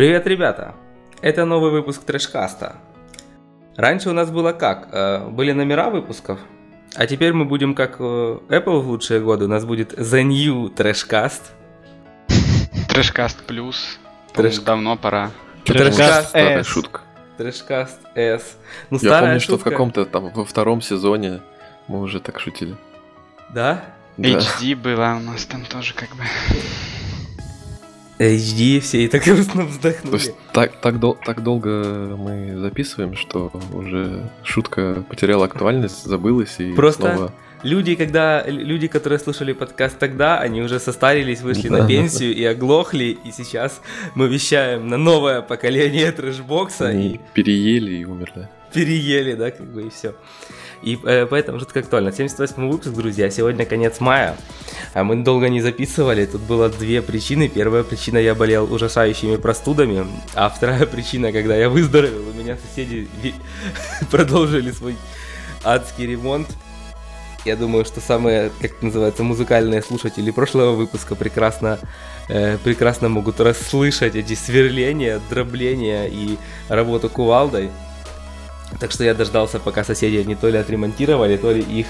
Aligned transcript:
Привет, 0.00 0.26
ребята! 0.26 0.74
Это 1.20 1.44
новый 1.44 1.70
выпуск 1.70 2.04
Трэшкаста. 2.04 2.76
Раньше 3.76 4.08
у 4.08 4.14
нас 4.14 4.30
было 4.30 4.52
как? 4.52 4.88
Э, 4.92 5.28
были 5.28 5.52
номера 5.52 5.90
выпусков, 5.90 6.38
а 6.94 7.06
теперь 7.06 7.34
мы 7.34 7.44
будем 7.44 7.74
как 7.74 7.96
э, 7.98 8.02
Apple 8.48 8.80
в 8.80 8.88
лучшие 8.88 9.20
годы. 9.20 9.44
У 9.44 9.48
нас 9.48 9.66
будет 9.66 9.92
The 9.92 10.22
New 10.22 10.70
Трэшкаст. 10.70 11.52
Трэшкаст 12.88 13.42
плюс. 13.44 13.98
Трэш- 14.32 14.64
Давно 14.64 14.96
пора. 14.96 15.32
Трэшкаст 15.66 16.34
S. 16.34 16.66
шутка. 16.66 17.02
Трэшкаст 17.36 18.00
S. 18.14 18.56
Ну, 18.88 18.96
Я 18.96 19.00
старая 19.00 19.20
помню, 19.20 19.40
что 19.40 19.52
в 19.52 19.56
шутка. 19.56 19.70
каком-то 19.70 20.06
там 20.06 20.30
во 20.32 20.46
втором 20.46 20.80
сезоне 20.80 21.42
мы 21.88 22.00
уже 22.00 22.20
так 22.20 22.40
шутили. 22.40 22.74
Да? 23.50 23.84
Да. 24.16 24.30
HD 24.30 24.74
была 24.76 25.16
у 25.16 25.20
нас 25.20 25.44
там 25.44 25.62
тоже 25.66 25.92
как 25.92 26.08
бы. 26.16 26.22
HD 28.20 28.80
все 28.80 29.04
и 29.04 29.08
так 29.08 29.24
грустно 29.24 29.62
То 29.62 29.68
вздохнули. 29.68 30.14
есть 30.16 30.34
так, 30.52 30.72
так, 30.80 30.98
дол- 31.00 31.16
так 31.24 31.42
долго 31.42 32.14
мы 32.18 32.58
записываем, 32.58 33.16
что 33.16 33.50
уже 33.72 34.30
шутка 34.44 35.04
потеряла 35.08 35.46
актуальность, 35.46 36.04
забылась 36.04 36.56
и 36.58 36.72
Просто 36.74 37.14
снова... 37.14 37.32
Люди, 37.62 37.94
когда 37.94 38.42
люди, 38.46 38.86
которые 38.88 39.18
слушали 39.18 39.52
подкаст 39.52 39.98
тогда, 39.98 40.38
они 40.38 40.62
уже 40.62 40.80
состарились, 40.80 41.42
вышли 41.42 41.68
Да. 41.68 41.78
на 41.78 41.86
пенсию 41.86 42.34
и 42.34 42.42
оглохли, 42.44 43.18
и 43.22 43.30
сейчас 43.32 43.82
мы 44.14 44.28
вещаем 44.28 44.88
на 44.88 44.96
новое 44.96 45.42
поколение 45.42 46.10
трэшбокса 46.12 46.88
Они 46.88 47.08
и 47.16 47.20
переели 47.34 47.96
и 47.96 48.04
умерли. 48.06 48.48
переели, 48.72 49.34
да, 49.34 49.50
как 49.50 49.66
бы 49.66 49.82
и 49.82 49.90
все. 49.90 50.14
И 50.82 50.98
э, 51.04 51.26
поэтому 51.26 51.58
жутко 51.58 51.80
актуально. 51.80 52.12
78 52.12 52.70
выпуск, 52.70 52.90
друзья, 52.90 53.30
сегодня 53.30 53.66
конец 53.66 54.00
мая. 54.00 54.36
А 54.94 55.04
мы 55.04 55.16
долго 55.16 55.48
не 55.48 55.60
записывали, 55.60 56.24
тут 56.26 56.40
было 56.42 56.68
две 56.68 57.02
причины. 57.02 57.48
Первая 57.48 57.82
причина, 57.82 58.18
я 58.18 58.34
болел 58.34 58.72
ужасающими 58.72 59.36
простудами, 59.36 60.06
а 60.34 60.48
вторая 60.48 60.86
причина, 60.86 61.32
когда 61.32 61.56
я 61.56 61.68
выздоровел, 61.68 62.28
у 62.28 62.32
меня 62.32 62.56
соседи 62.56 63.08
продолжили 64.10 64.70
свой 64.70 64.96
адский 65.64 66.06
ремонт. 66.06 66.48
Я 67.44 67.56
думаю, 67.56 67.86
что 67.86 68.00
самые, 68.00 68.50
как 68.60 68.72
это 68.72 68.84
называется, 68.84 69.22
музыкальные 69.22 69.82
слушатели 69.82 70.30
прошлого 70.30 70.72
выпуска 70.72 71.14
прекрасно, 71.14 71.78
э, 72.28 72.58
прекрасно 72.58 73.08
могут 73.08 73.40
расслышать 73.40 74.14
эти 74.14 74.34
сверления, 74.34 75.20
дробления 75.30 76.06
и 76.06 76.36
работу 76.68 77.08
кувалдой. 77.08 77.70
Так 78.78 78.92
что 78.92 79.04
я 79.04 79.14
дождался, 79.14 79.58
пока 79.58 79.84
соседи 79.84 80.16
они 80.16 80.34
то 80.34 80.48
ли 80.48 80.58
отремонтировали, 80.58 81.36
то 81.36 81.52
ли 81.52 81.60
их 81.60 81.86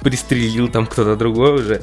пристрелил 0.00 0.68
там 0.68 0.86
кто-то 0.86 1.16
другой 1.16 1.54
уже. 1.54 1.82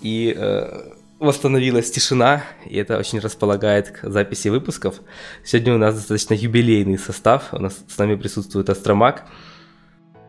И 0.00 0.34
э, 0.36 0.92
восстановилась 1.18 1.90
тишина, 1.90 2.42
и 2.66 2.76
это 2.76 2.98
очень 2.98 3.20
располагает 3.20 3.90
к 3.90 4.08
записи 4.08 4.48
выпусков. 4.48 4.96
Сегодня 5.44 5.74
у 5.74 5.78
нас 5.78 5.94
достаточно 5.94 6.34
юбилейный 6.34 6.98
состав. 6.98 7.52
У 7.52 7.58
нас 7.58 7.78
с 7.86 7.98
нами 7.98 8.16
присутствует 8.16 8.68
Астромак. 8.70 9.26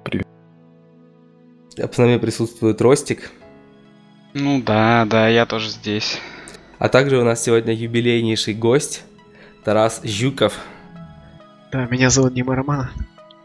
Привет. 0.04 0.28
С 1.78 1.98
нами 1.98 2.18
присутствует 2.18 2.82
Ростик. 2.82 3.32
Ну 4.34 4.62
да, 4.62 5.06
да, 5.06 5.28
я 5.28 5.46
тоже 5.46 5.70
здесь. 5.70 6.20
А 6.78 6.90
также 6.90 7.18
у 7.18 7.24
нас 7.24 7.44
сегодня 7.44 7.74
юбилейнейший 7.74 8.54
гость 8.54 9.04
Тарас 9.64 10.02
Жуков. 10.04 10.58
Да, 11.72 11.86
меня 11.86 12.10
зовут 12.10 12.34
Дима 12.34 12.56
Романов. 12.56 12.90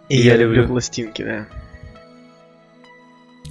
И 0.09 0.17
я, 0.17 0.33
я 0.33 0.37
люблю 0.39 0.63
люблю. 0.63 0.69
пластинки, 0.75 1.23
да. 1.23 1.47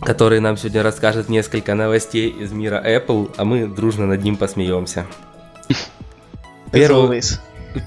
который 0.01 0.39
нам 0.39 0.57
сегодня 0.57 0.83
расскажет 0.83 1.29
несколько 1.29 1.75
новостей 1.75 2.29
из 2.29 2.51
мира 2.51 2.81
Apple, 2.85 3.33
а 3.37 3.45
мы 3.45 3.67
дружно 3.67 4.05
над 4.05 4.23
ним 4.23 4.37
посмеемся. 4.37 5.05
Первую, 6.71 7.21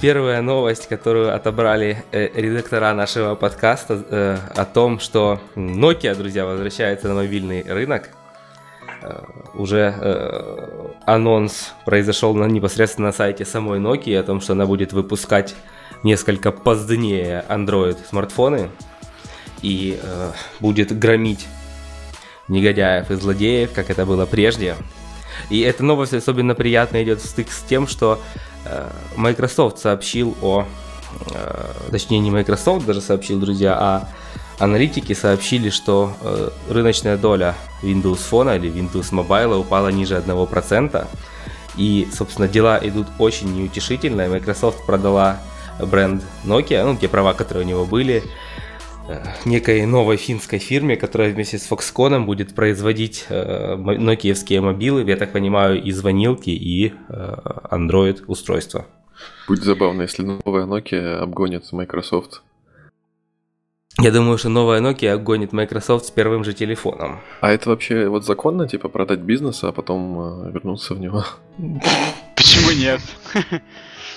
первая 0.01 0.41
новость, 0.43 0.89
которую 0.89 1.35
отобрали 1.35 2.05
э, 2.13 2.29
редактора 2.35 2.95
нашего 2.95 3.35
подкаста 3.35 4.05
э, 4.09 4.37
о 4.55 4.65
том, 4.65 4.99
что 4.99 5.41
Nokia, 5.57 6.15
друзья, 6.15 6.47
возвращается 6.47 7.09
на 7.09 7.15
мобильный 7.15 7.63
рынок. 7.63 8.11
Э, 9.03 9.23
уже 9.55 9.95
э, 10.01 10.91
анонс 11.05 11.75
произошел 11.85 12.35
на, 12.35 12.45
непосредственно 12.45 13.09
на 13.09 13.13
сайте 13.13 13.45
самой 13.45 13.79
Nokia 13.79 14.21
о 14.21 14.23
том, 14.23 14.41
что 14.41 14.55
она 14.55 14.67
будет 14.67 14.93
выпускать 14.93 15.55
несколько 16.03 16.53
позднее 16.53 17.45
Android 17.49 17.99
смартфоны 18.09 18.71
и 19.63 19.99
э, 20.01 20.33
будет 20.61 20.97
громить 20.99 21.47
негодяев 22.49 23.11
и 23.11 23.15
злодеев, 23.15 23.73
как 23.73 23.91
это 23.91 24.07
было 24.07 24.27
прежде. 24.27 24.77
И 25.51 25.61
эта 25.61 25.85
новость 25.85 26.15
особенно 26.15 26.55
приятно 26.55 27.03
идет 27.03 27.21
в 27.21 27.27
стык 27.27 27.51
с 27.51 27.63
тем, 27.63 27.87
что 27.87 28.21
э, 28.65 28.91
Microsoft 29.17 29.79
сообщил 29.79 30.37
о, 30.43 30.67
э, 31.31 31.73
точнее 31.91 32.21
не 32.21 32.31
Microsoft 32.31 32.87
даже 32.87 33.01
сообщил, 33.01 33.39
друзья, 33.39 33.77
а 33.79 34.09
аналитики 34.59 35.13
сообщили, 35.13 35.71
что 35.71 36.15
э, 36.21 36.51
рыночная 36.69 37.17
доля 37.17 37.55
Windows 37.83 38.21
Phone 38.31 38.57
или 38.57 38.71
Windows 38.71 39.13
Mobile 39.13 39.59
упала 39.59 39.89
ниже 39.89 40.17
1%. 40.17 41.07
И, 41.77 42.09
собственно, 42.13 42.49
дела 42.49 42.81
идут 42.83 43.07
очень 43.19 43.55
неутешительно. 43.55 44.27
Microsoft 44.29 44.85
продала 44.85 45.39
бренд 45.79 46.23
Nokia, 46.45 46.85
ну, 46.85 46.97
те 46.97 47.09
права, 47.09 47.35
которые 47.35 47.65
у 47.65 47.69
него 47.69 47.85
были, 47.85 48.23
э, 49.09 49.25
некой 49.45 49.87
новой 49.87 50.17
финской 50.17 50.59
фирме, 50.59 50.97
которая 50.97 51.33
вместе 51.33 51.59
с 51.59 51.71
Foxconn 51.71 52.25
будет 52.25 52.55
производить 52.55 53.27
э, 53.29 53.77
нокиевские 53.77 54.61
мобилы, 54.61 55.03
я 55.03 55.17
так 55.17 55.33
понимаю, 55.33 55.83
и 55.83 55.93
звонилки, 55.93 56.51
и 56.51 56.93
э, 57.09 57.37
Android 57.71 58.25
устройства. 58.27 58.87
Будет 59.47 59.65
забавно, 59.65 60.03
если 60.03 60.23
новая 60.23 60.67
Nokia 60.67 61.19
обгонит 61.19 61.73
Microsoft. 61.73 62.43
Я 64.01 64.13
думаю, 64.13 64.39
что 64.39 64.49
новая 64.49 64.81
Nokia 64.81 65.19
гонит 65.19 65.53
Microsoft 65.53 66.07
с 66.07 66.11
первым 66.11 66.45
же 66.45 66.53
телефоном. 66.53 67.19
А 67.41 67.51
это 67.51 67.71
вообще 67.71 68.09
вот 68.09 68.25
законно, 68.25 68.69
типа, 68.69 68.89
продать 68.89 69.21
бизнес, 69.21 69.65
а 69.65 69.73
потом 69.73 70.47
э, 70.47 70.53
вернуться 70.53 70.95
в 70.95 71.01
него? 71.01 71.25
Почему 72.37 72.71
нет? 72.71 73.01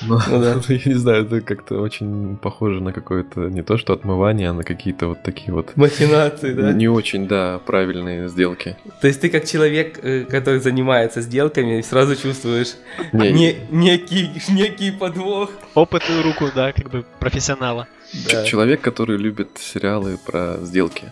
Ну, 0.01 0.19
Ну 0.29 0.41
да. 0.41 0.55
я 0.67 0.79
не 0.85 0.93
знаю, 0.97 1.25
это 1.25 1.41
как-то 1.41 1.79
очень 1.81 2.37
похоже 2.37 2.81
на 2.81 2.91
какое-то 2.93 3.41
не 3.49 3.61
то 3.63 3.77
что 3.77 3.93
отмывание, 3.93 4.49
а 4.49 4.53
на 4.53 4.63
какие-то 4.63 5.07
вот 5.07 5.23
такие 5.23 5.53
вот 5.53 5.75
Махинации, 5.77 6.53
да? 6.53 6.71
не 6.73 6.87
очень, 6.87 7.27
да, 7.27 7.59
правильные 7.65 8.27
сделки. 8.29 8.77
То 9.01 9.07
есть 9.07 9.21
ты 9.21 9.29
как 9.29 9.45
человек, 9.45 9.99
э, 10.03 10.25
который 10.25 10.59
занимается 10.59 11.21
сделками, 11.21 11.81
сразу 11.81 12.15
чувствуешь 12.15 12.73
Не, 13.13 13.31
не- 13.31 13.55
некий, 13.69 14.31
некий 14.49 14.91
подвох. 14.91 15.51
Опытную 15.75 16.23
руку, 16.23 16.45
да, 16.55 16.71
как 16.71 16.89
бы 16.89 17.05
профессионала. 17.19 17.87
Да. 18.29 18.43
Человек, 18.43 18.81
который 18.81 19.17
любит 19.17 19.49
сериалы 19.59 20.17
про 20.25 20.57
сделки. 20.61 21.11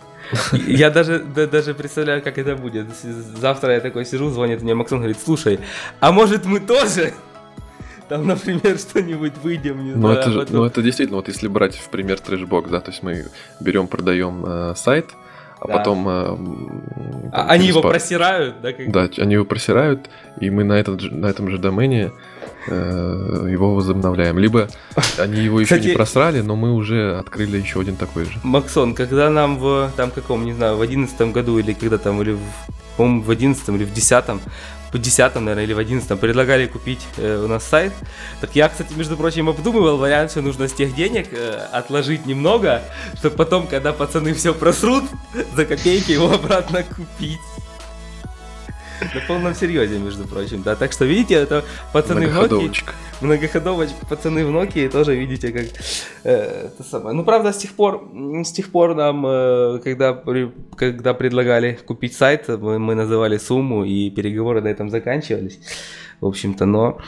Я 0.66 0.90
даже, 0.90 1.18
да- 1.34 1.46
даже 1.46 1.74
представляю, 1.74 2.22
как 2.22 2.38
это 2.38 2.54
будет. 2.56 2.86
Завтра 3.40 3.74
я 3.74 3.80
такой 3.80 4.04
сижу, 4.04 4.30
звонит 4.30 4.62
мне 4.62 4.74
Максон, 4.74 4.98
говорит, 4.98 5.18
слушай, 5.24 5.58
а 6.00 6.12
может 6.12 6.44
мы 6.44 6.60
тоже? 6.60 7.12
Там, 8.10 8.26
например, 8.26 8.76
что-нибудь 8.90 9.32
выйдем, 9.42 9.82
не 9.84 9.92
Ну 9.92 10.00
знаю, 10.00 10.18
это, 10.18 10.28
а 10.28 10.32
же, 10.32 10.38
потом- 10.40 10.56
ну 10.56 10.64
это 10.64 10.82
действительно, 10.82 11.16
вот 11.16 11.28
если 11.28 11.48
брать 11.48 11.76
в 11.76 11.88
пример 11.88 12.18
трэшбокс, 12.20 12.68
да, 12.68 12.80
то 12.80 12.90
есть 12.90 13.02
мы 13.02 13.24
берем, 13.60 13.86
продаем 13.86 14.44
э, 14.46 14.74
сайт, 14.76 15.06
а 15.60 15.68
Да. 15.68 15.76
потом... 15.78 16.08
э, 16.08 16.12
А 17.32 17.36
там 17.36 17.50
они 17.50 17.62
через 17.64 17.68
его 17.76 17.82
пар- 17.82 17.92
просирают, 17.92 18.60
да? 18.62 18.72
как- 18.72 18.90
Да, 18.92 19.08
они 19.18 19.34
его 19.34 19.44
просирают, 19.44 20.10
и 20.40 20.50
мы 20.50 20.64
на, 20.64 20.72
этот, 20.74 21.00
же- 21.00 21.14
на 21.14 21.26
этом 21.26 21.50
же 21.50 21.58
домене 21.58 22.10
э, 22.66 23.48
его 23.52 23.74
возобновляем. 23.74 24.38
Либо 24.38 24.68
они 25.18 25.40
его 25.42 25.60
еще 25.60 25.74
Кстати- 25.76 25.90
не 25.90 25.94
просрали, 25.94 26.40
но 26.40 26.56
мы 26.56 26.72
уже 26.72 27.16
открыли 27.16 27.58
еще 27.58 27.80
один 27.80 27.96
такой 27.96 28.24
же. 28.24 28.32
Максон, 28.42 28.94
когда 28.94 29.30
нам 29.30 29.58
в, 29.58 29.90
там, 29.96 30.10
каком, 30.10 30.44
не 30.44 30.52
знаю, 30.52 30.76
в 30.76 30.80
одиннадцатом 30.82 31.32
году 31.32 31.58
или 31.58 31.72
когда 31.74 31.96
там, 31.98 32.20
или, 32.22 32.32
в, 32.32 32.40
по-моему, 32.96 33.22
в 33.22 33.30
одиннадцатом 33.30 33.76
или 33.76 33.84
в 33.84 33.92
десятом, 33.92 34.40
в 34.92 34.98
десятом, 34.98 35.44
наверное, 35.44 35.64
или 35.64 35.72
в 35.72 35.78
одиннадцатом 35.78 36.18
предлагали 36.18 36.66
купить 36.66 37.06
э, 37.16 37.42
у 37.44 37.48
нас 37.48 37.64
сайт, 37.64 37.92
так 38.40 38.54
я, 38.54 38.68
кстати, 38.68 38.92
между 38.94 39.16
прочим, 39.16 39.48
обдумывал 39.48 39.96
вариант, 39.96 40.32
что 40.32 40.42
нужно 40.42 40.68
с 40.68 40.72
тех 40.72 40.94
денег 40.94 41.28
э, 41.32 41.66
отложить 41.72 42.26
немного, 42.26 42.82
чтобы 43.18 43.36
потом, 43.36 43.66
когда 43.66 43.92
пацаны 43.92 44.34
все 44.34 44.54
просрут, 44.54 45.04
за 45.54 45.64
копейки 45.64 46.12
его 46.12 46.32
обратно 46.32 46.82
купить. 46.82 47.38
На 49.14 49.20
полном 49.26 49.54
серьезе, 49.54 49.98
между 49.98 50.24
прочим, 50.26 50.62
да. 50.62 50.76
Так 50.76 50.92
что, 50.92 51.04
видите, 51.04 51.34
это 51.34 51.64
пацаны 51.92 52.26
в 52.26 52.30
Nokia, 52.30 52.32
Многоходовочка. 52.32 52.92
многоходовочка, 53.20 54.06
пацаны 54.06 54.44
в 54.44 54.50
Nokia 54.50 54.88
тоже 54.88 55.16
видите, 55.16 55.52
как 55.52 55.64
э, 56.24 56.68
это 56.68 56.82
самое. 56.82 57.14
Ну, 57.16 57.24
правда, 57.24 57.52
с 57.52 57.56
тех 57.58 57.72
пор, 57.72 58.08
с 58.44 58.52
тех 58.52 58.70
пор 58.70 58.94
нам, 58.94 59.24
э, 59.26 59.80
когда, 59.82 60.12
когда 60.76 61.14
предлагали 61.14 61.78
купить 61.86 62.14
сайт, 62.14 62.48
мы, 62.48 62.78
мы 62.78 62.94
называли 62.94 63.38
сумму, 63.38 63.84
и 63.84 64.10
переговоры 64.10 64.60
на 64.60 64.68
этом 64.68 64.90
заканчивались, 64.90 65.58
в 66.20 66.26
общем-то, 66.26 66.66
но 66.66 66.98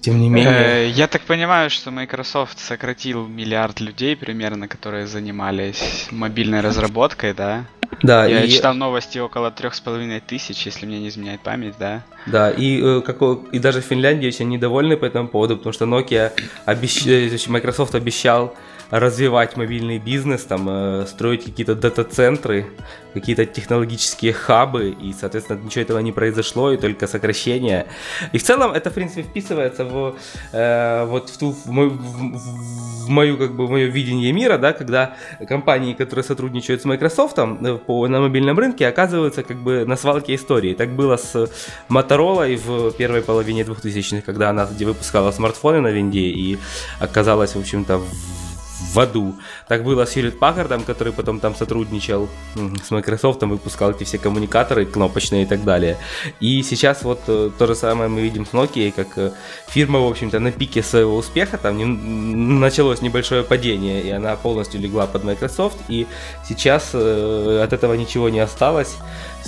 тем 0.00 0.20
не 0.20 0.28
менее... 0.30 0.86
Э, 0.86 0.88
Я 0.90 1.06
так 1.06 1.22
понимаю, 1.22 1.70
что 1.70 1.90
Microsoft 1.90 2.58
сократил 2.58 3.26
миллиард 3.26 3.80
людей 3.80 4.16
примерно, 4.16 4.68
которые 4.68 5.06
занимались 5.06 6.08
мобильной 6.10 6.60
разработкой, 6.60 7.34
да? 7.34 7.66
Да, 8.02 8.26
Я 8.26 8.44
и, 8.44 8.50
читал 8.50 8.74
новости 8.74 9.18
около 9.18 9.50
трех 9.50 9.74
с 9.74 9.80
половиной 9.80 10.20
тысяч, 10.20 10.66
если 10.66 10.86
мне 10.86 11.00
не 11.00 11.08
изменяет 11.08 11.40
память, 11.40 11.74
да. 11.78 12.02
да, 12.26 12.50
и, 12.50 12.80
э, 12.80 13.00
како- 13.00 13.44
и 13.50 13.58
даже 13.58 13.80
в 13.80 13.84
Финляндии 13.84 14.28
очень 14.28 14.48
недовольны 14.48 14.96
по 14.96 15.04
этому 15.06 15.28
поводу, 15.28 15.56
потому 15.56 15.72
что 15.72 15.84
Nokia, 15.86 16.32
обещ... 16.64 17.06
э, 17.06 17.28
Microsoft 17.48 17.94
обещал 17.94 18.54
развивать 18.90 19.56
мобильный 19.56 19.98
бизнес, 19.98 20.44
там, 20.44 20.68
э, 20.68 21.06
строить 21.06 21.44
какие-то 21.44 21.74
дата-центры, 21.74 22.66
какие-то 23.12 23.44
технологические 23.46 24.32
хабы, 24.32 24.90
и, 24.90 25.12
соответственно, 25.12 25.60
ничего 25.62 25.82
этого 25.82 25.98
не 25.98 26.12
произошло, 26.12 26.72
и 26.72 26.76
только 26.76 27.06
сокращение. 27.06 27.86
И 28.32 28.38
в 28.38 28.42
целом 28.42 28.72
это, 28.72 28.90
в 28.90 28.94
принципе, 28.94 29.22
вписывается 29.22 29.84
в, 29.84 30.16
э, 30.52 31.04
вот 31.04 31.30
в, 31.30 31.38
ту, 31.38 31.52
в, 31.52 31.70
мою, 31.70 31.90
в- 31.90 33.08
мою, 33.08 33.36
как 33.36 33.54
бы, 33.54 33.66
в 33.66 33.70
мое 33.70 33.86
видение 33.86 34.32
мира, 34.32 34.58
да, 34.58 34.72
когда 34.72 35.16
компании, 35.48 35.94
которые 35.94 36.24
сотрудничают 36.24 36.82
с 36.82 36.84
Microsoft 36.84 37.38
э, 37.38 37.78
по, 37.86 38.06
на 38.08 38.20
мобильном 38.20 38.58
рынке, 38.58 38.86
оказываются 38.86 39.42
как 39.42 39.56
бы 39.58 39.84
на 39.84 39.96
свалке 39.96 40.34
истории. 40.34 40.74
Так 40.74 40.90
было 40.90 41.16
с 41.16 41.50
Motorola 41.90 42.56
в 42.56 42.92
первой 42.92 43.22
половине 43.22 43.62
2000-х, 43.62 44.22
когда 44.22 44.50
она 44.50 44.66
где 44.66 44.84
выпускала 44.86 45.32
смартфоны 45.32 45.80
на 45.80 45.88
винде 45.88 46.20
и 46.20 46.58
оказалась, 47.00 47.54
в 47.54 47.58
общем-то, 47.58 47.98
в 47.98 48.37
в 48.80 48.98
аду. 48.98 49.34
Так 49.66 49.84
было 49.84 50.04
с 50.04 50.16
Hewlett 50.16 50.38
Packard, 50.38 50.84
который 50.84 51.12
потом 51.12 51.40
там 51.40 51.54
сотрудничал 51.54 52.28
с 52.54 52.90
Microsoft, 52.90 53.42
выпускал 53.42 53.90
эти 53.90 54.04
все 54.04 54.18
коммуникаторы 54.18 54.86
кнопочные 54.86 55.42
и 55.42 55.46
так 55.46 55.64
далее. 55.64 55.96
И 56.40 56.62
сейчас 56.62 57.02
вот 57.02 57.20
э, 57.28 57.50
то 57.58 57.66
же 57.66 57.74
самое 57.74 58.08
мы 58.08 58.20
видим 58.20 58.46
с 58.46 58.50
Nokia, 58.50 58.92
как 58.92 59.18
э, 59.18 59.32
фирма, 59.68 60.00
в 60.00 60.10
общем-то, 60.10 60.38
на 60.38 60.52
пике 60.52 60.82
своего 60.82 61.16
успеха, 61.16 61.58
там 61.58 62.58
началось 62.60 63.02
небольшое 63.02 63.42
падение, 63.42 64.02
и 64.02 64.10
она 64.10 64.36
полностью 64.36 64.80
легла 64.80 65.06
под 65.06 65.24
Microsoft, 65.24 65.78
и 65.88 66.06
сейчас 66.46 66.90
э, 66.94 67.60
от 67.62 67.72
этого 67.72 67.94
ничего 67.94 68.28
не 68.28 68.40
осталось. 68.40 68.96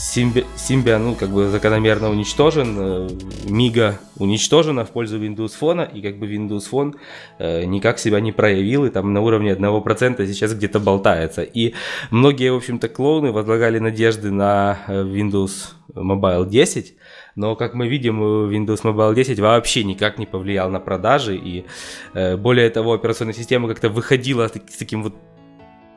Симби- 0.00 0.47
Symbian, 0.56 0.99
ну, 0.99 1.14
как 1.14 1.29
бы 1.29 1.49
закономерно 1.50 2.08
уничтожен, 2.11 2.76
э, 2.79 3.08
Мига 3.50 3.99
уничтожена 4.17 4.85
в 4.87 4.91
пользу 4.91 5.20
Windows 5.20 5.52
Phone, 5.61 5.87
и 5.93 6.00
как 6.00 6.19
бы 6.19 6.26
Windows 6.26 6.62
Phone 6.73 6.94
э, 7.38 7.64
никак 7.67 7.99
себя 7.99 8.20
не 8.20 8.32
проявил, 8.32 8.87
и 8.87 8.91
там 8.91 9.12
на 9.12 9.20
уровне 9.20 9.52
1% 9.52 10.26
сейчас 10.26 10.55
где-то 10.55 10.81
болтается. 10.81 11.43
И 11.43 11.75
многие, 12.11 12.50
в 12.50 12.56
общем-то, 12.56 12.88
клоуны 12.88 13.31
возлагали 13.31 13.79
надежды 13.79 14.31
на 14.31 14.79
э, 14.87 15.02
Windows 15.02 15.75
Mobile 15.94 16.49
10, 16.49 16.94
но, 17.37 17.55
как 17.55 17.75
мы 17.75 17.87
видим, 17.87 18.23
Windows 18.23 18.82
Mobile 18.82 19.14
10 19.14 19.38
вообще 19.38 19.85
никак 19.85 20.19
не 20.19 20.26
повлиял 20.26 20.70
на 20.70 20.81
продажи, 20.81 21.37
и 21.37 21.67
э, 22.14 22.37
более 22.38 22.70
того, 22.70 22.94
операционная 22.94 23.35
система 23.35 23.69
как-то 23.69 23.91
выходила 23.91 24.49
с 24.49 24.76
таким 24.79 25.02
вот 25.02 25.14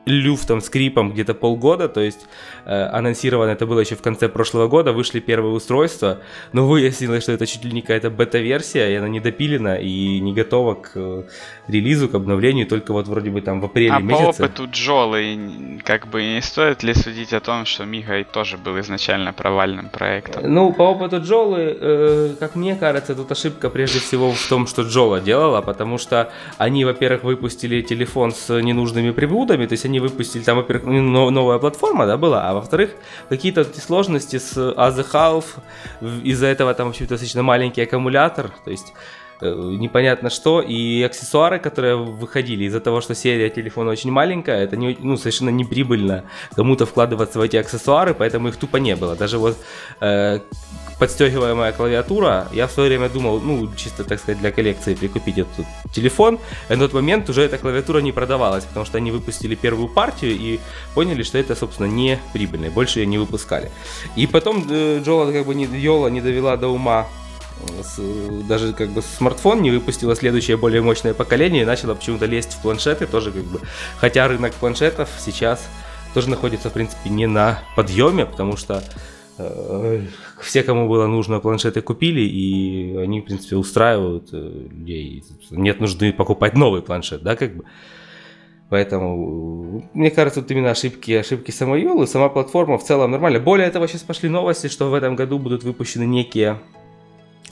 люфтом, 0.06 0.60
скрипом 0.60 1.12
где-то 1.12 1.34
полгода, 1.34 1.88
то 1.88 2.00
есть 2.00 2.26
э, 2.64 2.82
анонсировано 2.86 3.50
это 3.50 3.66
было 3.66 3.80
еще 3.80 3.94
в 3.94 4.02
конце 4.02 4.28
прошлого 4.28 4.68
года, 4.68 4.92
вышли 4.92 5.20
первые 5.20 5.54
устройства, 5.54 6.20
но 6.52 6.66
выяснилось, 6.66 7.22
что 7.22 7.32
это 7.32 7.46
чуть 7.46 7.64
ли 7.64 7.72
не 7.72 7.80
какая-то 7.80 8.10
бета-версия, 8.10 8.92
и 8.92 8.94
она 8.94 9.08
не 9.08 9.20
допилена 9.20 9.76
и 9.76 10.20
не 10.20 10.32
готова 10.32 10.74
к 10.74 10.92
э, 10.94 11.24
релизу, 11.68 12.08
к 12.08 12.14
обновлению, 12.14 12.66
только 12.66 12.92
вот 12.92 13.08
вроде 13.08 13.30
бы 13.30 13.40
там 13.40 13.60
в 13.60 13.64
апреле 13.64 13.90
А 13.92 13.96
по 13.96 14.02
месяце. 14.02 14.42
опыту 14.44 14.68
Джолы, 14.70 15.80
как 15.84 16.06
бы 16.08 16.22
не 16.22 16.42
стоит 16.42 16.82
ли 16.82 16.92
судить 16.94 17.32
о 17.32 17.40
том, 17.40 17.64
что 17.64 17.84
Мига 17.84 18.22
тоже 18.24 18.56
был 18.58 18.78
изначально 18.80 19.32
провальным 19.32 19.88
проектом? 19.88 20.52
Ну, 20.52 20.72
по 20.72 20.82
опыту 20.82 21.20
Джолы, 21.22 21.76
э, 21.80 22.34
как 22.38 22.54
мне 22.54 22.76
кажется, 22.76 23.14
тут 23.14 23.32
ошибка 23.32 23.70
прежде 23.70 23.98
всего 24.00 24.30
в 24.32 24.48
том, 24.48 24.66
что 24.66 24.82
Джола 24.82 25.20
делала, 25.20 25.62
потому 25.62 25.98
что 25.98 26.30
они, 26.58 26.84
во-первых, 26.84 27.24
выпустили 27.24 27.80
телефон 27.82 28.32
с 28.32 28.60
ненужными 28.60 29.10
приблудами, 29.12 29.66
то 29.66 29.72
есть 29.72 29.84
они 29.86 30.00
выпустили, 30.00 30.42
там, 30.42 30.56
во-первых, 30.58 30.86
ну, 30.86 31.00
но- 31.02 31.30
новая 31.30 31.58
платформа, 31.58 32.06
да, 32.06 32.16
была, 32.16 32.48
а 32.50 32.54
во-вторых, 32.54 32.90
какие-то 33.28 33.64
сложности 33.64 34.38
с 34.38 34.56
As 34.56 34.96
the 34.98 35.06
Half, 35.12 35.44
в- 36.00 36.22
из-за 36.24 36.46
этого 36.48 36.74
там, 36.74 36.88
в 36.88 36.90
общем-то, 36.90 37.14
достаточно 37.14 37.42
маленький 37.42 37.80
аккумулятор, 37.82 38.50
то 38.64 38.70
есть 38.70 38.92
непонятно 39.40 40.30
что, 40.30 40.60
и 40.60 41.02
аксессуары, 41.02 41.58
которые 41.58 41.96
выходили 41.96 42.64
из-за 42.64 42.80
того, 42.80 43.00
что 43.00 43.14
серия 43.14 43.50
телефона 43.50 43.90
очень 43.90 44.10
маленькая, 44.10 44.64
это 44.64 44.76
не, 44.76 44.96
ну, 45.00 45.16
совершенно 45.16 45.50
неприбыльно 45.50 46.24
кому-то 46.54 46.86
вкладываться 46.86 47.38
в 47.38 47.42
эти 47.42 47.56
аксессуары, 47.56 48.14
поэтому 48.14 48.48
их 48.48 48.56
тупо 48.56 48.78
не 48.78 48.96
было. 48.96 49.16
Даже 49.16 49.38
вот 49.38 49.56
э, 50.00 50.40
подстегиваемая 50.98 51.72
клавиатура, 51.72 52.48
я 52.52 52.66
в 52.66 52.72
свое 52.72 52.88
время 52.88 53.08
думал, 53.08 53.40
ну, 53.40 53.68
чисто, 53.76 54.04
так 54.04 54.18
сказать, 54.18 54.40
для 54.40 54.52
коллекции 54.52 54.94
прикупить 54.94 55.38
этот 55.38 55.66
телефон, 55.92 56.38
и 56.68 56.74
на 56.74 56.78
тот 56.80 56.92
момент 56.92 57.28
уже 57.28 57.42
эта 57.42 57.58
клавиатура 57.58 57.98
не 57.98 58.12
продавалась, 58.12 58.64
потому 58.64 58.86
что 58.86 58.98
они 58.98 59.10
выпустили 59.10 59.54
первую 59.54 59.88
партию 59.88 60.32
и 60.32 60.60
поняли, 60.94 61.22
что 61.22 61.38
это, 61.38 61.54
собственно, 61.54 61.86
не 61.86 62.18
прибыльно, 62.32 62.70
больше 62.70 63.00
ее 63.00 63.06
не 63.06 63.18
выпускали. 63.18 63.70
И 64.16 64.26
потом 64.26 64.66
э, 64.70 65.00
Джола, 65.04 65.32
как 65.32 65.46
бы, 65.46 65.54
не, 65.54 65.64
Йола 65.64 66.08
не 66.08 66.20
довела 66.20 66.56
до 66.56 66.68
ума 66.68 67.06
с- 67.82 68.46
даже 68.48 68.72
как 68.72 68.90
бы 68.90 69.02
смартфон 69.02 69.62
не 69.62 69.70
выпустила 69.70 70.14
следующее 70.14 70.56
более 70.56 70.82
мощное 70.82 71.14
поколение 71.14 71.62
и 71.62 71.66
начала 71.66 71.94
почему-то 71.94 72.26
лезть 72.26 72.54
в 72.54 72.62
планшеты 72.62 73.06
тоже 73.06 73.32
как 73.32 73.44
бы. 73.44 73.60
Хотя 73.98 74.28
рынок 74.28 74.52
планшетов 74.54 75.08
сейчас 75.18 75.68
тоже 76.14 76.30
находится 76.30 76.70
в 76.70 76.72
принципе 76.72 77.10
не 77.10 77.26
на 77.26 77.60
подъеме, 77.76 78.26
потому 78.26 78.56
что 78.56 78.82
э, 79.38 80.02
все, 80.40 80.62
кому 80.62 80.88
было 80.88 81.06
нужно, 81.06 81.40
планшеты 81.40 81.80
купили, 81.80 82.20
и 82.20 82.96
они, 82.96 83.20
в 83.20 83.24
принципе, 83.24 83.56
устраивают 83.56 84.28
э, 84.32 84.66
людей. 84.70 85.24
Нет 85.50 85.80
нужды 85.80 86.12
покупать 86.12 86.54
новый 86.54 86.82
планшет, 86.82 87.22
да, 87.22 87.34
как 87.34 87.56
бы. 87.56 87.64
Поэтому, 88.70 89.82
э, 89.82 89.88
мне 89.94 90.10
кажется, 90.10 90.40
тут 90.40 90.50
именно 90.50 90.70
ошибки, 90.70 91.12
ошибки 91.12 91.50
самой 91.50 91.82
Йолы, 91.82 92.06
сама 92.06 92.28
платформа 92.28 92.78
в 92.78 92.84
целом 92.84 93.10
нормально. 93.10 93.40
Более 93.40 93.70
того, 93.70 93.86
сейчас 93.86 94.02
пошли 94.02 94.28
новости, 94.28 94.68
что 94.68 94.90
в 94.90 94.94
этом 94.94 95.16
году 95.16 95.38
будут 95.38 95.64
выпущены 95.64 96.04
некие 96.04 96.60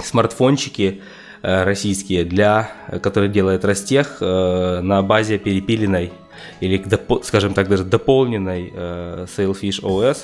смартфончики 0.05 1.03
э, 1.43 1.65
российские, 1.65 2.25
для, 2.25 2.71
которые 3.03 3.31
делает 3.31 3.65
Ростех 3.65 4.19
э, 4.21 4.81
на 4.81 5.03
базе 5.03 5.39
перепиленной 5.39 6.13
или, 6.61 6.83
скажем 7.23 7.55
так, 7.55 7.69
даже 7.69 7.85
дополненной 7.85 8.73
э, 8.75 9.27
Sailfish 9.37 9.83
OS. 9.83 10.19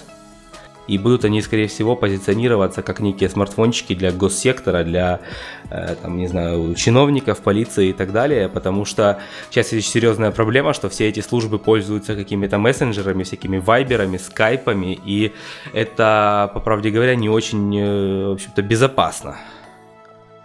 И 0.87 0.97
будут 0.97 1.27
они, 1.27 1.43
скорее 1.43 1.69
всего, 1.69 1.97
позиционироваться 1.97 2.81
как 2.81 3.01
некие 3.01 3.29
смартфончики 3.29 3.95
для 3.95 4.11
госсектора, 4.11 4.85
для, 4.85 5.21
там, 5.69 6.17
не 6.17 6.29
знаю, 6.29 6.75
чиновников, 6.77 7.41
полиции 7.41 7.89
и 7.89 7.93
так 7.93 8.11
далее, 8.11 8.49
потому 8.49 8.87
что 8.87 9.21
сейчас 9.51 9.73
есть 9.73 9.91
серьезная 9.91 10.31
проблема, 10.31 10.73
что 10.73 10.89
все 10.89 11.07
эти 11.07 11.21
службы 11.21 11.59
пользуются 11.59 12.17
какими-то 12.17 12.57
мессенджерами, 12.57 13.23
всякими 13.25 13.59
вайберами, 13.59 14.17
скайпами, 14.17 14.99
и 15.05 15.33
это, 15.75 16.51
по 16.55 16.61
правде 16.61 16.89
говоря, 16.89 17.17
не 17.17 17.29
очень, 17.29 18.29
в 18.29 18.33
общем-то, 18.33 18.63
безопасно. 18.63 19.37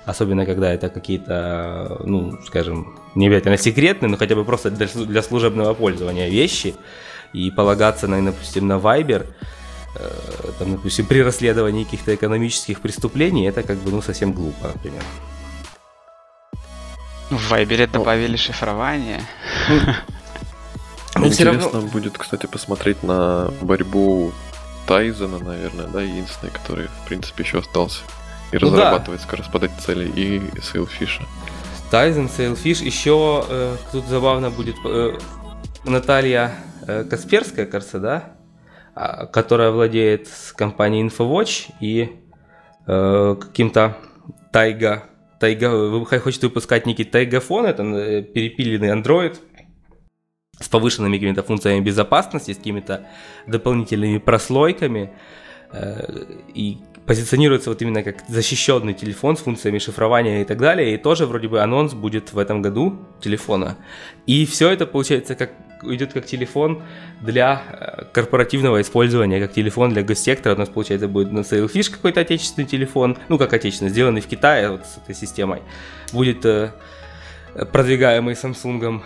Особенно, 0.05 0.45
когда 0.45 0.73
это 0.73 0.89
какие-то, 0.89 1.97
ну, 2.03 2.37
скажем, 2.45 2.99
не 3.15 3.27
обязательно 3.27 3.57
секретные, 3.57 4.09
но 4.09 4.17
хотя 4.17 4.35
бы 4.35 4.43
просто 4.43 4.69
для, 4.69 4.85
слу- 4.87 5.05
для 5.05 5.21
служебного 5.23 5.73
пользования 5.73 6.29
вещи. 6.29 6.75
И 7.31 7.49
полагаться, 7.51 8.07
на, 8.07 8.21
допустим, 8.23 8.67
на 8.67 8.73
Viber, 8.79 9.25
э, 9.95 10.09
там, 10.59 10.71
допустим, 10.73 11.05
при 11.05 11.23
расследовании 11.23 11.83
каких-то 11.85 12.13
экономических 12.13 12.81
преступлений, 12.81 13.47
это 13.47 13.63
как 13.63 13.77
бы, 13.77 13.91
ну, 13.91 14.01
совсем 14.01 14.33
глупо, 14.33 14.67
например. 14.73 15.03
В 17.29 17.49
Вайбере 17.49 17.87
добавили 17.87 18.35
шифрование. 18.35 19.21
Но 21.15 21.29
всё 21.29 21.43
Интересно 21.43 21.71
равно- 21.73 21.89
будет, 21.89 22.17
кстати, 22.17 22.45
посмотреть 22.45 23.03
на 23.03 23.49
борьбу 23.61 24.31
Тайзена, 24.85 25.39
наверное, 25.39 25.87
да, 25.87 26.01
единственный, 26.01 26.51
который, 26.51 26.87
в 26.87 27.07
принципе, 27.07 27.43
еще 27.43 27.59
остался. 27.59 28.01
И 28.53 28.57
Ну 28.61 28.69
да. 28.69 28.75
разрабатывает 28.75 29.21
скороспадать 29.21 29.71
цели, 29.79 30.07
и 30.15 30.41
Сейлфиша. 30.61 31.23
Тайзен, 31.89 32.29
Сейлфиш, 32.29 32.81
еще 32.81 33.43
э, 33.49 33.75
тут 33.91 34.05
забавно 34.05 34.51
будет 34.51 34.75
э, 34.85 35.17
Наталья 35.85 36.51
э, 36.87 37.03
Касперская, 37.03 37.65
кажется, 37.65 37.99
да? 37.99 38.35
А, 38.95 39.25
которая 39.25 39.71
владеет 39.71 40.29
компанией 40.55 41.03
InfoWatch 41.07 41.71
и 41.81 42.11
э, 42.85 43.35
каким-то 43.39 43.97
Тайга. 44.51 45.05
Тайга 45.39 45.69
вы- 45.69 46.05
хочет 46.05 46.43
выпускать 46.43 46.85
некий 46.85 47.03
Тайгафон, 47.05 47.65
это 47.65 47.81
э, 47.83 48.21
перепиленный 48.21 48.89
Android 48.89 49.37
с 50.59 50.69
повышенными 50.69 51.17
какими-то 51.17 51.41
функциями 51.41 51.83
безопасности, 51.83 52.53
с 52.53 52.57
какими-то 52.57 53.07
дополнительными 53.47 54.19
прослойками. 54.19 55.11
Э, 55.73 56.25
И 56.53 56.77
позиционируется 57.05 57.69
вот 57.69 57.81
именно 57.81 58.03
как 58.03 58.23
защищенный 58.27 58.93
телефон 58.93 59.35
с 59.35 59.41
функциями 59.41 59.79
шифрования 59.79 60.41
и 60.41 60.45
так 60.45 60.57
далее. 60.57 60.93
И 60.93 60.97
тоже 60.97 61.25
вроде 61.25 61.47
бы 61.47 61.61
анонс 61.61 61.93
будет 61.93 62.33
в 62.33 62.37
этом 62.37 62.61
году 62.61 62.97
телефона. 63.21 63.77
И 64.25 64.45
все 64.45 64.69
это 64.69 64.85
получается 64.85 65.35
как 65.35 65.51
идет 65.85 66.13
как 66.13 66.25
телефон 66.25 66.81
для 67.21 67.61
э, 67.69 68.05
корпоративного 68.13 68.81
использования, 68.81 69.41
как 69.41 69.53
телефон 69.53 69.91
для 69.91 70.03
госсектора. 70.03 70.55
У 70.55 70.57
нас, 70.57 70.69
получается, 70.69 71.07
будет 71.07 71.31
на 71.31 71.39
Sailfish 71.39 71.91
какой-то 71.91 72.21
отечественный 72.21 72.67
телефон, 72.67 73.17
ну, 73.29 73.37
как 73.37 73.53
отечественный, 73.53 73.91
сделанный 73.91 74.21
в 74.21 74.27
Китае 74.27 74.69
вот 74.69 74.85
с 74.85 74.97
этой 74.97 75.15
системой. 75.15 75.61
Будет 76.13 76.45
э, 76.45 76.71
продвигаемый 77.71 78.33
Samsung 78.33 79.01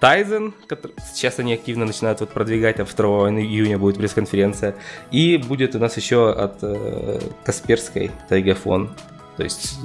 Tizen, 0.00 0.52
который 0.66 0.94
сейчас 1.12 1.38
они 1.38 1.54
активно 1.54 1.84
начинают 1.84 2.20
вот 2.20 2.30
продвигать, 2.30 2.76
там 2.76 2.86
2 2.86 3.30
июня 3.40 3.78
будет 3.78 3.96
пресс-конференция, 3.98 4.74
и 5.10 5.36
будет 5.36 5.74
у 5.74 5.78
нас 5.78 5.96
еще 5.96 6.30
от 6.30 6.58
э, 6.62 7.20
Касперской 7.44 8.10
Тайгафон, 8.28 8.90
то 9.36 9.42
есть 9.42 9.78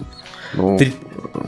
Ну, 0.53 0.77
Три- 0.77 0.93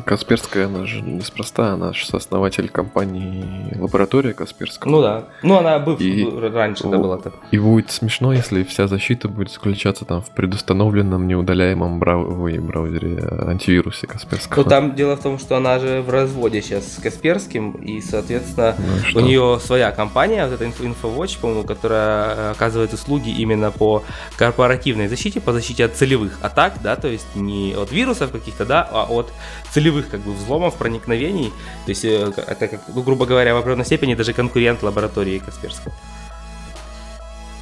Касперская, 0.06 0.66
она 0.66 0.86
же 0.86 1.02
неспроста, 1.02 1.74
она 1.74 1.94
же 1.94 2.06
сооснователь 2.06 2.70
компании 2.70 3.76
Лаборатория 3.80 4.34
Касперского. 4.34 4.92
Ну 4.92 5.02
да. 5.02 5.24
Ну, 5.44 5.58
она 5.58 5.78
быв... 5.80 6.00
И- 6.02 6.28
раньше 6.52 6.88
О. 6.88 6.90
была 6.90 7.18
так. 7.18 7.34
И 7.52 7.58
будет 7.60 7.92
смешно, 7.92 8.34
если 8.34 8.64
вся 8.64 8.88
защита 8.88 9.28
будет 9.28 9.52
заключаться 9.52 10.06
там 10.06 10.22
в 10.22 10.30
предустановленном 10.32 11.28
неудаляемом 11.28 12.00
брау- 12.02 12.42
ой, 12.44 12.58
браузере 12.60 13.18
э, 13.22 13.50
антивирусе 13.50 14.08
Касперского. 14.08 14.64
Ну, 14.64 14.70
там 14.70 14.96
дело 14.96 15.16
в 15.16 15.22
том, 15.22 15.38
что 15.40 15.56
она 15.58 15.80
же 15.80 16.02
в 16.02 16.10
разводе 16.10 16.62
сейчас 16.62 16.96
с 16.96 17.02
Касперским, 17.02 17.72
и, 17.72 18.02
соответственно, 18.02 18.76
Ну 19.14 19.20
и 19.20 19.24
у 19.24 19.26
нее 19.26 19.60
своя 19.62 19.92
компания, 19.92 20.46
вот 20.46 20.54
эта 20.60 20.66
Info- 20.66 20.94
InfoWatch, 21.02 21.40
по-моему, 21.40 21.64
которая 21.64 22.36
э, 22.36 22.52
оказывает 22.52 22.94
услуги 22.94 23.30
именно 23.30 23.72
по 23.72 24.04
корпоративной 24.38 25.08
защите, 25.08 25.40
по 25.42 25.54
защите 25.54 25.86
от 25.86 25.96
целевых 25.96 26.38
атак, 26.42 26.74
да, 26.84 26.96
то 26.96 27.08
есть 27.08 27.28
не 27.36 27.76
от 27.76 27.92
вирусов 27.92 28.32
каких-то, 28.32 28.66
да, 28.66 28.89
а 28.92 29.06
от 29.10 29.32
целевых 29.72 30.10
как 30.10 30.22
бы 30.22 30.34
взломов, 30.34 30.76
проникновений. 30.76 31.52
То 31.86 31.90
есть 31.90 32.06
э, 32.06 32.32
это, 32.48 32.68
как, 32.68 32.82
ну, 32.88 33.04
грубо 33.04 33.26
говоря, 33.26 33.54
в 33.54 33.58
определенной 33.58 33.86
степени 33.86 34.16
даже 34.16 34.34
конкурент 34.34 34.84
лаборатории 34.84 35.40
Касперского. 35.40 35.94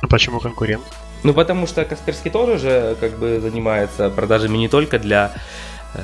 А 0.01 0.07
почему 0.07 0.39
конкурент? 0.39 0.83
Ну, 1.23 1.33
потому 1.33 1.67
что 1.67 1.83
Касперский 1.83 2.31
тоже 2.31 2.57
же 2.57 2.95
как 2.99 3.17
бы 3.17 3.39
занимается 3.41 4.09
продажами 4.09 4.57
не 4.57 4.69
только 4.69 4.99
для 4.99 5.33
э, 5.93 6.01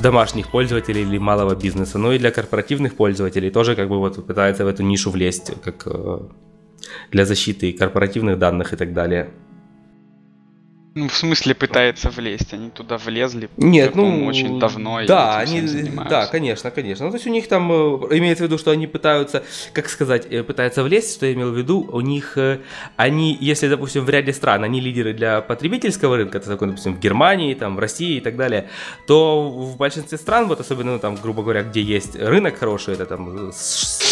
домашних 0.00 0.50
пользователей 0.50 1.02
или 1.02 1.18
малого 1.18 1.54
бизнеса, 1.54 1.98
но 1.98 2.12
и 2.12 2.18
для 2.18 2.30
корпоративных 2.30 2.96
пользователей. 2.96 3.50
Тоже 3.50 3.76
как 3.76 3.88
бы 3.88 3.98
вот 3.98 4.26
пытается 4.26 4.64
в 4.64 4.68
эту 4.68 4.82
нишу 4.82 5.10
влезть, 5.10 5.52
как 5.62 5.82
э, 5.86 6.20
для 7.10 7.24
защиты 7.24 7.72
корпоративных 7.72 8.38
данных 8.38 8.72
и 8.72 8.76
так 8.76 8.92
далее. 8.92 9.30
Ну, 10.98 11.08
в 11.08 11.16
смысле 11.16 11.54
пытается 11.54 12.10
влезть, 12.10 12.52
они 12.52 12.70
туда 12.70 12.98
влезли, 12.98 13.48
Нет, 13.56 13.94
ну 13.94 14.26
очень 14.26 14.58
давно 14.58 15.00
да, 15.06 15.38
они, 15.38 15.60
занимаются. 15.60 16.10
да, 16.10 16.26
конечно, 16.26 16.72
конечно. 16.72 17.04
Ну, 17.04 17.12
то 17.12 17.18
есть 17.18 17.26
у 17.28 17.30
них 17.30 17.46
там 17.46 17.70
э, 17.70 18.18
имеется 18.18 18.42
в 18.42 18.46
виду, 18.48 18.58
что 18.58 18.72
они 18.72 18.88
пытаются, 18.88 19.44
как 19.72 19.88
сказать, 19.88 20.26
э, 20.28 20.42
пытаются 20.42 20.82
влезть, 20.82 21.14
что 21.14 21.26
я 21.26 21.34
имел 21.34 21.52
в 21.52 21.56
виду, 21.56 21.88
у 21.92 22.00
них, 22.00 22.36
э, 22.36 22.58
они, 22.96 23.36
если, 23.40 23.68
допустим, 23.68 24.04
в 24.04 24.10
ряде 24.10 24.32
стран 24.32 24.64
они 24.64 24.80
лидеры 24.80 25.12
для 25.12 25.40
потребительского 25.40 26.16
рынка, 26.16 26.38
это 26.38 26.48
такой, 26.48 26.68
допустим, 26.68 26.96
в 26.96 26.98
Германии, 26.98 27.54
там, 27.54 27.76
в 27.76 27.78
России 27.78 28.16
и 28.16 28.20
так 28.20 28.36
далее, 28.36 28.68
то 29.06 29.48
в 29.48 29.76
большинстве 29.76 30.18
стран, 30.18 30.48
вот 30.48 30.58
особенно, 30.58 30.94
ну, 30.94 30.98
там, 30.98 31.14
грубо 31.14 31.42
говоря, 31.42 31.62
где 31.62 31.80
есть 31.80 32.16
рынок 32.16 32.58
хороший, 32.58 32.94
это 32.94 33.06
там 33.06 33.52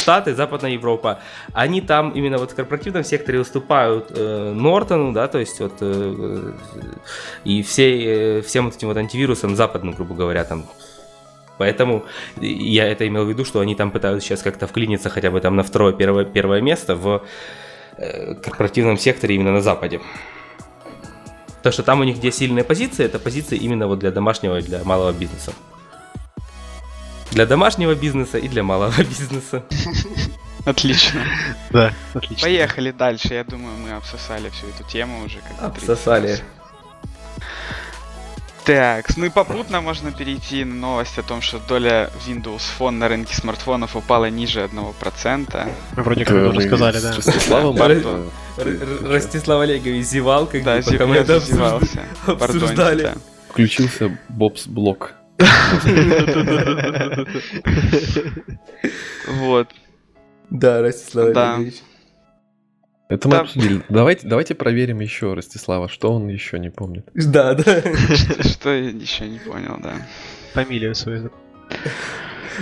Штаты, 0.06 0.36
Западная 0.36 0.70
Европа, 0.70 1.18
они 1.52 1.80
там 1.80 2.10
именно 2.10 2.38
вот 2.38 2.52
в 2.52 2.54
корпоративном 2.54 3.02
секторе 3.02 3.40
уступают 3.40 4.12
э, 4.14 4.52
Нортону, 4.54 5.12
да, 5.12 5.26
то 5.26 5.38
есть 5.38 5.58
вот 5.58 5.72
э, 5.80 6.52
и 7.42 7.60
все, 7.64 8.38
э, 8.38 8.40
всем 8.42 8.66
вот 8.66 8.76
этим 8.76 8.86
вот 8.86 8.96
антивирусам 8.98 9.56
западным, 9.56 9.94
грубо 9.94 10.14
говоря, 10.14 10.44
там. 10.44 10.64
Поэтому 11.58 12.04
я 12.40 12.86
это 12.86 13.04
имел 13.08 13.24
в 13.24 13.28
виду, 13.28 13.44
что 13.44 13.58
они 13.58 13.74
там 13.74 13.90
пытаются 13.90 14.28
сейчас 14.28 14.42
как-то 14.42 14.68
вклиниться 14.68 15.10
хотя 15.10 15.32
бы 15.32 15.40
там 15.40 15.56
на 15.56 15.64
второе, 15.64 15.92
первое, 15.92 16.24
первое 16.24 16.60
место 16.60 16.94
в 16.94 17.24
э, 17.96 18.34
корпоративном 18.34 18.98
секторе 18.98 19.34
именно 19.34 19.50
на 19.50 19.60
Западе. 19.60 20.00
То, 21.64 21.72
что 21.72 21.82
там 21.82 21.98
у 21.98 22.04
них 22.04 22.18
где 22.18 22.30
сильные 22.30 22.62
позиции, 22.62 23.04
это 23.04 23.18
позиции 23.18 23.58
именно 23.58 23.88
вот 23.88 23.98
для 23.98 24.12
домашнего 24.12 24.58
и 24.60 24.62
для 24.62 24.84
малого 24.84 25.12
бизнеса. 25.12 25.52
Для 27.36 27.44
домашнего 27.44 27.94
бизнеса 27.94 28.38
и 28.38 28.48
для 28.48 28.62
малого 28.62 28.94
бизнеса. 28.98 29.62
Отлично. 30.64 31.20
Да, 31.68 31.92
отлично. 32.14 32.42
Поехали 32.46 32.92
дальше. 32.92 33.34
Я 33.34 33.44
думаю, 33.44 33.76
мы 33.76 33.92
обсосали 33.92 34.48
всю 34.48 34.66
эту 34.68 34.84
тему 34.90 35.22
уже 35.22 35.40
как 35.40 35.50
бы 35.50 35.74
30 35.74 35.90
Обсосали. 35.90 36.38
Так, 38.64 39.14
ну 39.18 39.26
и 39.26 39.28
попутно 39.28 39.82
можно 39.82 40.12
перейти 40.12 40.64
на 40.64 40.74
новость 40.76 41.18
о 41.18 41.22
том, 41.22 41.42
что 41.42 41.58
доля 41.58 42.08
Windows 42.26 42.62
Phone 42.78 42.92
на 42.92 43.06
рынке 43.08 43.36
смартфонов 43.36 43.96
упала 43.96 44.30
ниже 44.30 44.60
1%. 44.60 45.68
Мы 45.94 46.02
вроде 46.02 46.24
как 46.24 46.36
уже 46.38 46.52
мы 46.54 46.62
сказали, 46.62 46.98
да. 47.00 47.14
Ростиславом 47.16 47.76
Да. 47.76 47.88
это- 47.92 48.22
Р- 48.56 48.66
Р- 48.66 49.10
Ростислав 49.10 49.60
Олегович 49.60 50.06
зевал, 50.06 50.46
как 50.46 50.64
Да, 50.64 50.78
бы, 50.78 50.82
пока 50.82 51.06
мы 51.06 51.16
это 51.16 51.36
обсуждали. 52.26 53.12
Включился 53.50 54.18
Бобс 54.30 54.66
Блок. 54.66 55.12
Вот. 59.28 59.68
Да, 60.50 60.80
Ростислав. 60.82 61.36
Олегович. 61.36 61.74
Это 63.08 63.28
мы 63.28 63.34
Да. 63.36 63.40
обсудили. 63.42 63.82
Давайте, 63.88 64.26
давайте 64.26 64.54
проверим 64.54 65.00
еще 65.00 65.34
Ростислава, 65.34 65.88
что 65.88 66.12
он 66.12 66.26
еще 66.28 66.58
не 66.58 66.70
помнит. 66.70 67.08
Да, 67.14 67.54
да. 67.54 67.80
Что- 67.82 68.42
Что 68.48 68.70
я 68.74 68.88
еще 68.90 69.28
не 69.28 69.38
понял, 69.38 69.78
да. 69.82 69.94
Фамилию 70.54 70.94
свою. 70.94 71.30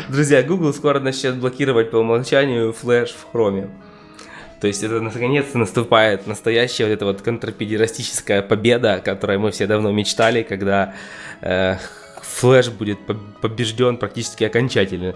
Друзья, 0.09 0.43
Google 0.43 0.75
скоро 0.75 1.01
начнет 1.01 1.37
блокировать 1.37 1.91
по 1.91 1.97
умолчанию 1.97 2.73
флеш 2.73 3.11
в 3.11 3.31
хроме. 3.31 3.71
То 4.61 4.67
есть 4.67 4.83
это 4.83 5.01
наконец-то 5.01 5.59
наступает 5.59 6.27
настоящая 6.27 6.85
вот 6.85 6.93
эта 6.93 7.05
вот 7.05 7.23
контрпедерастическая 7.23 8.43
победа, 8.43 8.95
о 8.95 9.01
которой 9.01 9.39
мы 9.39 9.51
все 9.51 9.67
давно 9.67 9.93
мечтали, 9.93 10.43
когда 10.43 10.95
э, 11.43 11.77
флеш 12.45 12.69
будет 12.69 12.99
по- 13.07 13.15
побежден 13.41 13.97
практически 13.97 14.45
окончательно. 14.45 15.15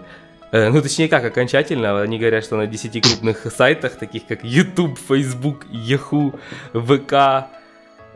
Э, 0.51 0.71
ну, 0.71 0.81
точнее, 0.81 1.09
как 1.09 1.25
окончательно, 1.25 2.01
они 2.01 2.19
говорят, 2.19 2.43
что 2.43 2.57
на 2.57 2.67
10 2.67 3.03
крупных 3.03 3.47
сайтах, 3.53 3.97
таких 3.97 4.27
как 4.27 4.45
YouTube, 4.45 4.99
Facebook, 4.99 5.67
Yahoo, 5.67 6.33
ВК, 6.73 7.51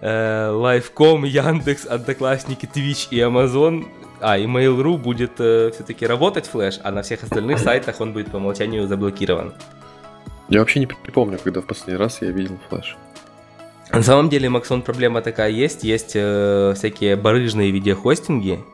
э, 0.01 0.51
Live.com, 0.51 1.25
Яндекс, 1.25 1.85
Одноклассники, 1.85 2.67
Twitch 2.75 3.09
и 3.11 3.19
Amazon, 3.19 3.87
а, 4.21 4.39
и 4.39 4.47
Mail.ru 4.47 4.97
будет 4.97 5.33
все-таки 5.35 6.07
работать 6.07 6.47
флеш, 6.47 6.81
а 6.83 6.91
на 6.91 7.03
всех 7.03 7.23
остальных 7.23 7.59
сайтах 7.59 8.01
он 8.01 8.15
будет 8.15 8.31
по 8.31 8.37
умолчанию 8.37 8.87
заблокирован. 8.87 9.53
Я 10.49 10.61
вообще 10.61 10.81
не 10.81 10.87
припомню, 10.87 11.39
когда 11.43 11.61
в 11.61 11.67
последний 11.67 11.97
раз 11.97 12.23
я 12.23 12.31
видел 12.31 12.59
флеш. 12.71 12.97
На 13.91 14.03
самом 14.03 14.31
деле, 14.31 14.49
Максон, 14.49 14.81
проблема 14.81 15.21
такая 15.21 15.51
есть. 15.51 15.85
Есть 15.85 16.13
э, 16.15 16.73
всякие 16.75 17.17
барыжные 17.17 17.71
видеохостинги, 17.71 18.65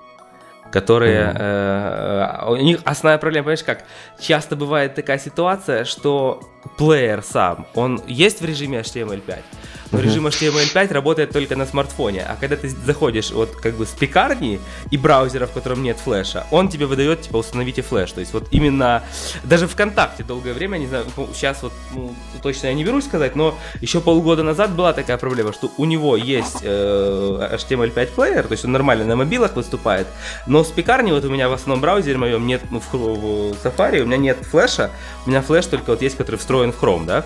которые... 0.71 1.29
Мгм. 1.29 1.37
э, 1.39 2.43
э, 2.43 2.51
у 2.51 2.57
них 2.57 2.81
основная 2.85 3.19
проблема, 3.19 3.45
понимаешь, 3.45 3.65
как? 3.65 3.85
Часто 4.21 4.57
бывает 4.57 4.95
такая 4.95 5.19
ситуация, 5.19 5.85
что 5.85 6.41
плеер 6.77 7.23
сам, 7.23 7.67
он 7.75 8.03
есть 8.07 8.41
в 8.41 8.45
режиме 8.45 8.81
HTML5, 8.81 9.43
но 9.91 10.01
режим 10.01 10.27
HTML5 10.27 10.93
работает 10.93 11.31
только 11.33 11.57
на 11.57 11.67
смартфоне. 11.67 12.25
А 12.29 12.37
когда 12.39 12.57
ты 12.57 12.69
заходишь 12.69 13.31
вот 13.31 13.57
как 13.57 13.75
бы 13.75 13.87
с 13.87 13.91
пекарни 13.91 14.61
и 14.91 14.99
браузера, 14.99 15.47
в 15.47 15.53
котором 15.53 15.83
нет 15.83 15.99
флеша, 15.99 16.47
он 16.51 16.69
тебе 16.69 16.87
выдает, 16.87 17.23
типа, 17.23 17.39
установите 17.39 17.83
флеш. 17.83 18.13
То 18.13 18.21
есть 18.21 18.35
вот 18.35 18.49
именно 18.51 19.03
даже 19.45 19.67
ВКонтакте 19.67 20.25
долгое 20.25 20.53
время, 20.53 20.77
не 20.77 20.87
знаю, 20.87 21.07
ну, 21.17 21.29
сейчас 21.33 21.63
вот 21.63 21.73
ну, 21.95 22.15
точно 22.43 22.67
я 22.67 22.75
не 22.75 22.85
берусь 22.85 23.05
сказать, 23.05 23.35
но 23.35 23.57
еще 23.81 24.01
полгода 24.01 24.43
назад 24.43 24.73
была 24.73 24.93
такая 24.93 25.17
проблема, 25.17 25.53
что 25.53 25.71
у 25.79 25.85
него 25.85 26.17
есть 26.17 26.59
э, 26.63 27.49
HTML5 27.55 28.07
плеер, 28.15 28.47
то 28.47 28.53
есть 28.53 28.65
он 28.65 28.73
нормально 28.73 29.05
на 29.05 29.17
мобилах 29.17 29.57
выступает, 29.57 30.07
но 30.47 30.58
с 30.65 30.71
пекарни 30.71 31.13
вот 31.13 31.25
у 31.25 31.31
меня 31.31 31.49
в 31.49 31.53
основном 31.53 31.81
браузере 31.81 32.17
моем 32.17 32.47
нет, 32.47 32.63
ну, 32.71 32.81
в, 32.81 32.93
в 32.93 33.53
Safari 33.65 34.01
у 34.01 34.07
меня 34.07 34.17
нет 34.17 34.39
флеша, 34.39 34.91
у 35.27 35.31
меня 35.31 35.43
флеш 35.43 35.67
только 35.67 35.91
вот 35.91 36.03
есть, 36.03 36.17
который 36.17 36.37
встроен 36.37 36.73
в 36.73 36.83
Chrome, 36.83 37.07
да, 37.07 37.25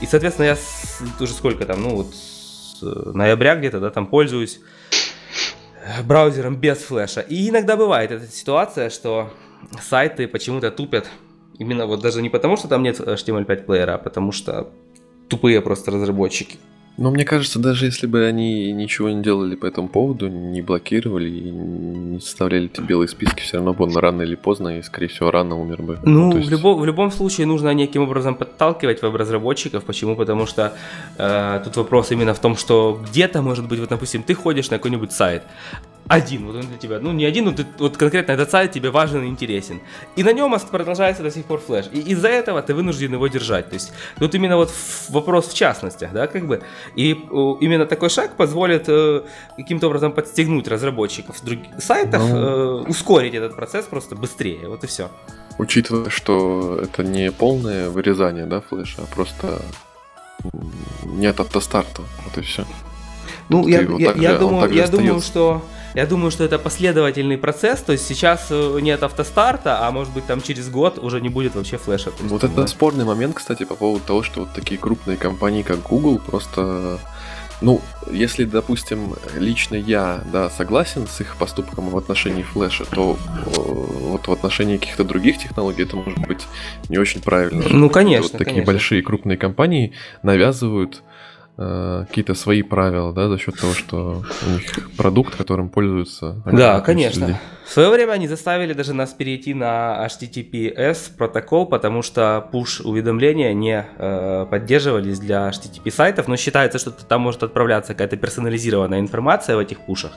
и, 0.00 0.06
соответственно, 0.06 0.46
я 0.46 0.56
с, 0.56 1.02
уже 1.20 1.32
сколько 1.32 1.64
там, 1.64 1.82
ну 1.82 1.96
вот 1.96 2.14
с 2.14 2.82
э, 2.82 3.10
ноября 3.12 3.56
где-то, 3.56 3.80
да, 3.80 3.90
там 3.90 4.06
пользуюсь 4.06 4.60
э, 5.84 6.02
браузером 6.04 6.56
без 6.56 6.78
флеша. 6.78 7.20
И 7.20 7.48
иногда 7.48 7.76
бывает 7.76 8.12
эта 8.12 8.26
ситуация, 8.26 8.90
что 8.90 9.32
сайты 9.80 10.28
почему-то 10.28 10.70
тупят. 10.70 11.08
Именно 11.58 11.86
вот 11.86 12.00
даже 12.00 12.22
не 12.22 12.30
потому, 12.30 12.56
что 12.56 12.68
там 12.68 12.82
нет 12.84 13.00
HTML5 13.00 13.64
плеера, 13.64 13.94
а 13.94 13.98
потому 13.98 14.30
что 14.30 14.70
тупые 15.28 15.60
просто 15.60 15.90
разработчики. 15.90 16.58
Но 16.98 17.10
мне 17.12 17.24
кажется, 17.24 17.60
даже 17.60 17.86
если 17.86 18.08
бы 18.08 18.24
они 18.26 18.72
ничего 18.72 19.08
не 19.08 19.22
делали 19.22 19.54
по 19.54 19.66
этому 19.66 19.88
поводу, 19.88 20.28
не 20.28 20.60
блокировали 20.62 21.30
и 21.30 21.50
не 21.50 22.20
составляли 22.20 22.66
эти 22.66 22.80
белые 22.80 23.06
списки, 23.08 23.40
все 23.40 23.56
равно 23.58 23.72
бы 23.72 23.84
он 23.84 23.96
рано 23.96 24.22
или 24.22 24.34
поздно, 24.34 24.78
и 24.78 24.82
скорее 24.82 25.06
всего 25.06 25.30
рано 25.30 25.56
умер 25.60 25.82
бы. 25.82 25.98
Ну, 26.02 26.32
в, 26.32 26.36
есть- 26.38 26.50
любо- 26.50 26.74
в 26.74 26.84
любом 26.84 27.12
случае 27.12 27.46
нужно 27.46 27.72
неким 27.72 28.02
образом 28.02 28.34
подталкивать 28.34 29.00
веб-разработчиков. 29.00 29.84
Почему? 29.84 30.16
Потому 30.16 30.46
что 30.46 30.72
э, 31.18 31.60
тут 31.64 31.76
вопрос 31.76 32.10
именно 32.10 32.34
в 32.34 32.40
том, 32.40 32.56
что 32.56 33.00
где-то, 33.08 33.42
может 33.42 33.68
быть, 33.68 33.78
вот, 33.78 33.88
допустим, 33.90 34.22
ты 34.24 34.34
ходишь 34.34 34.68
на 34.70 34.78
какой-нибудь 34.78 35.12
сайт, 35.12 35.44
один, 36.08 36.46
вот 36.46 36.56
он 36.56 36.62
для 36.62 36.78
тебя, 36.78 36.98
ну 37.00 37.12
не 37.12 37.24
один, 37.24 37.44
но 37.44 37.52
ты, 37.52 37.66
вот 37.78 37.96
конкретно 37.96 38.32
этот 38.32 38.50
сайт 38.50 38.72
тебе 38.72 38.90
важен 38.90 39.24
и 39.24 39.26
интересен. 39.26 39.80
И 40.16 40.22
на 40.22 40.32
нем 40.32 40.56
продолжается 40.70 41.22
до 41.22 41.30
сих 41.30 41.44
пор 41.44 41.60
флеш. 41.60 41.86
И 41.92 42.00
из-за 42.00 42.28
этого 42.28 42.62
ты 42.62 42.74
вынужден 42.74 43.12
его 43.12 43.28
держать. 43.28 43.68
То 43.68 43.74
есть 43.74 43.92
тут 44.18 44.34
именно 44.34 44.56
вот 44.56 44.72
вопрос 45.10 45.48
в 45.48 45.54
частностях, 45.54 46.12
да, 46.12 46.26
как 46.26 46.46
бы. 46.46 46.62
И 46.96 47.10
именно 47.10 47.84
такой 47.84 48.08
шаг 48.08 48.36
позволит 48.36 48.84
э, 48.88 49.22
каким-то 49.56 49.88
образом 49.88 50.12
подстегнуть 50.12 50.66
разработчиков 50.66 51.44
других 51.44 51.68
сайтов, 51.78 52.22
ну... 52.22 52.36
э, 52.36 52.88
ускорить 52.88 53.34
этот 53.34 53.54
процесс 53.54 53.84
просто 53.84 54.16
быстрее, 54.16 54.68
вот 54.68 54.84
и 54.84 54.86
все. 54.86 55.10
Учитывая, 55.58 56.08
что 56.08 56.78
это 56.82 57.02
не 57.02 57.30
полное 57.30 57.90
вырезание, 57.90 58.46
да, 58.46 58.60
флеша, 58.60 59.02
а 59.02 59.14
просто 59.14 59.60
нет 61.04 61.38
автостарта, 61.40 62.02
вот 62.24 62.38
и 62.38 62.40
все. 62.42 62.64
Ну, 63.48 63.66
я, 63.66 63.80
я, 63.80 64.12
я, 64.12 64.38
думаю, 64.38 64.72
я 64.72 64.86
думаю, 64.86 65.20
что 65.20 65.62
я 65.98 66.06
думаю, 66.06 66.30
что 66.30 66.44
это 66.44 66.60
последовательный 66.60 67.36
процесс, 67.36 67.80
то 67.80 67.90
есть 67.90 68.06
сейчас 68.06 68.46
э, 68.50 68.78
нет 68.80 69.02
автостарта, 69.02 69.84
а 69.84 69.90
может 69.90 70.12
быть 70.12 70.26
там 70.26 70.40
через 70.40 70.68
год 70.68 70.96
уже 70.98 71.20
не 71.20 71.28
будет 71.28 71.56
вообще 71.56 71.76
флеша. 71.76 72.10
Есть, 72.10 72.30
вот 72.30 72.44
это 72.44 72.68
спорный 72.68 73.04
момент, 73.04 73.34
кстати, 73.34 73.64
по 73.64 73.74
поводу 73.74 74.04
того, 74.04 74.22
что 74.22 74.40
вот 74.40 74.50
такие 74.54 74.78
крупные 74.78 75.16
компании, 75.16 75.62
как 75.62 75.82
Google, 75.82 76.20
просто 76.20 77.00
ну, 77.60 77.80
если, 78.08 78.44
допустим, 78.44 79.14
лично 79.36 79.74
я, 79.74 80.22
да, 80.32 80.48
согласен 80.50 81.08
с 81.08 81.20
их 81.20 81.36
поступком 81.36 81.90
в 81.90 81.98
отношении 81.98 82.44
флеша, 82.44 82.84
то 82.84 83.18
э, 83.46 83.50
вот 83.56 84.28
в 84.28 84.30
отношении 84.30 84.76
каких-то 84.76 85.02
других 85.02 85.38
технологий 85.38 85.82
это 85.82 85.96
может 85.96 86.20
быть 86.28 86.46
не 86.88 86.98
очень 86.98 87.20
правильно. 87.22 87.64
Ну, 87.68 87.90
конечно. 87.90 88.22
Вот 88.22 88.32
такие 88.38 88.62
конечно. 88.62 88.72
большие 88.72 89.02
крупные 89.02 89.36
компании 89.36 89.94
навязывают 90.22 91.02
Э, 91.02 91.07
какие-то 91.58 92.34
свои 92.34 92.62
правила, 92.62 93.12
да, 93.12 93.28
за 93.28 93.36
счет 93.36 93.58
того, 93.58 93.74
что 93.74 94.22
у 94.46 94.50
них 94.50 94.62
продукт, 94.96 95.34
которым 95.34 95.68
пользуются. 95.68 96.40
Да, 96.46 96.80
конечно. 96.80 97.26
Людей. 97.26 97.36
В 97.68 97.70
свое 97.70 97.90
время 97.90 98.12
они 98.12 98.26
заставили 98.26 98.72
даже 98.72 98.94
нас 98.94 99.12
перейти 99.12 99.52
на 99.52 100.02
HTTPS 100.06 101.14
протокол, 101.18 101.66
потому 101.66 102.00
что 102.00 102.48
push-уведомления 102.50 103.52
не 103.52 103.84
э, 103.98 104.46
поддерживались 104.50 105.18
для 105.18 105.50
HTTP 105.50 105.90
сайтов, 105.90 106.28
но 106.28 106.38
считается, 106.38 106.78
что 106.78 106.92
там 106.92 107.20
может 107.20 107.42
отправляться 107.42 107.92
какая-то 107.92 108.16
персонализированная 108.16 109.00
информация 109.00 109.54
в 109.54 109.58
этих 109.58 109.80
пушах. 109.80 110.12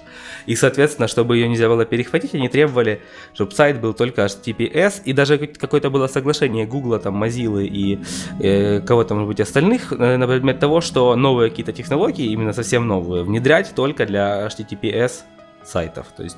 И, 0.45 0.55
соответственно, 0.55 1.09
чтобы 1.09 1.35
ее 1.35 1.49
нельзя 1.49 1.67
было 1.67 1.83
перехватить, 1.83 2.33
они 2.35 2.47
требовали, 2.47 3.01
чтобы 3.33 3.51
сайт 3.51 3.81
был 3.81 3.93
только 3.93 4.23
HTTPS, 4.23 5.01
и 5.03 5.11
даже 5.11 5.37
какое-то 5.37 5.89
было 5.89 6.07
соглашение 6.07 6.65
Google, 6.65 6.99
там, 6.99 7.21
Mozilla 7.21 7.65
и 7.65 7.99
э, 8.39 8.79
кого-то, 8.79 9.13
может 9.13 9.27
быть, 9.27 9.41
остальных 9.41 9.91
э, 9.91 10.15
на 10.15 10.25
предмет 10.25 10.59
того, 10.59 10.79
что 10.79 11.17
новые 11.17 11.49
какие-то 11.49 11.73
технологии, 11.73 12.31
именно 12.31 12.53
совсем 12.53 12.87
новые, 12.87 13.25
внедрять 13.25 13.75
только 13.75 14.05
для 14.05 14.47
HTTPS 14.47 15.23
сайтов. 15.65 16.07
То 16.15 16.23
есть 16.23 16.37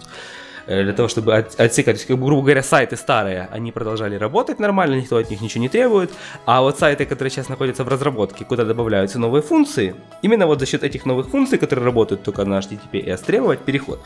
для 0.68 0.94
того, 0.94 1.08
чтобы 1.08 1.36
от, 1.36 1.60
отсекать, 1.60 2.04
как 2.06 2.20
грубо 2.20 2.42
говоря, 2.42 2.64
сайты 2.64 2.96
старые, 2.96 3.50
они 3.52 3.72
продолжали 3.72 4.16
работать 4.16 4.60
нормально, 4.60 4.96
никто 4.96 5.18
от 5.18 5.30
них 5.30 5.42
ничего 5.42 5.62
не 5.62 5.70
требует, 5.70 6.12
а 6.46 6.62
вот 6.62 6.80
сайты, 6.80 7.06
которые 7.06 7.32
сейчас 7.32 7.50
находятся 7.50 7.84
в 7.84 7.88
разработке, 7.88 8.46
куда 8.46 8.64
добавляются 8.64 9.20
новые 9.20 9.42
функции, 9.42 9.96
именно 10.22 10.48
вот 10.48 10.60
за 10.60 10.66
счет 10.66 10.84
этих 10.84 11.06
новых 11.06 11.30
функций, 11.30 11.58
которые 11.58 11.86
работают 11.86 12.24
только 12.24 12.46
на 12.46 12.60
HTTPS, 12.60 13.26
требовать 13.26 13.60
переход. 13.60 14.00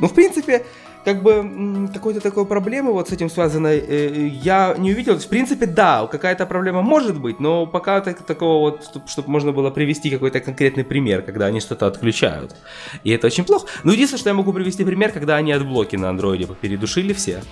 Ну, 0.00 0.08
в 0.08 0.14
принципе, 0.14 0.64
как 1.04 1.22
бы 1.22 1.88
какой-то 1.92 2.20
такой 2.20 2.46
проблемы 2.46 2.92
вот 2.92 3.08
с 3.08 3.12
этим 3.12 3.30
связанной 3.30 3.78
э, 3.78 4.26
я 4.42 4.74
не 4.78 4.92
увидел. 4.92 5.18
В 5.18 5.28
принципе, 5.28 5.66
да, 5.66 6.06
какая-то 6.06 6.46
проблема 6.46 6.82
может 6.82 7.20
быть, 7.20 7.40
но 7.40 7.66
пока 7.66 8.00
так, 8.00 8.22
такого 8.22 8.60
вот, 8.60 8.84
чтобы 8.84 9.08
чтоб 9.08 9.26
можно 9.26 9.52
было 9.52 9.70
привести 9.70 10.10
какой-то 10.10 10.40
конкретный 10.40 10.84
пример, 10.84 11.22
когда 11.22 11.46
они 11.46 11.60
что-то 11.60 11.86
отключают. 11.86 12.56
И 13.04 13.10
это 13.10 13.26
очень 13.26 13.44
плохо. 13.44 13.66
Но 13.84 13.92
единственное, 13.92 14.20
что 14.20 14.30
я 14.30 14.34
могу 14.34 14.52
привести 14.52 14.84
пример, 14.84 15.12
когда 15.12 15.36
они 15.36 15.52
adblock 15.52 15.90
и 15.90 15.96
на 15.96 16.08
андроиде 16.08 16.46
передушили 16.60 17.12
все, 17.12 17.42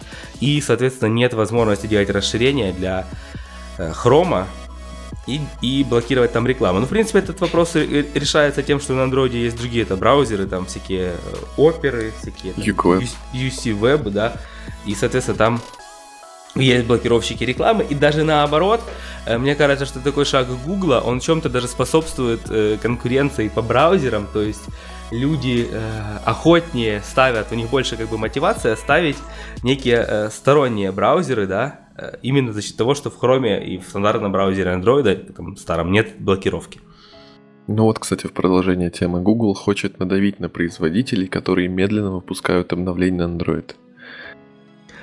и, 0.40 0.60
соответственно, 0.60 1.10
нет 1.10 1.34
возможности 1.34 1.86
делать 1.86 2.10
расширение 2.10 2.72
для 2.72 3.06
э, 3.78 3.90
Chrome 3.92 4.33
а, 4.33 4.46
и, 5.26 5.40
и 5.60 5.84
блокировать 5.84 6.32
там 6.32 6.46
рекламу. 6.46 6.80
Ну, 6.80 6.86
в 6.86 6.88
принципе, 6.88 7.20
этот 7.20 7.40
вопрос 7.40 7.74
решается 7.74 8.62
тем, 8.62 8.80
что 8.80 8.94
на 8.94 9.04
андроиде 9.04 9.42
есть 9.42 9.56
другие 9.56 9.84
это 9.84 9.96
браузеры, 9.96 10.46
там 10.46 10.66
всякие 10.66 11.12
э, 11.12 11.14
оперы, 11.56 12.12
всякие 12.20 12.52
там, 12.52 12.64
UC 13.32 13.78
Web, 13.78 14.10
да, 14.10 14.36
и, 14.84 14.94
соответственно, 14.94 15.38
там 15.38 15.60
есть 16.54 16.86
блокировщики 16.86 17.44
рекламы, 17.44 17.84
и 17.84 17.94
даже 17.94 18.24
наоборот, 18.24 18.80
э, 19.26 19.38
мне 19.38 19.54
кажется, 19.54 19.86
что 19.86 20.00
такой 20.00 20.24
шаг 20.24 20.48
Гугла, 20.64 21.00
он 21.00 21.20
чем-то 21.20 21.48
даже 21.48 21.68
способствует 21.68 22.42
э, 22.50 22.78
конкуренции 22.82 23.48
по 23.48 23.62
браузерам, 23.62 24.26
то 24.32 24.42
есть 24.42 24.64
люди 25.12 25.68
охотнее 26.24 27.02
ставят, 27.02 27.52
у 27.52 27.54
них 27.54 27.68
больше 27.68 27.96
как 27.96 28.08
бы 28.08 28.16
мотивация 28.16 28.74
ставить 28.76 29.18
некие 29.62 30.30
сторонние 30.30 30.90
браузеры, 30.90 31.46
да, 31.46 31.80
Э, 31.80 31.81
именно 32.22 32.52
за 32.52 32.62
счет 32.62 32.76
того, 32.76 32.94
что 32.94 33.10
в 33.10 33.22
Chrome 33.22 33.64
и 33.64 33.78
в 33.78 33.84
стандартном 33.84 34.32
браузере 34.32 34.72
Android, 34.72 35.32
там, 35.32 35.56
старом, 35.56 35.92
нет 35.92 36.14
блокировки. 36.18 36.80
Ну 37.68 37.84
вот, 37.84 37.98
кстати, 37.98 38.26
в 38.26 38.32
продолжение 38.32 38.90
темы, 38.90 39.20
Google 39.20 39.54
хочет 39.54 39.98
надавить 39.98 40.40
на 40.40 40.48
производителей, 40.48 41.28
которые 41.28 41.68
медленно 41.68 42.10
выпускают 42.10 42.72
обновления 42.72 43.26
на 43.26 43.36
Android. 43.36 43.74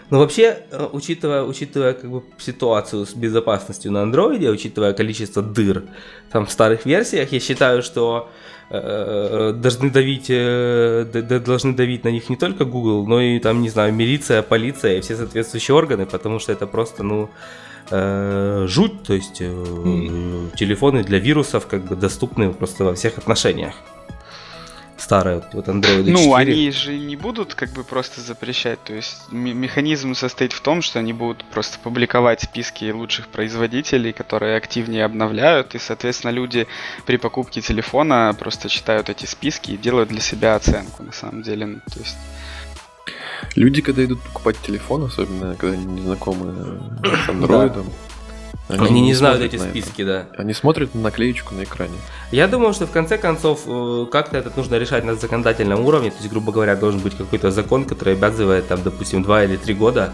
Но 0.10 0.20
вообще, 0.20 0.66
э, 0.72 0.90
учитывая, 0.92 1.44
учитывая 1.44 1.94
как 1.94 2.10
бы, 2.10 2.24
ситуацию 2.40 3.06
с 3.06 3.14
безопасностью 3.14 3.92
на 3.92 4.00
Android, 4.00 4.46
учитывая 4.50 4.94
количество 4.94 5.42
дыр 5.44 5.84
там, 6.32 6.46
в 6.46 6.52
старых 6.52 6.86
версиях, 6.86 7.32
я 7.32 7.40
считаю, 7.40 7.84
что 7.84 8.30
Э, 8.32 8.59
должны 8.70 9.90
давить, 9.90 10.28
э, 10.30 11.06
должны 11.46 11.74
давить 11.74 12.04
на 12.04 12.10
них 12.10 12.30
не 12.30 12.36
только 12.36 12.66
Google, 12.66 13.08
но 13.08 13.20
и 13.22 13.40
там, 13.40 13.62
не 13.62 13.70
знаю, 13.70 13.94
милиция, 13.94 14.44
полиция 14.44 14.98
и 14.98 15.02
все 15.02 15.16
соответствующие 15.16 15.76
органы, 15.76 16.06
потому 16.06 16.40
что 16.40 16.52
это 16.52 16.68
просто, 16.68 17.04
ну, 17.04 17.30
э, 17.90 18.66
жуть, 18.68 19.04
то 19.04 19.14
есть 19.14 19.42
mm. 19.42 20.56
телефоны 20.56 21.04
для 21.04 21.18
вирусов 21.20 21.66
как 21.66 21.86
бы 21.86 21.96
доступны 21.96 22.54
просто 22.54 22.84
во 22.84 22.94
всех 22.94 23.18
отношениях 23.18 23.74
старые, 25.00 25.42
вот 25.54 25.68
Android 25.68 26.06
4. 26.06 26.12
Ну, 26.12 26.34
они 26.34 26.72
же 26.72 26.98
не 26.98 27.16
будут 27.16 27.56
как 27.56 27.72
бы 27.72 27.84
просто 27.84 28.22
запрещать, 28.22 28.84
то 28.84 28.94
есть 28.94 29.32
механизм 29.32 30.14
состоит 30.14 30.54
в 30.54 30.62
том, 30.62 30.82
что 30.82 31.00
они 31.00 31.14
будут 31.14 31.44
просто 31.46 31.80
публиковать 31.80 32.42
списки 32.42 32.92
лучших 32.92 33.28
производителей, 33.28 34.14
которые 34.14 34.58
активнее 34.58 35.06
обновляют, 35.06 35.76
и, 35.76 35.80
соответственно, 35.80 36.32
люди 36.32 36.68
при 37.06 37.18
покупке 37.18 37.62
телефона 37.62 38.36
просто 38.38 38.70
читают 38.70 39.10
эти 39.10 39.26
списки 39.26 39.72
и 39.72 39.78
делают 39.78 40.10
для 40.10 40.22
себя 40.22 40.56
оценку, 40.56 41.04
на 41.04 41.14
самом 41.14 41.44
деле, 41.44 41.66
ну, 41.66 41.80
то 41.92 42.00
есть... 42.00 42.18
Люди, 43.56 43.82
когда 43.82 44.04
идут 44.04 44.22
покупать 44.22 44.58
телефон, 44.62 45.06
особенно 45.06 45.56
когда 45.56 45.78
они 45.78 45.86
не 45.86 46.02
знакомы 46.02 46.82
с 47.26 47.30
андроидом, 47.30 47.86
да 47.86 47.92
они, 48.70 48.86
Они 48.86 49.02
не, 49.02 49.08
не 49.08 49.14
знают 49.16 49.42
эти 49.42 49.58
списки, 49.58 50.04
это. 50.04 50.28
да. 50.32 50.42
Они 50.42 50.54
смотрят 50.54 50.94
на 50.94 51.02
наклеечку 51.02 51.56
на 51.56 51.64
экране. 51.64 51.98
Я 52.32 52.48
думаю, 52.48 52.74
что 52.74 52.86
в 52.86 52.92
конце 52.92 53.18
концов 53.18 53.62
э, 53.66 54.06
как-то 54.12 54.38
это 54.38 54.52
нужно 54.56 54.76
решать 54.76 55.04
на 55.04 55.16
законодательном 55.16 55.84
уровне. 55.84 56.12
То 56.12 56.18
есть, 56.18 56.30
грубо 56.30 56.52
говоря, 56.52 56.76
должен 56.76 57.00
быть 57.00 57.18
какой-то 57.18 57.50
закон, 57.50 57.86
который 57.86 58.14
обязывает, 58.14 58.68
там, 58.68 58.84
допустим, 58.84 59.24
2 59.24 59.46
или 59.46 59.58
3 59.58 59.74
года 59.74 60.14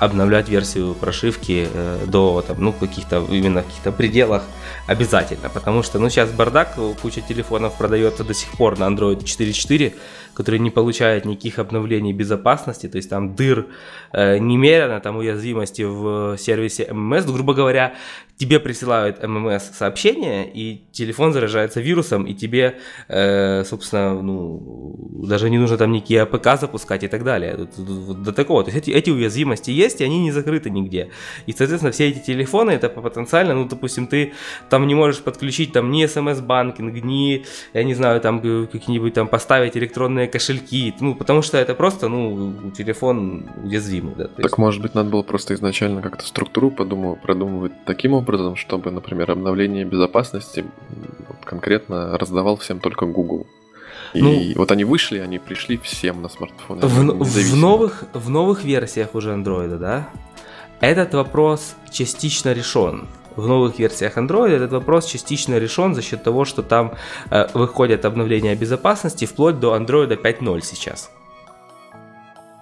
обновлять 0.00 0.48
версию 0.48 0.94
прошивки 0.94 1.68
э, 1.72 2.04
до 2.08 2.42
там, 2.44 2.56
ну, 2.58 2.72
каких-то 2.72 3.24
именно 3.30 3.62
каких-то 3.62 3.92
пределах 3.92 4.42
обязательно. 4.88 5.48
Потому 5.48 5.84
что 5.84 6.00
ну, 6.00 6.10
сейчас 6.10 6.30
бардак, 6.30 6.76
куча 7.00 7.20
телефонов 7.20 7.78
продается 7.78 8.24
до 8.24 8.34
сих 8.34 8.50
пор 8.52 8.80
на 8.80 8.84
Android 8.84 9.22
4.4 9.22 9.94
который 10.34 10.60
не 10.60 10.70
получает 10.70 11.24
никаких 11.24 11.58
обновлений 11.58 12.12
безопасности, 12.12 12.88
то 12.88 12.96
есть 12.96 13.10
там 13.10 13.34
дыр 13.34 13.66
э, 14.12 14.38
немерено, 14.38 15.00
там 15.00 15.16
уязвимости 15.16 15.82
в 15.82 16.36
сервисе 16.38 16.92
ММС, 16.92 17.24
грубо 17.24 17.54
говоря, 17.54 17.94
тебе 18.42 18.58
присылают 18.58 19.22
ММС 19.22 19.70
сообщение, 19.72 20.50
и 20.52 20.82
телефон 20.90 21.32
заражается 21.32 21.80
вирусом, 21.80 22.24
и 22.24 22.34
тебе, 22.34 22.78
э, 23.08 23.62
собственно, 23.64 24.20
ну, 24.20 24.96
даже 25.28 25.48
не 25.48 25.58
нужно 25.58 25.76
там 25.76 25.92
никакие 25.92 26.22
APK 26.22 26.60
запускать 26.60 27.04
и 27.04 27.08
так 27.08 27.22
далее. 27.22 27.68
До 27.76 28.32
такого. 28.32 28.64
То 28.64 28.70
есть 28.70 28.88
эти, 28.88 28.90
эти 28.90 29.10
уязвимости 29.10 29.70
есть, 29.70 30.00
и 30.00 30.04
они 30.04 30.20
не 30.20 30.32
закрыты 30.32 30.70
нигде. 30.70 31.10
И, 31.46 31.52
соответственно, 31.52 31.92
все 31.92 32.08
эти 32.08 32.18
телефоны, 32.18 32.72
это 32.72 32.88
потенциально, 32.88 33.54
ну, 33.54 33.68
допустим, 33.68 34.06
ты 34.06 34.32
там 34.68 34.86
не 34.86 34.94
можешь 34.94 35.20
подключить 35.20 35.72
там 35.72 35.92
ни 35.92 36.04
смс-банкинг, 36.06 37.00
ни, 37.00 37.44
я 37.74 37.84
не 37.84 37.94
знаю, 37.94 38.20
там 38.20 38.40
какие-нибудь 38.40 39.14
там 39.14 39.28
поставить 39.28 39.76
электронные 39.76 40.21
кошельки, 40.28 40.94
ну, 41.00 41.14
потому 41.14 41.42
что 41.42 41.58
это 41.58 41.74
просто, 41.74 42.08
ну, 42.08 42.70
телефон 42.76 43.46
уязвимый. 43.62 44.14
Да, 44.14 44.28
так, 44.28 44.38
есть... 44.38 44.58
может 44.58 44.82
быть, 44.82 44.94
надо 44.94 45.10
было 45.10 45.22
просто 45.22 45.54
изначально 45.54 46.02
как-то 46.02 46.26
структуру 46.26 46.70
подумать, 46.70 47.20
продумывать 47.20 47.72
таким 47.84 48.14
образом, 48.14 48.56
чтобы, 48.56 48.90
например, 48.90 49.30
обновление 49.30 49.84
безопасности 49.84 50.64
конкретно 51.44 52.16
раздавал 52.18 52.56
всем 52.56 52.80
только 52.80 53.06
Google. 53.06 53.46
И 54.14 54.22
ну, 54.22 54.52
вот 54.56 54.70
они 54.72 54.84
вышли, 54.84 55.18
они 55.18 55.38
пришли 55.38 55.78
всем 55.78 56.22
на 56.22 56.28
смартфоны. 56.28 56.86
В, 56.86 57.24
в, 57.24 57.56
новых, 57.56 58.04
в 58.12 58.28
новых 58.28 58.64
версиях 58.64 59.14
уже 59.14 59.32
Android, 59.32 59.78
да, 59.78 60.08
этот 60.80 61.14
вопрос 61.14 61.76
частично 61.90 62.52
решен. 62.52 63.06
В 63.36 63.46
новых 63.46 63.78
версиях 63.78 64.16
Android 64.18 64.50
этот 64.50 64.72
вопрос 64.72 65.06
частично 65.06 65.58
решен 65.58 65.94
за 65.94 66.02
счет 66.02 66.22
того, 66.22 66.44
что 66.44 66.62
там 66.62 66.92
э, 67.30 67.46
выходят 67.54 68.04
обновления 68.04 68.54
безопасности 68.54 69.24
вплоть 69.24 69.58
до 69.60 69.76
Android 69.76 70.20
5.0 70.20 70.60
сейчас. 70.62 71.10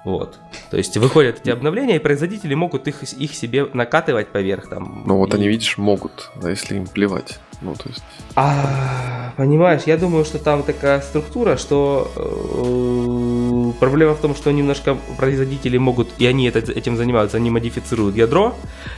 Вот. 0.05 0.39
То 0.71 0.77
есть 0.79 0.97
выходят 0.97 1.41
эти 1.43 1.51
обновления, 1.51 1.97
и 1.97 1.99
производители 1.99 2.55
могут 2.55 2.89
их, 2.89 3.03
их 3.03 3.35
себе 3.35 3.67
накатывать 3.75 4.29
поверх 4.29 4.69
там. 4.69 5.03
Ну 5.07 5.17
вот 5.19 5.35
и- 5.35 5.37
они, 5.37 5.49
видишь, 5.49 5.77
могут, 5.77 6.31
а 6.43 6.49
если 6.49 6.77
им 6.77 6.87
плевать. 6.87 7.39
Ну, 7.63 7.75
то 7.75 7.89
есть, 7.89 8.03
А, 8.37 9.33
понимаешь, 9.37 9.83
я 9.87 9.97
думаю, 9.99 10.25
что 10.25 10.39
там 10.39 10.63
такая 10.63 11.01
структура, 11.03 11.57
что 11.57 12.11
э, 12.17 13.73
проблема 13.81 14.15
в 14.15 14.21
том, 14.21 14.35
что 14.35 14.51
немножко 14.51 14.97
производители 15.19 15.77
могут, 15.79 16.09
и 16.19 16.27
они 16.27 16.49
это- 16.49 16.73
этим 16.73 16.97
занимаются, 16.97 17.37
они 17.37 17.51
модифицируют 17.51 18.17
ядро, 18.17 18.55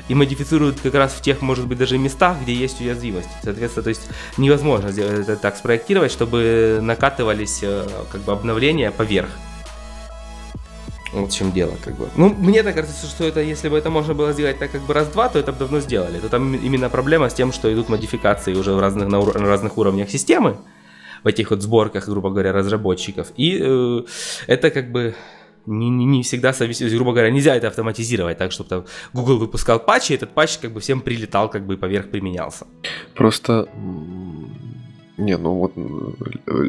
и 0.09 0.15
модифицируют 0.15 0.81
как 0.81 0.95
раз 0.95 1.13
в 1.13 1.23
тех, 1.23 1.43
может 1.43 1.67
быть, 1.67 1.79
даже 1.79 1.99
местах, 1.99 2.37
где 2.43 2.55
есть 2.55 2.81
уязвимость. 2.81 3.31
Соответственно, 3.43 3.83
то 3.85 3.91
есть 3.91 4.09
невозможно 4.39 4.93
сделать 4.93 5.21
это 5.21 5.37
так 5.37 5.57
спроектировать, 5.57 6.13
чтобы 6.13 6.79
накатывались 6.83 7.61
э, 7.63 7.87
как 8.13 8.21
бы 8.21 8.33
обновления 8.33 8.91
поверх. 8.91 9.31
Вот 11.13 11.31
в 11.31 11.35
чем 11.35 11.53
дело, 11.53 11.73
как 11.85 11.95
бы. 11.97 12.09
Ну, 12.17 12.31
мне 12.31 12.63
так 12.63 12.75
кажется, 12.75 13.07
что 13.07 13.25
это, 13.25 13.41
если 13.41 13.69
бы 13.69 13.77
это 13.77 13.91
можно 13.91 14.15
было 14.15 14.33
сделать 14.33 14.59
так, 14.59 14.71
как 14.71 14.81
бы 14.83 14.95
раз-два, 14.95 15.29
то 15.29 15.39
это 15.39 15.53
бы 15.53 15.59
давно 15.59 15.81
сделали. 15.81 16.19
То 16.19 16.29
там 16.29 16.55
именно 16.55 16.89
проблема 16.89 17.29
с 17.29 17.35
тем, 17.35 17.53
что 17.53 17.73
идут 17.73 17.89
модификации 17.89 18.55
уже 18.55 18.73
в 18.73 18.81
разных, 18.81 19.09
на, 19.09 19.19
ур- 19.19 19.39
на 19.39 19.47
разных 19.47 19.77
уровнях 19.77 20.11
системы, 20.11 20.57
в 21.23 21.27
этих 21.27 21.51
вот 21.51 21.63
сборках, 21.63 22.09
грубо 22.09 22.31
говоря, 22.31 22.53
разработчиков. 22.53 23.33
И 23.37 23.59
э, 23.61 24.03
это 24.47 24.71
как 24.71 24.91
бы 24.91 25.15
не, 25.67 25.91
не, 25.91 26.05
не 26.07 26.23
всегда 26.23 26.53
совместимо, 26.53 26.91
грубо 26.91 27.13
говоря, 27.13 27.31
нельзя 27.31 27.55
это 27.55 27.69
автоматизировать 27.69 28.39
так, 28.39 28.53
чтобы 28.53 28.69
там 28.69 28.85
Google 29.13 29.39
выпускал 29.39 29.79
патч, 29.79 30.11
и 30.11 30.15
этот 30.15 30.31
патч 30.31 30.59
как 30.59 30.73
бы 30.73 30.81
всем 30.81 31.01
прилетал, 31.01 31.51
как 31.51 31.67
бы 31.67 31.77
поверх 31.77 32.11
применялся. 32.11 32.67
просто... 33.15 33.69
Не, 35.25 35.37
ну 35.37 35.55
вот 35.55 35.77
м, 35.77 36.17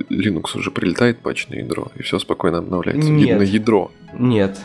Linux 0.10 0.58
уже 0.58 0.72
прилетает 0.72 1.20
патч 1.20 1.48
на 1.50 1.56
ядро, 1.56 1.92
и 1.96 2.04
все 2.04 2.20
спокойно 2.20 2.60
обновляется. 2.60 3.10
Нет. 3.10 3.30
Именно 3.30 3.42
ядро. 3.44 3.92
Нет. 4.18 4.60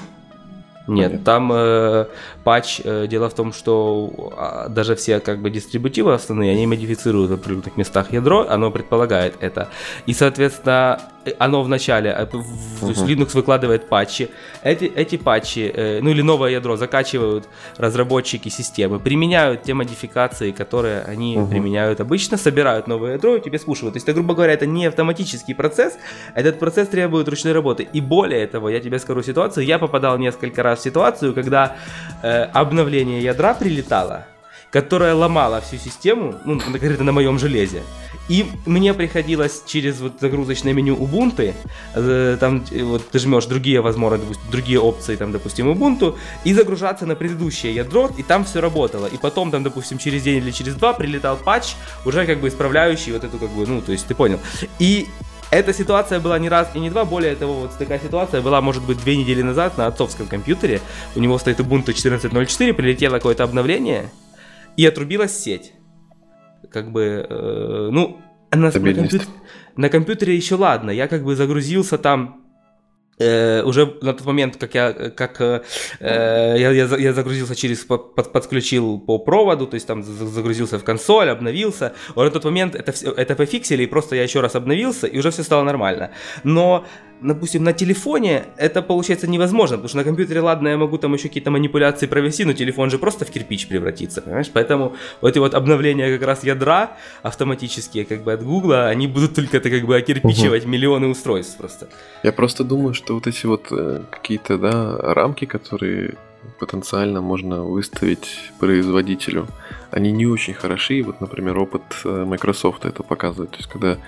Нет, 0.88 1.07
Понятно. 1.11 1.24
там 1.24 1.53
э, 1.53 2.07
патч, 2.44 2.81
э, 2.83 3.07
дело 3.09 3.29
в 3.29 3.35
том, 3.35 3.53
что 3.53 4.11
а, 4.37 4.68
даже 4.68 4.94
все 4.96 5.20
как 5.20 5.40
бы 5.42 5.51
дистрибутивы 5.51 6.14
основные, 6.14 6.53
они 6.53 6.66
модифицируют 6.66 7.31
в 7.31 7.35
определенных 7.35 7.77
местах 7.77 8.12
ядро, 8.12 8.46
оно 8.48 8.70
предполагает 8.70 9.35
это. 9.40 9.68
И, 10.07 10.14
соответственно, 10.14 10.98
э, 11.27 11.33
оно 11.38 11.62
э, 12.11 12.27
в- 12.33 12.40
в- 12.42 12.81
то 12.81 12.87
есть. 12.88 13.03
Linux 13.03 13.35
выкладывает 13.35 13.88
патчи, 13.88 14.31
эти, 14.62 14.87
эти 14.87 15.16
патчи, 15.18 15.70
э, 15.74 16.01
ну 16.03 16.11
или 16.11 16.22
новое 16.22 16.51
ядро 16.53 16.77
закачивают 16.77 17.46
разработчики 17.77 18.48
системы, 18.48 18.98
применяют 18.98 19.62
те 19.64 19.74
модификации, 19.74 20.53
которые 20.53 21.03
они 21.03 21.37
Мгм. 21.37 21.51
применяют 21.51 22.01
обычно, 22.01 22.37
собирают 22.38 22.87
новое 22.87 23.14
ядро 23.14 23.37
и 23.37 23.40
тебе 23.40 23.59
спушивают. 23.59 23.94
То 23.94 23.96
есть, 23.98 24.09
это, 24.09 24.14
грубо 24.14 24.35
говоря, 24.35 24.55
это 24.55 24.64
не 24.66 24.87
автоматический 24.87 25.55
процесс, 25.55 25.98
этот 26.35 26.59
процесс 26.59 26.88
требует 26.88 27.29
ручной 27.29 27.53
работы. 27.53 27.87
И 27.92 28.01
более 28.01 28.46
того, 28.46 28.70
я 28.70 28.81
тебе 28.81 28.98
скажу 28.98 29.22
ситуацию, 29.22 29.66
я 29.66 29.79
попадал 29.79 30.16
несколько 30.18 30.62
раз 30.62 30.78
ситуацию, 30.81 31.35
когда 31.35 31.77
э, 32.23 32.45
обновление 32.45 33.23
ядра 33.23 33.55
прилетало, 33.55 34.27
которое 34.71 35.14
ломало 35.14 35.61
всю 35.61 35.77
систему, 35.77 36.35
ну, 36.45 36.61
конкретно 36.61 37.05
на 37.05 37.12
моем 37.12 37.38
железе. 37.38 37.83
И 38.29 38.47
мне 38.67 38.93
приходилось 38.93 39.62
через 39.67 40.01
вот 40.01 40.21
загрузочное 40.21 40.75
меню 40.75 40.97
Ubuntu, 40.97 41.55
э, 41.95 42.37
там 42.38 42.64
э, 42.71 42.83
вот 42.83 43.09
ты 43.09 43.19
жмешь 43.19 43.47
другие 43.47 43.81
возможности, 43.81 44.27
допустим, 44.27 44.51
другие 44.51 44.81
опции, 44.81 45.17
там, 45.17 45.33
допустим, 45.33 45.71
Ubuntu, 45.71 46.14
и 46.45 46.53
загружаться 46.53 47.07
на 47.07 47.14
предыдущее 47.14 47.75
ядро, 47.75 48.11
и 48.19 48.23
там 48.23 48.45
все 48.45 48.61
работало. 48.61 49.07
И 49.07 49.17
потом, 49.17 49.51
там, 49.51 49.62
допустим, 49.62 49.99
через 49.99 50.23
день 50.23 50.38
или 50.38 50.51
через 50.51 50.75
два 50.75 50.93
прилетал 50.93 51.37
патч, 51.37 51.75
уже 52.05 52.27
как 52.27 52.41
бы 52.41 52.49
исправляющий 52.49 53.12
вот 53.12 53.25
эту, 53.25 53.38
как 53.38 53.49
бы, 53.51 53.67
ну, 53.67 53.81
то 53.81 53.93
есть 53.93 54.07
ты 54.07 54.14
понял. 54.14 54.41
И 54.79 55.07
эта 55.50 55.72
ситуация 55.72 56.20
была 56.20 56.38
не 56.38 56.48
раз 56.48 56.70
и 56.74 56.78
не 56.80 56.90
два, 56.90 57.04
более 57.04 57.34
того, 57.34 57.54
вот 57.61 57.78
такая 57.78 57.98
ситуация 57.98 58.42
была, 58.42 58.61
может 58.61 58.84
быть, 58.84 58.98
две 59.02 59.16
недели 59.16 59.42
назад 59.42 59.78
на 59.78 59.87
отцовском 59.87 60.26
компьютере. 60.26 60.80
У 61.16 61.20
него 61.20 61.38
стоит 61.38 61.61
Ubuntu 61.61 61.87
14.04, 61.88 62.74
прилетело 62.74 63.14
какое-то 63.14 63.44
обновление, 63.44 64.11
и 64.76 64.84
отрубилась 64.87 65.38
сеть. 65.38 65.72
Как 66.70 66.92
бы, 66.92 67.26
э, 67.28 67.88
ну, 67.90 68.20
на, 68.50 68.58
на, 68.58 68.70
Стабильность. 68.70 69.11
компью- 69.12 69.28
на 69.76 69.88
компьютере 69.88 70.34
еще 70.37 70.56
ладно, 70.56 70.90
я 70.90 71.08
как 71.08 71.24
бы 71.24 71.34
загрузился 71.34 71.96
там 71.98 72.42
э, 73.18 73.62
уже 73.62 73.87
на 74.02 74.12
тот 74.12 74.26
момент, 74.26 74.57
как 74.57 74.74
я, 74.74 74.92
как 74.92 75.40
э, 75.40 75.61
я, 76.00 76.70
я, 76.70 76.85
я 76.96 77.12
загрузился 77.12 77.54
через, 77.54 77.85
под- 77.85 78.14
под- 78.14 78.33
подключил 78.33 78.98
по 78.98 79.18
проводу, 79.18 79.66
то 79.66 79.74
есть 79.74 79.87
там 79.87 80.02
за- 80.02 80.26
загрузился 80.26 80.78
в 80.78 80.85
консоль, 80.85 81.28
обновился. 81.31 81.92
Вот 82.14 82.24
на 82.24 82.31
тот 82.31 82.44
момент 82.44 82.74
это, 82.74 82.92
все, 82.92 83.12
это 83.12 83.35
пофиксили, 83.35 83.83
и 83.83 83.87
просто 83.87 84.16
я 84.16 84.22
еще 84.22 84.40
раз 84.40 84.54
обновился, 84.54 85.07
и 85.07 85.18
уже 85.18 85.31
все 85.31 85.42
стало 85.42 85.62
нормально. 85.64 86.11
Но, 86.44 86.85
допустим, 87.20 87.64
на 87.64 87.72
телефоне 87.72 88.44
это 88.57 88.83
получается 88.83 89.26
невозможно, 89.26 89.76
потому 89.76 89.88
что 89.88 89.98
на 89.98 90.04
компьютере, 90.04 90.40
ладно, 90.40 90.68
я 90.68 90.76
могу 90.76 90.98
там 90.98 91.14
еще 91.14 91.28
какие-то 91.28 91.50
манипуляции 91.50 92.07
провести, 92.07 92.44
но 92.44 92.52
телефон 92.52 92.90
же 92.90 92.98
просто 92.98 93.24
в 93.24 93.31
кирпич 93.31 93.68
превратится, 93.68 94.22
понимаешь? 94.22 94.50
Поэтому 94.52 94.94
вот 95.20 95.28
эти 95.28 95.38
вот 95.38 95.54
обновления 95.54 96.18
как 96.18 96.26
раз 96.26 96.44
ядра 96.44 96.96
автоматические, 97.22 98.04
как 98.04 98.22
бы 98.22 98.33
от 98.33 98.42
Гугла, 98.42 98.88
они 98.88 99.07
будут 99.07 99.35
только 99.35 99.57
это 99.57 99.70
как 99.70 99.85
бы 99.85 99.96
окирпичивать 99.96 100.66
миллионы 100.66 101.09
устройств 101.09 101.57
просто. 101.57 101.88
Я 102.22 102.33
просто 102.33 102.64
думаю, 102.64 102.94
что 102.94 103.14
вот 103.14 103.26
эти 103.26 103.46
вот 103.46 103.66
э, 103.70 104.00
какие-то, 104.11 104.59
да, 104.59 104.96
рамки, 105.14 105.44
которые 105.44 106.14
потенциально 106.59 107.20
можно 107.20 107.64
выставить 107.64 108.53
производителю, 108.59 109.46
они 109.90 110.12
не 110.12 110.27
очень 110.27 110.55
хороши. 110.55 111.03
Вот, 111.03 111.20
например, 111.20 111.59
опыт 111.59 111.83
э, 112.05 112.24
Microsoft 112.24 112.85
это 112.85 113.03
показывает. 113.03 113.53
То 113.53 113.57
есть, 113.59 113.68
когда 113.68 113.98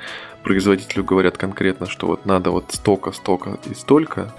производителю 0.43 1.05
говорят 1.05 1.39
конкретно, 1.39 1.87
что 1.87 2.07
вот 2.07 2.27
надо 2.27 2.51
вот 2.51 2.73
столько, 2.73 3.13
столько 3.13 3.59
и 3.65 3.75
столько, 3.75 4.33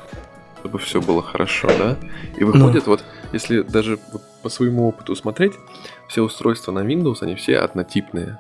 чтобы 0.60 0.80
все 0.80 1.02
было 1.02 1.22
хорошо, 1.24 1.68
да? 1.68 1.98
И 2.38 2.44
выходит, 2.44 2.88
вот, 2.88 3.04
если 3.34 3.62
даже 3.62 4.00
по 4.44 4.50
своему 4.50 4.88
опыту 4.88 5.16
смотреть, 5.16 5.54
все 6.08 6.22
устройства 6.22 6.72
на 6.72 6.80
Windows, 6.80 7.18
они 7.22 7.36
все 7.36 7.58
однотипные. 7.58 8.40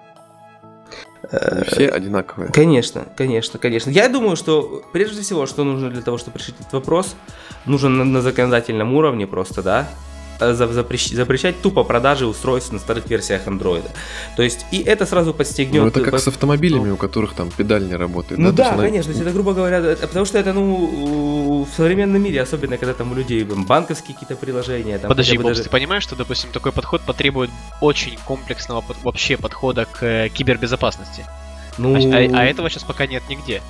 Они 1.31 1.63
все 1.63 1.87
одинаковые. 1.87 2.51
Конечно, 2.51 3.05
конечно, 3.15 3.57
конечно. 3.57 3.89
Я 3.89 4.09
думаю, 4.09 4.35
что 4.35 4.83
прежде 4.91 5.21
всего, 5.21 5.45
что 5.45 5.63
нужно 5.63 5.89
для 5.89 6.01
того, 6.01 6.17
чтобы 6.17 6.39
решить 6.39 6.55
этот 6.59 6.73
вопрос, 6.73 7.15
нужно 7.65 7.89
на, 7.89 8.03
на 8.03 8.21
законодательном 8.21 8.93
уровне 8.93 9.27
просто, 9.27 9.63
да, 9.63 9.87
э, 10.41 10.53
за- 10.53 10.65
запрещ- 10.65 11.15
запрещать 11.15 11.61
тупо 11.61 11.83
продажи 11.83 12.25
устройств 12.25 12.71
на 12.73 12.79
старых 12.79 13.09
версиях 13.09 13.47
Android. 13.47 13.83
То 14.35 14.43
есть, 14.43 14.65
и 14.71 14.77
это 14.81 15.05
сразу 15.05 15.33
подстегнет... 15.33 15.81
Ну, 15.81 15.87
это 15.87 16.01
как 16.01 16.11
по- 16.11 16.17
с 16.19 16.27
автомобилями, 16.27 16.91
у 16.91 16.97
которых 16.97 17.33
там 17.33 17.49
педаль 17.51 17.87
не 17.87 17.95
работает. 17.95 18.39
Ну 18.41 18.51
да, 18.51 18.63
есть 18.63 18.73
она- 18.73 18.83
конечно, 18.83 19.13
то 19.13 19.19
есть 19.19 19.21
это, 19.21 19.31
грубо 19.33 19.53
говоря, 19.53 19.77
это- 19.77 20.07
потому 20.07 20.25
что 20.25 20.37
это, 20.39 20.53
ну, 20.53 21.65
в 21.71 21.75
современном 21.75 22.21
мире, 22.21 22.41
особенно 22.41 22.77
когда 22.77 22.93
там 22.93 23.11
у 23.11 23.15
людей 23.15 23.43
там, 23.45 23.65
банковские 23.65 24.13
какие-то 24.15 24.35
приложения, 24.35 24.97
там, 24.97 25.09
Подожди, 25.09 25.37
Бобс, 25.37 25.49
даже- 25.57 25.63
ты 25.63 25.69
понимаешь, 25.69 26.03
что, 26.03 26.15
допустим, 26.15 26.49
такой 26.51 26.71
подход 26.71 27.01
потребует 27.01 27.49
очень 27.81 28.17
комплексного 28.25 28.83
вообще 29.03 29.37
подхода 29.37 29.85
к 29.85 30.03
э, 30.03 30.29
кибербезопасности? 30.29 31.25
ну, 31.77 31.95
А, 31.95 32.17
а- 32.17 32.39
а 32.41 32.43
этого 32.45 32.69
сейчас 32.69 32.83
пока 32.83 33.07
нет 33.07 33.23
нигде. 33.29 33.61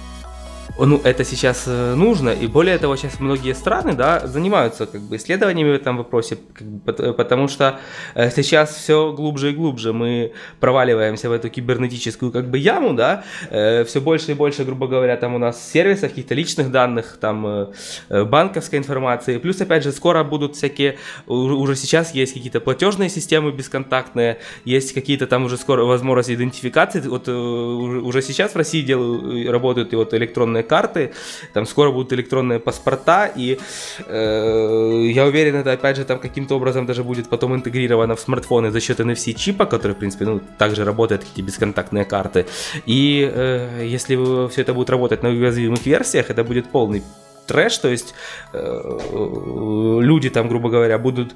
Ну, 0.86 1.02
это 1.04 1.24
сейчас 1.24 1.66
э, 1.68 1.96
нужно, 1.96 2.30
и 2.30 2.48
более 2.48 2.78
того, 2.78 2.96
сейчас 2.96 3.20
многие 3.20 3.54
страны, 3.54 3.94
да, 3.94 4.26
занимаются 4.26 4.86
как 4.86 5.02
бы 5.02 5.16
исследованиями 5.16 5.72
в 5.72 5.76
этом 5.76 5.98
вопросе, 5.98 6.38
как 6.54 6.68
бы, 6.68 6.92
э, 6.98 7.14
потому 7.14 7.48
что 7.48 7.80
э, 8.16 8.32
сейчас 8.32 8.76
все 8.76 9.12
глубже 9.12 9.52
и 9.52 9.54
глубже. 9.54 9.94
Мы 9.94 10.34
проваливаемся 10.60 11.30
в 11.30 11.34
эту 11.34 11.50
кибернетическую 11.50 12.32
как 12.32 12.50
бы 12.50 12.58
яму, 12.58 12.94
да, 12.94 13.24
все 13.50 14.00
больше 14.02 14.32
и 14.32 14.34
больше, 14.34 14.64
грубо 14.64 14.88
говоря, 14.88 15.18
там 15.18 15.36
у 15.36 15.38
нас 15.38 15.72
сервисов, 15.72 16.10
каких-то 16.10 16.36
личных 16.36 16.72
данных, 16.72 17.18
там 17.20 17.72
банковской 18.10 18.80
информации, 18.80 19.38
плюс, 19.38 19.62
опять 19.62 19.84
же, 19.84 19.92
скоро 19.92 20.24
будут 20.24 20.56
всякие, 20.56 20.98
уже 21.28 21.76
сейчас 21.76 22.14
есть 22.14 22.34
какие-то 22.34 22.60
платежные 22.60 23.10
системы 23.10 23.52
бесконтактные, 23.52 24.38
есть 24.66 24.94
какие-то 24.94 25.28
там 25.28 25.46
уже 25.46 25.58
скоро 25.58 25.84
возможности 25.84 26.34
идентификации, 26.34 27.02
вот 27.02 27.28
уже 27.28 28.22
сейчас 28.22 28.54
в 28.54 28.56
России 28.56 28.82
делают, 28.82 29.50
работают 29.50 29.94
и 29.94 29.96
вот 29.96 30.14
электронные 30.14 30.64
карты, 30.72 31.12
там 31.54 31.66
скоро 31.66 31.92
будут 31.92 32.14
электронные 32.14 32.60
паспорта, 32.60 33.26
и 33.26 33.60
э, 34.08 35.12
я 35.14 35.26
уверен, 35.26 35.56
это 35.56 35.74
опять 35.74 35.98
же 35.98 36.06
там 36.06 36.20
каким-то 36.20 36.56
образом 36.56 36.86
даже 36.86 37.04
будет 37.04 37.28
потом 37.30 37.54
интегрировано 37.54 38.16
в 38.16 38.20
смартфоны 38.20 38.72
за 38.72 38.80
счет 38.80 39.00
NFC 39.00 39.34
чипа, 39.34 39.66
который, 39.66 39.92
в 39.92 39.98
принципе, 40.00 40.26
ну, 40.26 40.42
также 40.58 40.86
работает, 40.86 41.26
как 41.36 41.46
бесконтактные 41.46 42.06
карты. 42.06 42.46
И 42.86 43.30
э, 43.36 43.86
если 43.86 44.16
все 44.50 44.62
это 44.62 44.74
будет 44.74 44.90
работать 44.90 45.24
на 45.24 45.30
уязвимых 45.30 45.86
версиях, 45.86 46.30
это 46.30 46.44
будет 46.44 46.72
полный 46.72 47.04
трэш, 47.52 47.78
то 47.78 47.90
есть 47.90 48.14
э, 48.54 50.00
люди 50.02 50.30
там, 50.30 50.48
грубо 50.48 50.70
говоря, 50.70 50.98
будут 50.98 51.36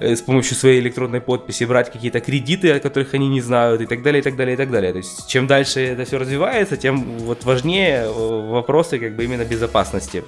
э, 0.00 0.14
с 0.14 0.20
помощью 0.20 0.56
своей 0.56 0.80
электронной 0.80 1.20
подписи 1.20 1.64
брать 1.64 1.90
какие-то 1.90 2.20
кредиты, 2.20 2.72
о 2.72 2.80
которых 2.80 3.14
они 3.14 3.28
не 3.28 3.40
знают, 3.40 3.80
и 3.80 3.86
так 3.86 4.02
далее, 4.02 4.20
и 4.20 4.22
так 4.22 4.36
далее, 4.36 4.54
и 4.54 4.56
так 4.56 4.70
далее. 4.70 4.92
То 4.92 4.98
есть, 4.98 5.26
чем 5.26 5.46
дальше 5.46 5.80
это 5.80 6.04
все 6.04 6.18
развивается, 6.18 6.76
тем 6.76 7.18
вот 7.18 7.44
важнее 7.44 8.04
э, 8.04 8.50
вопросы 8.50 8.98
как 8.98 9.16
бы 9.16 9.24
именно 9.24 9.44
безопасности 9.44 10.22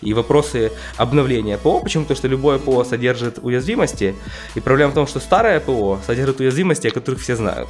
и 0.00 0.14
вопросы 0.14 0.72
обновления 0.96 1.58
ПО. 1.58 1.80
Почему? 1.80 2.04
Потому 2.04 2.16
что 2.16 2.28
любое 2.28 2.58
ПО 2.58 2.84
содержит 2.84 3.38
уязвимости, 3.42 4.14
и 4.54 4.60
проблема 4.60 4.90
в 4.92 4.94
том, 4.94 5.06
что 5.06 5.20
старое 5.20 5.60
ПО 5.60 5.98
содержит 6.06 6.40
уязвимости, 6.40 6.88
о 6.88 6.90
которых 6.90 7.20
все 7.20 7.36
знают. 7.36 7.68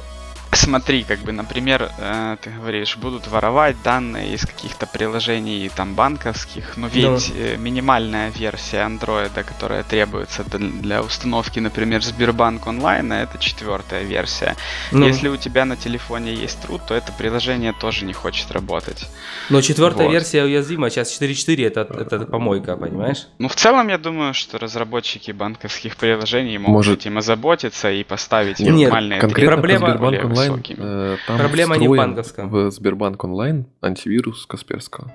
Смотри, 0.55 1.03
как 1.03 1.19
бы, 1.19 1.31
например, 1.31 1.91
э, 1.97 2.37
ты 2.41 2.49
говоришь, 2.49 2.97
будут 2.97 3.27
воровать 3.27 3.75
данные 3.83 4.33
из 4.33 4.45
каких-то 4.45 4.85
приложений 4.87 5.69
там 5.75 5.95
банковских, 5.95 6.77
но 6.77 6.87
ведь 6.87 7.31
э, 7.35 7.57
минимальная 7.57 8.29
версия 8.29 8.79
андроида, 8.79 9.43
которая 9.43 9.83
требуется 9.83 10.43
для 10.45 11.01
установки, 11.01 11.59
например, 11.59 12.03
Сбербанк 12.03 12.67
онлайн, 12.67 13.11
это 13.11 13.37
четвертая 13.37 14.03
версия. 14.03 14.55
Ну. 14.91 15.05
Если 15.05 15.27
у 15.27 15.37
тебя 15.37 15.65
на 15.65 15.75
телефоне 15.75 16.33
есть 16.33 16.61
труд, 16.61 16.81
то 16.87 16.93
это 16.93 17.11
приложение 17.11 17.73
тоже 17.73 18.05
не 18.05 18.13
хочет 18.13 18.51
работать. 18.51 19.07
Но 19.49 19.61
четвертая 19.61 20.07
вот. 20.07 20.13
версия 20.13 20.43
уязвима, 20.43 20.89
сейчас 20.89 21.21
4.4 21.21 21.67
это, 21.67 21.81
это 21.99 22.19
помойка, 22.25 22.77
понимаешь? 22.77 23.27
Ну, 23.39 23.49
в 23.49 23.55
целом, 23.55 23.89
я 23.89 23.97
думаю, 23.97 24.33
что 24.33 24.57
разработчики 24.57 25.31
банковских 25.31 25.97
приложений 25.97 26.59
могут 26.59 26.75
Может... 26.75 26.99
этим 26.99 27.17
озаботиться 27.17 27.91
и 27.91 28.03
поставить 28.03 28.59
Нет, 28.59 28.89
нормальные 28.89 29.19
конкретно 29.19 29.51
проблема... 29.53 29.87
Сбербанк 29.89 30.25
онлайн, 30.25 30.44
э, 30.51 31.17
там 31.27 31.39
Проблема 31.39 31.77
не 31.77 31.87
в 31.87 31.91
банковском. 31.95 32.49
В 32.49 32.71
Сбербанк 32.71 33.23
онлайн 33.23 33.65
антивирус 33.81 34.45
Касперского. 34.45 35.11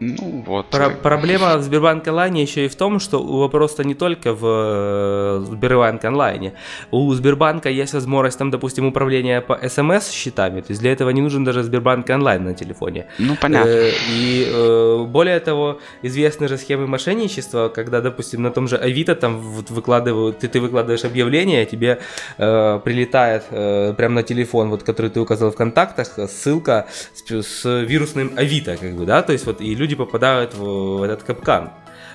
Ну 0.00 0.42
вот. 0.46 0.70
Про- 0.70 0.90
проблема 0.90 1.58
в 1.58 1.62
Сбербанк 1.62 2.08
онлайне 2.08 2.42
еще 2.42 2.64
и 2.64 2.68
в 2.68 2.74
том, 2.74 3.00
что 3.00 3.22
вопрос-то 3.22 3.84
не 3.84 3.94
только 3.94 4.32
в 4.32 4.44
э, 4.44 5.44
Сбербанк 5.46 6.04
онлайне. 6.04 6.54
У 6.90 7.12
Сбербанка 7.12 7.68
есть 7.68 7.92
возможность 7.92 8.38
там, 8.38 8.50
допустим, 8.50 8.86
управления 8.86 9.42
по 9.42 9.58
смс 9.68 10.10
счетами. 10.10 10.62
То 10.62 10.70
есть 10.70 10.80
для 10.80 10.92
этого 10.92 11.10
не 11.10 11.20
нужен 11.20 11.44
даже 11.44 11.62
Сбербанк 11.62 12.08
онлайн 12.08 12.44
на 12.44 12.54
телефоне. 12.54 13.06
Ну 13.18 13.36
понятно. 13.40 13.68
Э, 13.68 13.90
и 14.10 14.48
э, 14.50 15.04
более 15.06 15.38
того, 15.40 15.80
известны 16.02 16.48
же 16.48 16.56
схемы 16.56 16.86
мошенничества, 16.86 17.68
когда, 17.68 18.00
допустим, 18.00 18.42
на 18.42 18.50
том 18.50 18.68
же 18.68 18.76
Авито 18.76 19.14
там 19.14 19.38
выкладывают, 19.38 20.38
ты, 20.38 20.48
ты 20.48 20.60
выкладываешь 20.60 21.04
объявление, 21.04 21.66
тебе 21.66 21.98
э, 22.38 22.80
прилетает 22.82 23.44
э, 23.50 23.92
прямо 23.94 24.14
на 24.14 24.22
телефон, 24.22 24.70
вот 24.70 24.82
который 24.82 25.10
ты 25.10 25.20
указал 25.20 25.50
в 25.50 25.56
контактах, 25.56 26.08
ссылка 26.30 26.86
с, 27.12 27.42
с 27.42 27.80
вирусным 27.82 28.32
Авито, 28.36 28.78
как 28.78 28.94
бы, 28.96 29.04
да, 29.04 29.20
то 29.20 29.32
есть 29.32 29.46
вот 29.46 29.60
и 29.60 29.74
люди 29.74 29.89
люди 29.90 29.96
попадают 29.96 30.54
в, 30.54 31.02
этот 31.02 31.22
капкан. 31.22 31.70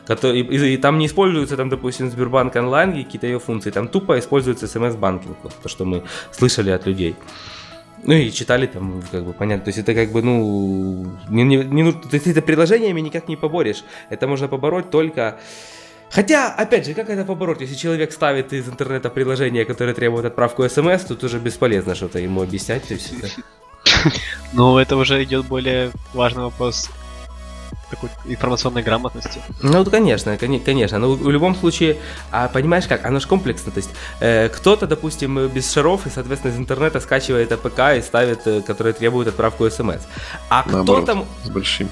Который, 0.08 0.42
и, 0.42 0.74
и 0.74 0.78
там 0.78 1.00
не 1.00 1.08
используется, 1.08 1.58
там, 1.58 1.70
допустим, 1.70 2.10
Сбербанк 2.10 2.56
онлайн 2.56 2.94
какие-то 2.94 3.28
ее 3.28 3.40
функции, 3.40 3.72
там 3.72 3.88
тупо 3.88 4.20
используется 4.20 4.68
смс-банкинг, 4.68 5.38
вот, 5.44 5.54
то, 5.64 5.70
что 5.70 5.86
мы 5.86 6.04
слышали 6.32 6.70
от 6.70 6.86
людей. 6.86 7.16
Ну 8.04 8.14
и 8.14 8.32
читали 8.32 8.68
там, 8.68 9.02
как 9.12 9.24
бы, 9.24 9.34
понятно. 9.34 9.66
То 9.66 9.70
есть 9.70 9.80
это 9.80 9.96
как 9.96 10.12
бы, 10.12 10.22
ну, 10.22 11.06
не, 11.30 11.44
не, 11.44 11.58
не, 11.58 11.92
то 11.92 12.10
есть 12.12 12.28
это 12.28 12.42
приложениями 12.42 13.02
никак 13.02 13.28
не 13.28 13.36
поборешь. 13.36 13.84
Это 14.10 14.28
можно 14.28 14.48
побороть 14.48 14.92
только... 14.92 15.40
Хотя, 16.12 16.54
опять 16.54 16.86
же, 16.86 16.94
как 16.94 17.10
это 17.10 17.26
побороть? 17.26 17.62
Если 17.62 17.76
человек 17.76 18.12
ставит 18.12 18.54
из 18.54 18.70
интернета 18.70 19.10
приложение, 19.10 19.66
которое 19.66 19.96
требует 19.96 20.26
отправку 20.26 20.70
смс, 20.70 21.04
тут 21.04 21.24
уже 21.24 21.40
бесполезно 21.40 21.96
что-то 21.96 22.20
ему 22.20 22.44
объяснять. 22.44 22.84
То. 22.88 22.96
Ну, 24.54 24.78
это 24.78 24.98
уже 24.98 25.24
идет 25.24 25.46
более 25.46 25.92
важный 26.14 26.44
вопрос 26.44 26.90
такой 27.90 28.10
информационной 28.26 28.84
грамотности. 28.84 29.42
Ну, 29.62 29.86
конечно, 29.86 30.38
конечно. 30.38 31.00
Но 31.00 31.12
в 31.12 31.30
любом 31.30 31.56
случае, 31.56 31.98
а 32.32 32.48
понимаешь 32.48 32.88
как, 32.88 33.06
оно 33.06 33.20
же 33.20 33.28
комплексно. 33.28 33.72
То 33.72 33.78
есть 33.78 33.90
э, 34.20 34.50
кто-то, 34.50 34.88
допустим, 34.88 35.48
без 35.48 35.72
шаров 35.72 36.08
и, 36.08 36.10
соответственно, 36.10 36.52
из 36.52 36.58
интернета 36.58 37.00
скачивает 37.00 37.52
APK 37.52 37.98
и 37.98 38.02
ставит, 38.02 38.48
э, 38.48 38.62
которые 38.62 38.94
требуют 38.94 39.28
отправку 39.28 39.70
смс. 39.70 40.04
А 40.50 40.64
кто-то... 40.64 41.26
С 41.44 41.50
большими. 41.50 41.90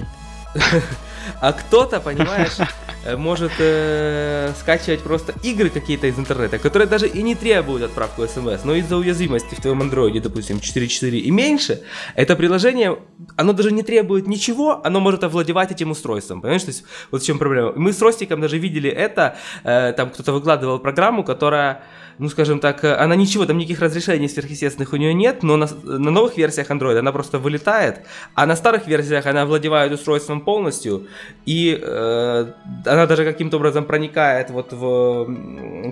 А 1.42 1.54
кто-то, 1.54 2.00
понимаешь, 2.00 2.58
э, 3.06 3.16
может 3.16 3.52
э, 3.60 4.52
скачивать 4.60 5.02
просто 5.02 5.34
игры 5.44 5.70
какие-то 5.70 6.08
из 6.08 6.18
интернета, 6.18 6.58
которые 6.58 6.88
даже 6.88 7.08
и 7.08 7.22
не 7.22 7.36
требуют 7.36 7.84
отправку 7.84 8.28
смс, 8.28 8.64
но 8.64 8.76
из-за 8.76 8.98
уязвимости 8.98 9.56
в 9.56 9.62
твоем 9.62 9.82
андроиде, 9.82 10.20
допустим, 10.20 10.58
4.4 10.58 11.18
и 11.18 11.32
меньше, 11.32 11.82
это 12.16 12.36
приложение, 12.36 12.98
оно 13.36 13.54
даже 13.54 13.72
не 13.72 13.84
требует 13.84 14.28
ничего, 14.28 14.82
оно 14.84 15.00
может 15.00 15.24
овладевать 15.24 15.72
этим 15.72 15.92
устройством, 15.92 16.42
понимаешь? 16.42 16.64
То 16.64 16.72
есть 16.72 16.84
вот 17.12 17.22
в 17.22 17.26
чем 17.26 17.38
проблема. 17.38 17.74
Мы 17.76 17.94
с 17.94 18.02
Ростиком 18.02 18.42
даже 18.42 18.58
видели 18.58 18.90
это, 18.90 19.38
э, 19.64 19.94
там 19.94 20.10
кто-то 20.10 20.32
выкладывал 20.34 20.80
программу, 20.80 21.24
которая 21.24 21.84
ну, 22.18 22.30
скажем 22.30 22.60
так, 22.60 22.84
э, 22.84 22.94
она 22.94 23.16
ничего, 23.16 23.46
там 23.46 23.58
никаких 23.58 23.82
разрешений 23.82 24.30
сверхъестественных 24.30 24.94
у 24.94 24.98
нее 24.98 25.14
нет, 25.14 25.44
но 25.44 25.58
на, 25.58 25.68
на 25.84 26.12
новых 26.12 26.38
версиях 26.38 26.70
Android 26.70 26.98
она 26.98 27.12
просто 27.12 27.40
вылетает, 27.40 28.02
а 28.36 28.46
на 28.46 28.56
старых 28.56 28.88
версиях 28.88 29.26
она 29.26 29.46
владевает 29.46 29.92
устройством 29.92 30.42
полностью, 30.42 31.08
и 31.46 31.80
э, 31.82 32.46
она 32.86 33.06
даже 33.06 33.26
каким-то 33.26 33.58
образом 33.58 33.86
проникает 33.86 34.50
вот 34.50 34.72
в 34.72 35.28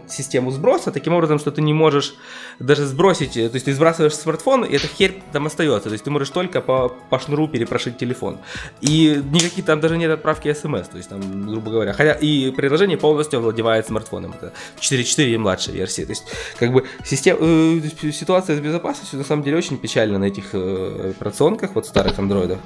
систему 0.07 0.51
сброса, 0.51 0.91
таким 0.91 1.13
образом, 1.13 1.39
что 1.39 1.51
ты 1.51 1.61
не 1.61 1.73
можешь 1.73 2.15
даже 2.59 2.85
сбросить, 2.85 3.33
то 3.33 3.39
есть 3.39 3.65
ты 3.65 3.73
сбрасываешь 3.73 4.15
смартфон, 4.15 4.63
и 4.63 4.75
эта 4.75 4.87
херь 4.87 5.21
там 5.31 5.45
остается, 5.47 5.89
то 5.89 5.93
есть 5.93 6.03
ты 6.03 6.11
можешь 6.11 6.29
только 6.29 6.61
по, 6.61 6.89
по 7.09 7.19
шнуру 7.19 7.47
перепрошить 7.47 7.97
телефон. 7.97 8.39
И 8.81 9.21
никаких 9.31 9.65
там 9.65 9.79
даже 9.79 9.97
нет 9.97 10.11
отправки 10.11 10.53
смс, 10.53 10.87
то 10.87 10.97
есть 10.97 11.09
там, 11.09 11.47
грубо 11.47 11.71
говоря, 11.71 11.93
хотя 11.93 12.13
и 12.13 12.51
приложение 12.51 12.97
полностью 12.97 13.39
овладевает 13.39 13.87
смартфоном, 13.87 14.33
это 14.33 14.53
4.4 14.79 15.33
и 15.33 15.37
младшая 15.37 15.75
версия. 15.75 16.05
То 16.05 16.11
есть, 16.11 16.23
как 16.57 16.71
бы, 16.71 16.85
система, 17.03 17.39
э, 17.41 17.81
ситуация 18.11 18.55
с 18.55 18.59
безопасностью 18.59 19.19
на 19.19 19.25
самом 19.25 19.43
деле 19.43 19.57
очень 19.57 19.77
печальна 19.77 20.17
на 20.19 20.25
этих 20.25 20.53
э, 20.53 21.13
операционках, 21.15 21.75
вот 21.75 21.85
старых 21.85 22.17
андроидов. 22.19 22.59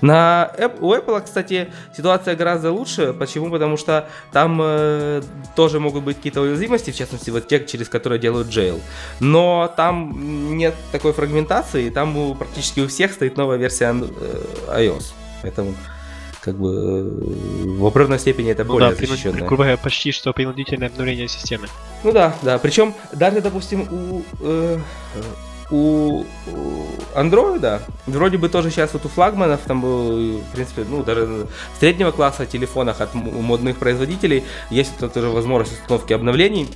На 0.00 0.52
у 0.80 0.92
Apple, 0.92 1.20
кстати, 1.22 1.68
ситуация 1.96 2.36
гораздо 2.36 2.72
лучше. 2.72 3.12
Почему? 3.12 3.50
Потому 3.50 3.76
что 3.76 4.08
там 4.32 4.60
э, 4.62 5.22
тоже 5.56 5.80
могут 5.80 6.04
быть 6.04 6.16
какие-то 6.16 6.40
уязвимости, 6.40 6.90
в 6.90 6.96
частности, 6.96 7.30
вот 7.30 7.48
те, 7.48 7.64
через 7.64 7.88
которые 7.88 8.18
делают 8.18 8.48
jail. 8.48 8.80
Но 9.20 9.72
там 9.76 10.56
нет 10.56 10.74
такой 10.92 11.12
фрагментации, 11.12 11.90
там 11.90 12.16
у, 12.16 12.34
практически 12.34 12.80
у 12.80 12.88
всех 12.88 13.12
стоит 13.12 13.36
новая 13.36 13.56
версия 13.56 13.94
э, 13.94 14.80
iOS. 14.80 15.12
Поэтому 15.42 15.74
как 16.40 16.56
бы 16.56 16.70
э, 16.70 17.78
в 17.78 17.86
определенной 17.86 18.18
степени 18.18 18.50
это 18.50 18.64
ну 18.64 18.72
более 18.72 18.90
да, 18.90 18.96
защищенное. 18.96 19.46
Грубо 19.46 19.76
почти 19.76 20.12
что 20.12 20.32
принудительное 20.32 20.88
обновление 20.88 21.28
системы. 21.28 21.68
Ну 22.04 22.12
да, 22.12 22.34
да. 22.42 22.58
Причем 22.58 22.94
даже, 23.12 23.40
допустим, 23.40 23.82
у, 23.90 24.22
э, 24.40 24.78
у 25.70 26.24
андроида. 27.14 27.82
Вроде 28.06 28.38
бы 28.38 28.48
тоже 28.48 28.70
сейчас 28.70 28.92
вот 28.92 29.04
у 29.04 29.08
флагманов 29.08 29.60
там 29.66 29.80
был, 29.80 30.38
в 30.38 30.52
принципе, 30.52 30.84
ну 30.88 31.02
даже 31.02 31.46
среднего 31.78 32.10
класса 32.10 32.46
телефонах 32.46 33.00
от 33.00 33.14
модных 33.14 33.78
производителей 33.78 34.44
есть 34.70 34.92
вот 35.00 35.12
тоже 35.12 35.28
возможность 35.28 35.80
установки 35.82 36.12
обновлений 36.12 36.68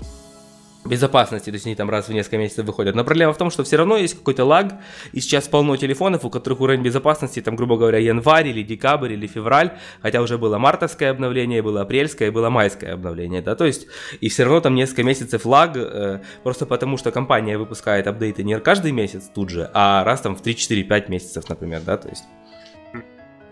безопасности, 0.84 1.50
то 1.50 1.54
есть 1.54 1.66
они 1.66 1.74
там 1.74 1.90
раз 1.90 2.08
в 2.08 2.12
несколько 2.12 2.38
месяцев 2.38 2.66
выходят. 2.66 2.94
Но 2.94 3.04
проблема 3.04 3.32
в 3.32 3.38
том, 3.38 3.50
что 3.50 3.62
все 3.64 3.76
равно 3.76 3.96
есть 3.96 4.14
какой-то 4.14 4.44
лаг, 4.44 4.74
и 5.12 5.20
сейчас 5.20 5.48
полно 5.48 5.76
телефонов, 5.76 6.24
у 6.24 6.30
которых 6.30 6.60
уровень 6.60 6.82
безопасности, 6.82 7.40
там, 7.40 7.56
грубо 7.56 7.76
говоря, 7.76 7.98
январь 7.98 8.48
или 8.48 8.62
декабрь 8.62 9.12
или 9.12 9.26
февраль, 9.26 9.72
хотя 10.00 10.20
уже 10.20 10.38
было 10.38 10.58
мартовское 10.58 11.10
обновление, 11.10 11.62
было 11.62 11.82
апрельское, 11.82 12.30
было 12.30 12.50
майское 12.50 12.94
обновление, 12.94 13.42
да, 13.42 13.54
то 13.54 13.64
есть, 13.64 13.86
и 14.20 14.28
все 14.28 14.44
равно 14.44 14.60
там 14.60 14.74
несколько 14.74 15.04
месяцев 15.04 15.46
лаг, 15.46 15.72
э, 15.76 16.20
просто 16.42 16.66
потому 16.66 16.96
что 16.96 17.12
компания 17.12 17.58
выпускает 17.58 18.06
апдейты 18.06 18.42
не 18.42 18.58
каждый 18.58 18.92
месяц 18.92 19.30
тут 19.32 19.50
же, 19.50 19.70
а 19.72 20.04
раз 20.04 20.20
там 20.20 20.36
в 20.36 20.42
3-4-5 20.42 21.10
месяцев, 21.10 21.48
например, 21.48 21.82
да, 21.84 21.96
то 21.96 22.08
есть. 22.08 22.24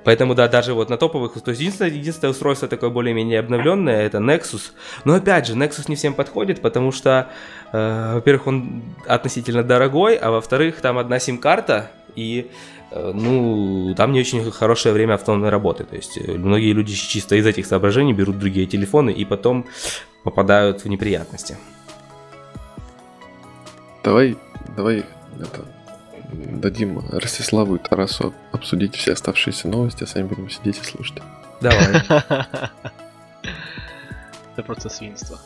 Поэтому, 0.04 0.34
да, 0.34 0.48
даже 0.48 0.72
вот 0.72 0.88
на 0.88 0.96
топовых, 0.96 1.40
то 1.42 1.50
есть 1.50 1.60
единственное, 1.60 1.90
единственное 1.90 2.30
устройство 2.30 2.68
такое 2.68 2.90
более-менее 2.90 3.40
обновленное, 3.40 4.02
это 4.02 4.18
Nexus. 4.18 4.72
Но 5.04 5.14
опять 5.14 5.46
же, 5.46 5.54
Nexus 5.54 5.84
не 5.88 5.96
всем 5.96 6.14
подходит, 6.14 6.62
потому 6.62 6.90
что, 6.90 7.30
э, 7.72 8.14
во-первых, 8.14 8.46
он 8.46 8.82
относительно 9.06 9.62
дорогой, 9.62 10.16
а 10.16 10.30
во-вторых, 10.30 10.80
там 10.80 10.96
одна 10.96 11.18
сим-карта, 11.18 11.90
и 12.16 12.50
э, 12.90 13.12
ну, 13.12 13.94
там 13.94 14.12
не 14.12 14.20
очень 14.20 14.50
хорошее 14.50 14.94
время 14.94 15.14
автономной 15.14 15.50
работы. 15.50 15.84
То 15.84 15.96
есть 15.96 16.16
э, 16.16 16.32
многие 16.32 16.72
люди 16.72 16.94
чисто 16.94 17.36
из 17.36 17.46
этих 17.46 17.66
соображений 17.66 18.14
берут 18.14 18.38
другие 18.38 18.66
телефоны 18.66 19.10
и 19.10 19.24
потом 19.24 19.66
попадают 20.24 20.84
в 20.84 20.88
неприятности. 20.88 21.56
Давай, 24.02 24.36
давай 24.76 25.04
это, 25.38 25.64
дадим 26.32 27.02
Ростиславу 27.10 27.76
и 27.76 27.78
Тарасу 27.78 28.34
обсудить 28.52 28.96
все 28.96 29.12
оставшиеся 29.12 29.68
новости, 29.68 30.04
а 30.04 30.06
сами 30.06 30.26
будем 30.26 30.50
сидеть 30.50 30.78
и 30.78 30.84
слушать. 30.84 31.18
Давай. 31.60 32.02
Это 34.54 34.62
просто 34.64 34.88
свинство. 34.88 35.38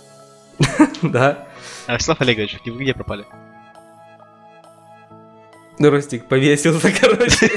Да. 1.02 1.46
Ростислав 1.86 2.20
Олегович, 2.20 2.60
вы 2.64 2.82
где 2.82 2.94
пропали? 2.94 3.24
Ну, 5.78 5.90
Ростик 5.90 6.26
повесился, 6.26 6.92
короче. 7.00 7.50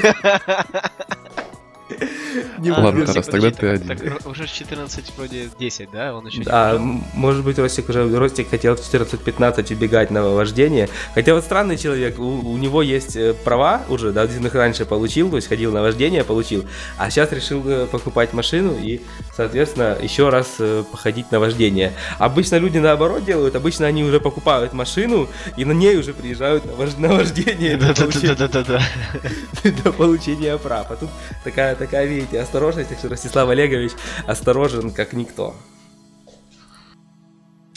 Не 2.58 2.70
Ладно, 2.70 2.90
Ростик, 2.92 3.06
Тарас, 3.06 3.26
тогда 3.26 3.50
ты 3.50 3.66
один. 3.68 4.18
уже 4.24 4.46
14 4.46 5.12
вроде 5.16 5.48
10, 5.58 5.90
да? 5.90 6.14
Он 6.14 6.26
еще 6.26 6.42
Да, 6.42 6.78
может 7.14 7.44
быть, 7.44 7.58
Ростик 7.58 7.88
уже 7.88 8.08
Ростик 8.16 8.50
хотел 8.50 8.76
в 8.76 8.80
14-15 8.80 9.72
убегать 9.74 10.10
на 10.10 10.22
вождение. 10.28 10.88
Хотя 11.14 11.34
вот 11.34 11.44
странный 11.44 11.76
человек, 11.76 12.18
у, 12.18 12.56
него 12.56 12.82
есть 12.82 13.16
э, 13.16 13.34
права 13.44 13.82
уже, 13.88 14.12
да, 14.12 14.22
один 14.22 14.46
их 14.46 14.54
раньше 14.54 14.84
получил, 14.84 15.30
то 15.30 15.36
есть 15.36 15.48
ходил 15.48 15.72
на 15.72 15.82
вождение, 15.82 16.24
получил, 16.24 16.64
а 16.98 17.10
сейчас 17.10 17.32
решил 17.32 17.62
э, 17.66 17.86
покупать 17.86 18.32
машину 18.32 18.74
и, 18.78 19.00
соответственно, 19.34 19.96
еще 20.00 20.28
раз 20.28 20.56
э, 20.58 20.84
походить 20.90 21.30
на 21.32 21.40
вождение. 21.40 21.92
Обычно 22.18 22.56
люди 22.56 22.78
наоборот 22.78 23.24
делают, 23.24 23.56
обычно 23.56 23.86
они 23.86 24.04
уже 24.04 24.20
покупают 24.20 24.72
машину 24.72 25.28
и 25.56 25.64
на 25.64 25.72
ней 25.72 25.96
уже 25.96 26.12
приезжают 26.12 26.64
на, 26.66 26.72
вож- 26.72 26.98
на 27.00 27.08
вождение 27.08 27.76
до 27.76 27.94
получения- 27.94 28.34
Да-да-да-да-да. 28.34 29.70
до 29.84 29.92
получения 29.92 30.56
прав. 30.58 30.90
А 30.90 30.96
тут 30.96 31.10
такая, 31.44 31.74
такая, 31.78 32.06
видите, 32.06 32.40
осторожность, 32.40 32.90
так 32.90 32.98
что 32.98 33.08
Ростислав 33.08 33.48
Олегович 33.48 33.92
осторожен, 34.26 34.90
как 34.90 35.12
никто. 35.12 35.54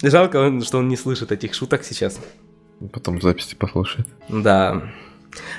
Жалко, 0.01 0.59
что 0.61 0.79
он 0.79 0.87
не 0.87 0.97
слышит 0.97 1.31
этих 1.31 1.53
шуток 1.53 1.83
сейчас. 1.83 2.19
Потом 2.91 3.21
записи 3.21 3.55
послушает. 3.55 4.07
Да. 4.27 4.81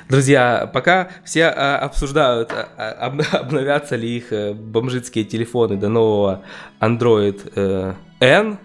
Друзья, 0.09 0.71
пока 0.73 1.09
все 1.25 1.47
а, 1.47 1.79
обсуждают, 1.79 2.53
а, 2.53 2.69
а, 2.77 3.07
об- 3.07 3.23
обновятся 3.33 3.97
ли 3.97 4.17
их 4.17 4.33
э, 4.33 4.53
бомжицкие 4.53 5.25
телефоны 5.25 5.77
до 5.77 5.89
нового 5.89 6.43
Android 6.81 7.53
э, 7.55 7.95
N, 8.21 8.59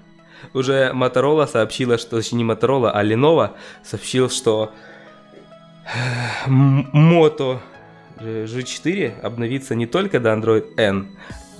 уже 0.53 0.91
Motorola 0.93 1.47
сообщила, 1.47 1.97
что, 1.97 2.17
точнее 2.17 2.39
не 2.39 2.43
Motorola, 2.43 2.91
а 2.93 3.03
Lenovo 3.03 3.51
сообщил, 3.83 4.29
что 4.29 4.73
э, 5.85 6.49
Moto 6.49 7.59
G4 8.21 9.21
обновится 9.21 9.75
не 9.75 9.86
только 9.86 10.19
до 10.19 10.34
Android 10.34 10.73
N, 10.77 11.08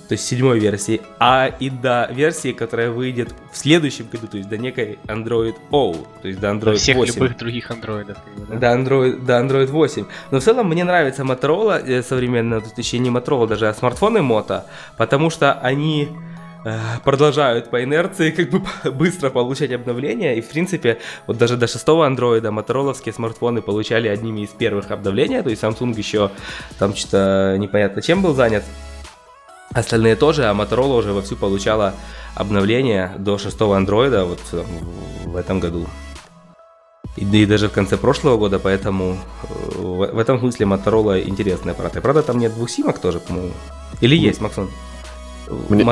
то 0.08 0.14
есть 0.14 0.26
седьмой 0.26 0.58
версии, 0.58 1.02
а 1.18 1.50
и 1.60 1.68
до 1.68 2.08
версии, 2.10 2.52
которая 2.52 2.90
выйдет 2.90 3.34
в 3.52 3.56
следующем 3.56 4.08
году, 4.10 4.26
то 4.26 4.38
есть 4.38 4.48
до 4.48 4.56
некой 4.56 4.98
Android 5.06 5.54
O, 5.70 5.94
то 6.22 6.28
есть 6.28 6.40
до 6.40 6.54
До 6.54 6.70
Android 6.70 6.76
всех 6.76 6.96
8. 6.96 7.14
любых 7.14 7.36
других 7.36 7.70
бы, 7.70 8.46
да? 8.48 8.56
До 8.56 8.66
Android, 8.68 9.24
до 9.24 9.34
Android 9.34 9.66
8. 9.66 10.06
Но 10.30 10.40
в 10.40 10.42
целом 10.42 10.68
мне 10.68 10.84
нравится 10.84 11.24
Motorola 11.24 11.82
э, 11.86 12.02
современная, 12.02 12.60
тут 12.60 12.78
еще 12.78 12.98
не 12.98 13.10
Motorola 13.10 13.48
даже, 13.48 13.68
а 13.68 13.74
смартфоны 13.74 14.18
Moto, 14.18 14.62
потому 14.96 15.28
что 15.28 15.52
они 15.52 16.08
продолжают 17.04 17.70
по 17.70 17.82
инерции 17.82 18.30
как 18.30 18.50
бы 18.50 18.62
быстро 18.92 19.30
получать 19.30 19.72
обновления. 19.72 20.36
И 20.36 20.40
в 20.40 20.48
принципе, 20.48 20.98
вот 21.26 21.38
даже 21.38 21.56
до 21.56 21.66
шестого 21.66 22.06
андроида 22.06 22.50
мотороловские 22.50 23.12
смартфоны 23.12 23.62
получали 23.62 24.08
одними 24.08 24.42
из 24.42 24.50
первых 24.50 24.90
обновления. 24.90 25.42
То 25.42 25.50
есть 25.50 25.62
Samsung 25.62 25.96
еще 25.96 26.30
там 26.78 26.94
что-то 26.94 27.56
непонятно 27.58 28.02
чем 28.02 28.22
был 28.22 28.34
занят. 28.34 28.64
Остальные 29.72 30.16
тоже, 30.16 30.46
а 30.46 30.54
Motorola 30.54 30.96
уже 30.96 31.12
вовсю 31.12 31.36
получала 31.36 31.94
обновление 32.34 33.12
до 33.18 33.36
шестого 33.36 33.76
андроида 33.76 34.24
вот 34.24 34.40
э, 34.52 34.64
в 35.26 35.36
этом 35.36 35.60
году. 35.60 35.86
И, 37.16 37.24
и 37.24 37.46
даже 37.46 37.68
в 37.68 37.72
конце 37.72 37.98
прошлого 37.98 38.38
года, 38.38 38.58
поэтому 38.58 39.18
э, 39.42 39.78
в, 39.78 40.06
в 40.06 40.18
этом 40.18 40.38
смысле 40.38 40.66
Motorola 40.66 41.22
интересный 41.22 41.72
аппарат. 41.72 41.96
И 41.96 42.00
правда 42.00 42.22
там 42.22 42.38
нет 42.38 42.54
двух 42.54 42.70
симок 42.70 42.98
тоже, 42.98 43.20
по-моему. 43.20 43.52
Или 44.00 44.16
есть, 44.16 44.40
Максон? 44.40 44.70
Мне- 45.68 45.84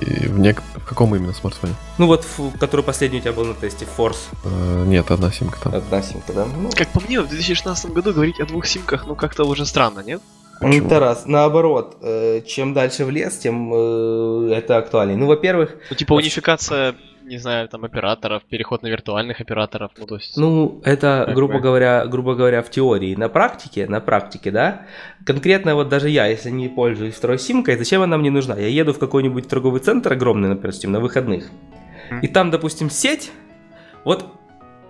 и 0.00 0.28
В, 0.28 0.38
нек- 0.40 0.62
в 0.76 0.84
каком 0.84 1.14
именно 1.14 1.32
смартфоне? 1.32 1.74
Ну 1.98 2.06
вот, 2.06 2.24
фу- 2.24 2.52
который 2.58 2.82
последний 2.82 3.18
у 3.18 3.20
тебя 3.20 3.32
был 3.32 3.44
на 3.44 3.54
тесте, 3.54 3.86
Force. 3.98 4.16
Э, 4.44 4.84
Нет, 4.86 5.10
одна 5.10 5.30
симка 5.32 5.58
там. 5.62 5.74
Одна 5.74 6.02
симка, 6.02 6.32
да? 6.32 6.44
Ну, 6.46 6.70
Как 6.74 6.88
по 6.88 7.00
мне, 7.00 7.20
в 7.20 7.28
2016 7.28 7.90
году 7.92 8.12
говорить 8.12 8.40
о 8.40 8.46
двух 8.46 8.66
симках, 8.66 9.06
ну 9.06 9.14
как-то 9.14 9.44
уже 9.44 9.64
странно, 9.66 10.00
нет? 10.00 10.20
Почему? 10.60 10.88
Тарас, 10.88 11.24
наоборот, 11.26 11.96
э, 12.02 12.40
чем 12.46 12.74
дальше 12.74 13.04
в 13.04 13.10
лес, 13.10 13.36
тем 13.38 13.72
э, 13.74 14.52
это 14.56 14.76
актуальнее. 14.78 15.16
Ну, 15.18 15.26
во-первых, 15.26 15.76
Ну 15.90 15.96
типа 15.96 16.14
унификация, 16.14 16.94
не 17.24 17.38
знаю, 17.38 17.68
там 17.68 17.84
операторов, 17.84 18.42
переход 18.44 18.82
на 18.82 18.88
виртуальных 18.88 19.40
операторов, 19.40 19.92
ну 19.96 20.06
то 20.06 20.16
есть... 20.16 20.36
Ну, 20.36 20.80
это, 20.84 21.24
Как 21.26 21.34
грубо 21.34 21.54
бы. 21.54 21.60
говоря, 21.60 22.06
грубо 22.06 22.34
говоря, 22.34 22.62
в 22.62 22.70
теории. 22.70 23.14
На 23.14 23.28
практике, 23.28 23.86
на 23.86 24.00
практике, 24.00 24.50
да, 24.50 24.82
конкретно 25.24 25.74
вот 25.74 25.88
даже 25.88 26.10
я, 26.10 26.26
если 26.26 26.50
не 26.50 26.68
пользуюсь 26.68 27.14
второй 27.14 27.38
симкой, 27.38 27.76
зачем 27.76 28.02
она 28.02 28.18
мне 28.18 28.30
нужна? 28.30 28.56
Я 28.56 28.68
еду 28.68 28.92
в 28.92 28.98
какой-нибудь 28.98 29.48
торговый 29.48 29.80
центр 29.80 30.12
огромный, 30.12 30.48
например, 30.48 30.74
на 30.84 31.00
выходных, 31.00 31.48
и 32.22 32.28
там, 32.28 32.50
допустим, 32.50 32.90
сеть, 32.90 33.32
вот 34.04 34.26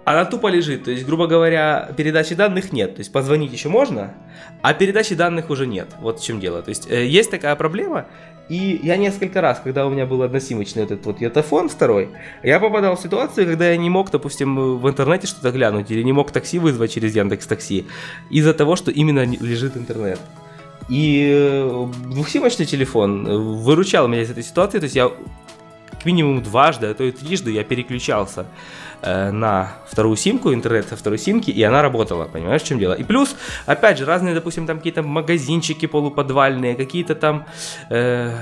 она 0.04 0.24
тупо 0.26 0.48
лежит, 0.48 0.84
то 0.84 0.90
есть, 0.90 1.06
грубо 1.06 1.26
говоря, 1.26 1.90
передачи 1.96 2.34
данных 2.34 2.72
нет, 2.72 2.96
то 2.96 3.00
есть 3.00 3.10
позвонить 3.10 3.52
еще 3.52 3.68
можно, 3.68 4.14
а 4.60 4.74
передачи 4.74 5.14
данных 5.14 5.48
уже 5.50 5.66
нет, 5.66 5.88
вот 6.00 6.20
в 6.20 6.24
чем 6.24 6.40
дело. 6.40 6.62
То 6.62 6.68
есть 6.68 6.90
э, 6.90 7.06
есть 7.06 7.30
такая 7.30 7.56
проблема, 7.56 8.06
и 8.48 8.80
я 8.82 8.96
несколько 8.96 9.40
раз, 9.40 9.60
когда 9.64 9.86
у 9.86 9.90
меня 9.90 10.04
был 10.04 10.22
односимочный 10.22 10.82
этот 10.82 11.06
вот 11.06 11.20
йотафон 11.20 11.68
второй, 11.68 12.10
я 12.42 12.60
попадал 12.60 12.96
в 12.96 13.00
ситуацию, 13.00 13.46
когда 13.46 13.70
я 13.70 13.76
не 13.76 13.88
мог, 13.88 14.10
допустим, 14.10 14.78
в 14.78 14.88
интернете 14.88 15.26
что-то 15.26 15.50
глянуть, 15.50 15.90
или 15.90 16.02
не 16.02 16.12
мог 16.12 16.30
такси 16.30 16.58
вызвать 16.58 16.92
через 16.92 17.16
Яндекс 17.16 17.46
Такси, 17.46 17.86
из-за 18.30 18.52
того, 18.52 18.76
что 18.76 18.90
именно 18.90 19.24
лежит 19.24 19.76
интернет. 19.76 20.20
И 20.90 21.30
э, 21.32 21.86
двухсимочный 22.10 22.66
телефон 22.66 23.26
э, 23.26 23.36
выручал 23.36 24.06
меня 24.06 24.22
из 24.22 24.30
этой 24.30 24.42
ситуации, 24.42 24.78
то 24.78 24.84
есть 24.84 24.96
я 24.96 25.10
минимум 26.04 26.42
дважды, 26.42 26.86
а 26.86 26.94
то 26.94 27.04
и 27.04 27.10
трижды 27.10 27.50
я 27.52 27.64
переключался 27.64 28.46
э, 29.02 29.30
на 29.30 29.72
вторую 29.88 30.16
симку, 30.16 30.52
интернет 30.52 30.88
со 30.88 30.96
второй 30.96 31.18
симки, 31.18 31.50
и 31.50 31.62
она 31.62 31.82
работала, 31.82 32.24
понимаешь, 32.24 32.62
в 32.62 32.66
чем 32.66 32.78
дело. 32.78 32.94
И 32.94 33.04
плюс, 33.04 33.36
опять 33.66 33.98
же, 33.98 34.04
разные, 34.04 34.34
допустим, 34.34 34.66
там 34.66 34.78
какие-то 34.78 35.02
магазинчики 35.02 35.86
полуподвальные, 35.86 36.74
какие-то 36.74 37.14
там 37.14 37.46
э, 37.90 38.32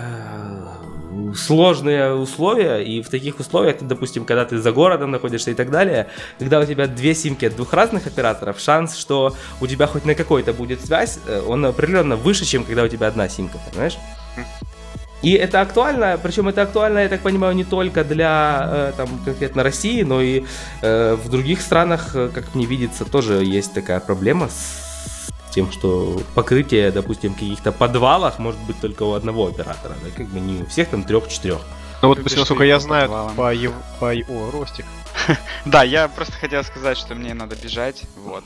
сложные 1.34 2.14
условия, 2.14 2.78
и 2.78 3.02
в 3.02 3.08
таких 3.08 3.40
условиях, 3.40 3.76
допустим, 3.80 4.24
когда 4.24 4.44
ты 4.44 4.58
за 4.58 4.72
городом 4.72 5.10
находишься 5.10 5.50
и 5.50 5.54
так 5.54 5.70
далее, 5.70 6.08
когда 6.38 6.60
у 6.60 6.64
тебя 6.64 6.86
две 6.86 7.14
симки 7.14 7.44
от 7.44 7.56
двух 7.56 7.72
разных 7.72 8.06
операторов, 8.06 8.58
шанс, 8.60 8.96
что 8.96 9.34
у 9.60 9.66
тебя 9.66 9.86
хоть 9.86 10.04
на 10.04 10.14
какой-то 10.14 10.52
будет 10.52 10.84
связь, 10.84 11.18
э, 11.26 11.42
он 11.46 11.64
определенно 11.64 12.16
выше, 12.16 12.44
чем 12.44 12.64
когда 12.64 12.84
у 12.84 12.88
тебя 12.88 13.08
одна 13.08 13.28
симка, 13.28 13.58
понимаешь? 13.70 13.96
И 15.22 15.32
это 15.34 15.60
актуально, 15.60 16.18
причем 16.20 16.48
это 16.48 16.62
актуально, 16.62 17.00
я 17.00 17.08
так 17.08 17.20
понимаю, 17.20 17.54
не 17.54 17.64
только 17.64 18.02
для 18.02 18.68
э, 18.70 18.92
там, 18.96 19.08
конкретно 19.24 19.62
России, 19.62 20.02
но 20.02 20.20
и 20.20 20.44
э, 20.82 21.14
в 21.14 21.28
других 21.28 21.60
странах, 21.60 22.16
э, 22.16 22.28
как 22.34 22.54
мне 22.54 22.66
видится, 22.66 23.04
тоже 23.04 23.44
есть 23.44 23.72
такая 23.72 24.00
проблема 24.00 24.48
с 24.48 24.92
тем, 25.52 25.70
что 25.70 26.20
покрытие, 26.34 26.90
допустим, 26.90 27.34
в 27.34 27.34
каких-то 27.34 27.70
подвалах 27.70 28.38
может 28.40 28.60
быть 28.62 28.80
только 28.80 29.04
у 29.04 29.12
одного 29.12 29.46
оператора, 29.46 29.94
да, 30.02 30.10
как 30.16 30.26
бы 30.26 30.40
не 30.40 30.62
у 30.62 30.66
всех 30.66 30.88
там 30.88 31.04
трех-четырех. 31.04 31.60
Ну 32.02 32.08
вот, 32.08 32.18
бы 32.18 32.24
насколько 32.24 32.64
я 32.64 32.80
знаю, 32.80 33.02
подвалам. 33.02 33.36
по, 33.36 33.54
ев... 33.54 33.72
по... 34.00 34.12
О, 34.12 34.50
Ростик. 34.50 34.86
Да, 35.64 35.84
я 35.84 36.08
просто 36.08 36.32
хотел 36.32 36.64
сказать, 36.64 36.98
что 36.98 37.14
мне 37.14 37.32
надо 37.32 37.54
бежать, 37.54 38.02
вот. 38.16 38.42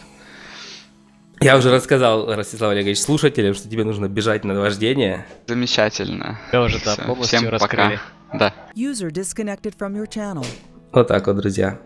Я 1.41 1.57
уже 1.59 1.71
рассказал, 1.71 2.35
Ростислав 2.35 2.71
Олегович, 2.73 2.99
слушателям, 2.99 3.55
что 3.55 3.69
тебе 3.69 3.85
нужно 3.85 4.09
бежать 4.09 4.45
на 4.45 4.59
вождение. 4.59 5.27
Замечательно. 5.47 6.39
Я 6.53 6.63
уже, 6.63 6.79
да, 6.85 6.97
полностью 6.97 7.39
Всем 7.41 7.51
раскрыли. 7.51 8.01
пока. 8.31 8.39
Да. 8.39 8.55
User 8.75 9.11
disconnected 9.11 9.75
from 9.79 9.95
your 9.95 10.09
channel. 10.09 10.47
Вот 10.93 11.09
так 11.09 11.27
вот, 11.27 11.37
друзья. 11.37 11.79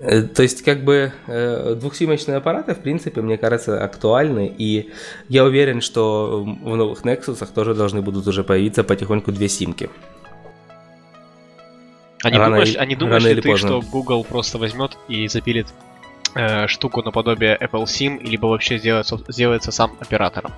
Э, 0.00 0.22
То 0.22 0.42
есть, 0.42 0.62
как 0.62 0.84
бы, 0.84 1.12
э, 1.28 1.74
двухсимочные 1.80 2.36
аппараты, 2.38 2.74
в 2.74 2.80
принципе, 2.80 3.22
мне 3.22 3.38
кажется, 3.38 3.82
актуальны. 3.82 4.52
И 4.58 4.90
я 5.28 5.44
уверен, 5.44 5.80
что 5.80 6.42
в 6.44 6.76
новых 6.76 7.02
Nexus 7.04 7.46
тоже 7.54 7.74
должны 7.74 8.02
будут 8.02 8.26
уже 8.26 8.42
появиться 8.44 8.82
потихоньку 8.84 9.30
две 9.32 9.48
симки. 9.48 9.88
А 12.24 12.30
не 12.30 12.38
Рано 12.38 12.50
думаешь, 12.56 12.70
или- 12.70 12.76
а 12.78 12.84
не 12.86 12.96
думаешь 12.96 13.22
рано 13.22 13.26
ли 13.28 13.32
или 13.34 13.40
ты, 13.40 13.48
поздно. 13.50 13.68
что 13.68 13.80
Google 13.90 14.24
просто 14.24 14.58
возьмет 14.58 14.98
и 15.08 15.28
запилит 15.28 15.68
э, 16.36 16.66
штуку 16.68 17.02
наподобие 17.02 17.56
Apple 17.60 17.84
SIM, 17.84 18.22
либо 18.30 18.46
вообще 18.46 18.78
сделает, 18.78 19.06
соб- 19.06 19.32
сделается 19.32 19.72
сам 19.72 19.90
оператором? 20.00 20.52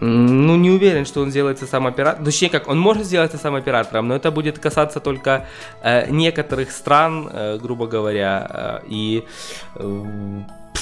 Ну, 0.00 0.56
не 0.56 0.70
уверен, 0.70 1.04
что 1.04 1.20
он 1.20 1.30
сделается 1.30 1.66
сам 1.66 1.86
оператором. 1.86 2.24
Точнее, 2.24 2.48
как, 2.48 2.68
он 2.68 2.78
может 2.78 3.04
сделаться 3.04 3.38
сам 3.38 3.54
оператором, 3.54 4.08
но 4.08 4.14
это 4.14 4.30
будет 4.30 4.58
касаться 4.58 5.00
только 5.00 5.46
э, 5.82 6.10
некоторых 6.10 6.70
стран, 6.72 7.28
э, 7.32 7.58
грубо 7.62 7.86
говоря, 7.86 8.80
э, 8.82 8.86
и 8.88 9.24
э, 9.76 10.04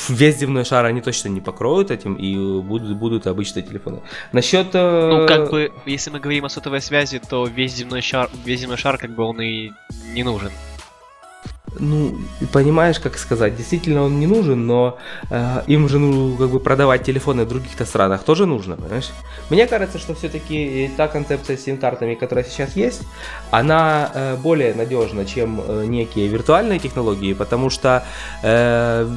весь 0.09 0.39
земной 0.39 0.65
шар 0.65 0.85
они 0.85 1.01
точно 1.01 1.29
не 1.29 1.41
покроют 1.41 1.91
этим, 1.91 2.15
и 2.15 2.63
будут, 2.63 2.97
будут 2.97 3.27
обычные 3.27 3.65
телефоны. 3.65 3.99
Насчет... 4.33 4.69
э, 4.75 5.09
Ну, 5.11 5.27
как 5.27 5.51
бы, 5.51 5.73
если 5.87 6.11
мы 6.11 6.21
говорим 6.21 6.45
о 6.45 6.49
сотовой 6.49 6.81
связи, 6.81 7.21
то 7.29 7.45
весь 7.45 7.75
земной 7.75 8.03
шар, 8.03 8.31
весь 8.45 8.61
земной 8.61 8.77
шар, 8.77 8.97
как 8.97 9.11
бы 9.11 9.25
он 9.25 9.41
и 9.41 9.73
не 10.15 10.23
нужен. 10.23 10.51
Ну, 11.79 12.19
понимаешь, 12.53 12.99
как 12.99 13.19
сказать, 13.19 13.57
действительно 13.57 14.03
он 14.03 14.19
не 14.19 14.27
нужен, 14.27 14.67
но 14.67 14.99
э, 15.31 15.63
им 15.67 15.89
же 15.89 15.99
ну, 15.99 16.37
как 16.37 16.51
бы 16.51 16.61
продавать 16.61 17.05
телефоны 17.05 17.45
в 17.45 17.49
других-то 17.49 17.85
странах 17.85 18.25
тоже 18.25 18.47
нужно, 18.47 18.77
понимаешь? 18.77 19.11
Мне 19.51 19.67
кажется, 19.67 19.99
что 19.99 20.15
все-таки 20.15 20.91
та 20.97 21.09
концепция 21.09 21.57
с 21.57 21.65
сим-картами, 21.65 22.15
которая 22.15 22.45
сейчас 22.45 22.77
есть, 22.77 23.03
она 23.51 24.11
э, 24.15 24.37
более 24.37 24.75
надежна, 24.75 25.25
чем 25.25 25.61
э, 25.67 25.85
некие 25.87 26.29
виртуальные 26.29 26.79
технологии, 26.79 27.33
потому 27.33 27.71
что 27.71 28.05
э, 28.43 29.09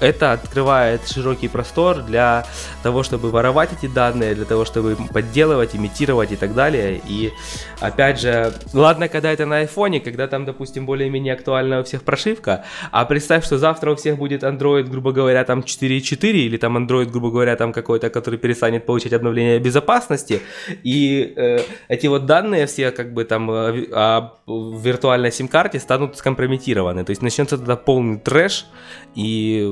это 0.00 0.32
открывает 0.32 1.08
широкий 1.08 1.48
простор 1.48 2.02
для 2.02 2.46
того, 2.82 3.02
чтобы 3.02 3.30
воровать 3.30 3.70
эти 3.72 3.90
данные, 3.90 4.34
для 4.34 4.44
того, 4.44 4.64
чтобы 4.64 4.96
подделывать, 5.12 5.74
имитировать 5.74 6.32
и 6.32 6.36
так 6.36 6.54
далее. 6.54 7.00
И 7.08 7.32
опять 7.80 8.20
же, 8.20 8.52
ладно, 8.72 9.08
когда 9.08 9.32
это 9.32 9.46
на 9.46 9.58
айфоне, 9.58 10.00
когда 10.00 10.28
там, 10.28 10.44
допустим, 10.44 10.86
более-менее 10.86 11.34
актуально 11.34 11.80
у 11.80 11.84
всех 11.84 12.02
прошивка, 12.02 12.64
а 12.90 13.04
представь, 13.04 13.44
что 13.44 13.58
завтра 13.58 13.92
у 13.92 13.96
всех 13.96 14.16
будет 14.16 14.42
Android, 14.42 14.84
грубо 14.84 15.12
говоря, 15.12 15.44
там 15.44 15.60
4.4 15.60 16.30
или 16.30 16.56
там 16.56 16.76
Android, 16.76 17.06
грубо 17.06 17.30
говоря, 17.30 17.56
там 17.56 17.72
какой-то, 17.72 18.10
который 18.10 18.38
перестанет 18.38 18.86
получать 18.86 19.12
обновление 19.12 19.58
безопасности, 19.58 20.40
и 20.84 21.32
э, 21.36 21.58
эти 21.88 22.06
вот 22.06 22.26
данные 22.26 22.66
все 22.66 22.90
как 22.90 23.12
бы 23.12 23.24
там 23.24 23.71
о 23.92 24.38
виртуальной 24.46 25.32
сим-карте 25.32 25.80
станут 25.80 26.16
скомпрометированы, 26.16 27.04
то 27.04 27.10
есть 27.10 27.22
начнется 27.22 27.58
тогда 27.58 27.76
полный 27.76 28.18
трэш, 28.18 28.66
и 29.14 29.66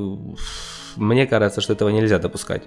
мне 0.96 1.26
кажется, 1.26 1.60
что 1.60 1.72
этого 1.72 1.88
нельзя 1.90 2.18
допускать. 2.18 2.62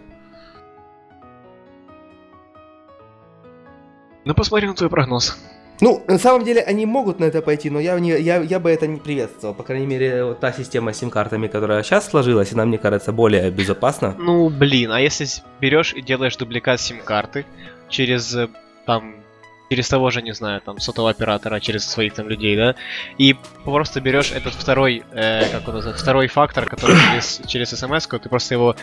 Ну, 4.26 4.34
посмотрим 4.34 4.70
на 4.70 4.76
твой 4.76 4.90
прогноз. 4.90 5.38
Ну, 5.82 6.04
на 6.08 6.18
самом 6.18 6.46
деле 6.46 6.62
они 6.62 6.86
могут 6.86 7.20
на 7.20 7.26
это 7.26 7.42
пойти, 7.42 7.70
но 7.70 7.80
я, 7.80 8.00
не, 8.00 8.12
я, 8.12 8.38
я 8.38 8.60
бы 8.60 8.72
это 8.72 8.88
не 8.88 8.98
приветствовал. 8.98 9.54
По 9.54 9.64
крайней 9.64 9.86
мере, 9.86 10.24
вот 10.24 10.40
та 10.40 10.54
система 10.54 10.94
с 10.94 10.98
сим-картами, 10.98 11.48
которая 11.48 11.84
сейчас 11.84 12.10
сложилась, 12.10 12.54
она, 12.54 12.64
мне 12.66 12.78
кажется, 12.78 13.12
более 13.12 13.52
безопасна. 13.52 14.16
Ну, 14.18 14.50
блин, 14.50 14.92
а 14.92 15.02
если 15.02 15.26
берешь 15.60 15.94
и 15.94 16.02
делаешь 16.02 16.38
дубликат 16.38 16.80
сим-карты 16.80 17.46
через 17.90 18.34
э, 18.36 18.48
там 18.86 19.16
через 19.70 19.90
того 19.90 20.12
же, 20.12 20.22
не 20.22 20.34
знаю, 20.34 20.62
там, 20.62 20.80
сотового 20.80 21.12
оператора, 21.12 21.60
через 21.60 21.88
своих 21.88 22.14
там 22.14 22.30
людей, 22.30 22.56
да, 22.56 22.76
и 23.18 23.36
просто 23.64 24.02
берешь 24.02 24.32
этот 24.32 24.54
второй, 24.54 25.04
э, 25.12 25.50
как 25.52 25.68
он 25.68 25.76
называется, 25.76 26.04
второй 26.04 26.28
фактор, 26.28 26.66
который 26.66 26.96
через, 27.12 27.42
через 27.48 27.70
смс, 27.70 28.08
ты 28.08 28.30
просто 28.30 28.54
его 28.54 28.76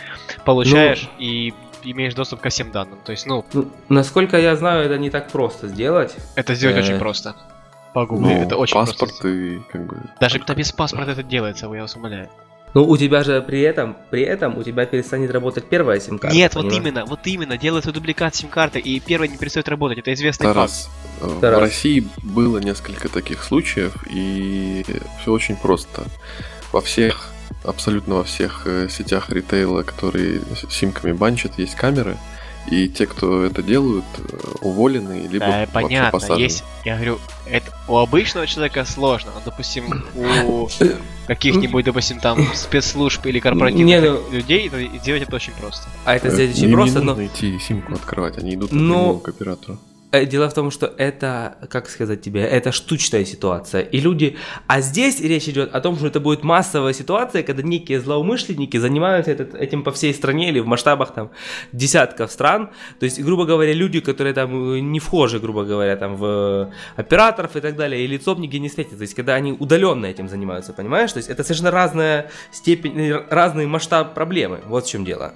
получаешь 0.45 1.03
ну, 1.03 1.25
и 1.25 1.53
имеешь 1.83 2.13
доступ 2.13 2.41
ко 2.41 2.49
всем 2.49 2.71
данным. 2.71 2.99
То 3.03 3.11
есть, 3.11 3.25
ну... 3.25 3.45
ну... 3.53 3.71
Насколько 3.89 4.37
я 4.37 4.55
знаю, 4.55 4.85
это 4.85 4.97
не 4.97 5.09
так 5.09 5.29
просто 5.29 5.67
сделать. 5.67 6.15
Это 6.35 6.55
сделать 6.55 6.77
э... 6.77 6.81
очень 6.81 6.99
просто. 6.99 7.35
По 7.93 8.05
Google. 8.05 8.27
Ну, 8.27 8.41
это 8.43 8.57
очень 8.57 8.75
паспорт 8.75 9.11
просто. 9.11 9.27
и 9.27 9.59
как 9.71 9.85
бы... 9.85 9.97
Даже 10.19 10.39
да, 10.39 10.53
без 10.53 10.71
паспорта 10.71 11.11
это 11.11 11.23
делается, 11.23 11.65
я 11.73 11.81
вас 11.81 11.95
умоляю. 11.95 12.29
Ну, 12.73 12.87
у 12.87 12.97
тебя 12.97 13.23
же 13.23 13.41
при 13.41 13.61
этом, 13.61 13.97
при 14.09 14.21
этом 14.21 14.57
у 14.57 14.63
тебя 14.63 14.85
перестанет 14.85 15.31
работать 15.31 15.65
первая 15.65 15.99
сим-карта. 15.99 16.35
Нет, 16.35 16.53
понимаешь? 16.53 16.73
вот 16.73 16.81
именно, 16.81 17.05
вот 17.05 17.19
именно, 17.25 17.57
делается 17.57 17.91
дубликат 17.91 18.35
сим-карты, 18.35 18.79
и 18.79 18.99
первая 18.99 19.27
не 19.27 19.37
перестает 19.37 19.67
работать, 19.67 19.97
это 19.99 20.13
известный 20.13 20.45
Тарас, 20.45 20.89
факт. 21.19 21.33
Э, 21.33 21.41
Тарас. 21.41 21.59
В 21.59 21.61
России 21.61 22.07
было 22.23 22.59
несколько 22.59 23.09
таких 23.09 23.43
случаев, 23.43 23.93
и 24.09 24.85
все 25.21 25.31
очень 25.31 25.57
просто. 25.57 26.03
Во 26.71 26.79
всех 26.81 27.31
абсолютно 27.63 28.15
во 28.15 28.23
всех 28.23 28.63
э, 28.65 28.87
сетях 28.89 29.29
ритейла, 29.29 29.83
которые 29.83 30.41
симками 30.69 31.11
банчат, 31.11 31.57
есть 31.59 31.75
камеры. 31.75 32.17
И 32.69 32.87
те, 32.87 33.07
кто 33.07 33.43
это 33.43 33.63
делают, 33.63 34.05
э, 34.17 34.37
уволены, 34.61 35.27
либо 35.27 35.45
да, 35.45 35.67
понятно, 35.73 36.11
посажены. 36.11 36.43
есть, 36.43 36.63
я 36.85 36.95
говорю, 36.95 37.19
это 37.47 37.71
у 37.87 37.97
обычного 37.97 38.45
человека 38.45 38.85
сложно, 38.85 39.31
но, 39.33 39.41
допустим, 39.43 40.03
у 40.15 40.69
каких-нибудь, 41.27 41.85
допустим, 41.85 42.19
там 42.19 42.45
спецслужб 42.53 43.25
или 43.25 43.39
корпоративных 43.39 43.85
не, 43.85 43.99
ну... 43.99 44.21
людей 44.31 44.69
делать 45.03 45.23
это 45.23 45.35
очень 45.35 45.53
просто. 45.53 45.87
А 46.05 46.15
это 46.15 46.29
сделать 46.29 46.55
очень 46.55 46.71
просто, 46.71 47.01
но... 47.01 47.25
идти 47.25 47.57
симку 47.59 47.93
открывать, 47.93 48.37
они 48.37 48.55
идут 48.55 48.71
но... 48.71 49.15
к 49.15 49.29
оператору. 49.29 49.79
Э, 50.11 50.25
дело 50.25 50.49
в 50.49 50.53
том, 50.53 50.71
что 50.71 50.93
это, 50.97 51.57
как 51.69 51.89
сказать 51.89 52.21
тебе, 52.21 52.41
это 52.41 52.71
штучная 52.71 53.25
ситуация. 53.25 53.81
И 53.81 53.99
люди... 53.99 54.35
А 54.67 54.81
здесь 54.81 55.21
речь 55.21 55.47
идет 55.47 55.73
о 55.73 55.79
том, 55.79 55.95
что 55.95 56.07
это 56.07 56.19
будет 56.19 56.43
массовая 56.43 56.93
ситуация, 56.93 57.43
когда 57.43 57.63
некие 57.63 58.01
злоумышленники 58.01 58.77
занимаются 58.77 59.31
этот, 59.31 59.55
этим 59.55 59.83
по 59.83 59.91
всей 59.91 60.13
стране 60.13 60.49
или 60.49 60.59
в 60.59 60.67
масштабах 60.67 61.13
там 61.13 61.31
десятков 61.71 62.31
стран. 62.31 62.69
То 62.99 63.05
есть, 63.05 63.21
грубо 63.21 63.45
говоря, 63.45 63.73
люди, 63.73 64.01
которые 64.01 64.33
там 64.33 64.73
э, 64.73 64.79
не 64.79 64.99
вхожи, 64.99 65.39
грубо 65.39 65.63
говоря, 65.63 65.95
там 65.95 66.17
в 66.17 66.71
операторов 66.97 67.55
и 67.55 67.61
так 67.61 67.77
далее, 67.77 68.03
и 68.03 68.07
лицом 68.07 68.41
нигде 68.41 68.59
не 68.59 68.69
светят. 68.69 68.97
То 68.97 69.03
есть, 69.03 69.13
когда 69.13 69.35
они 69.35 69.53
удаленно 69.53 70.05
этим 70.05 70.27
занимаются, 70.27 70.73
понимаешь? 70.73 71.13
То 71.13 71.17
есть, 71.17 71.29
это 71.29 71.43
совершенно 71.43 71.71
разная 71.71 72.29
степень, 72.51 73.13
разный 73.29 73.65
масштаб 73.65 74.13
проблемы. 74.13 74.59
Вот 74.67 74.85
в 74.85 74.89
чем 74.89 75.05
дело. 75.05 75.33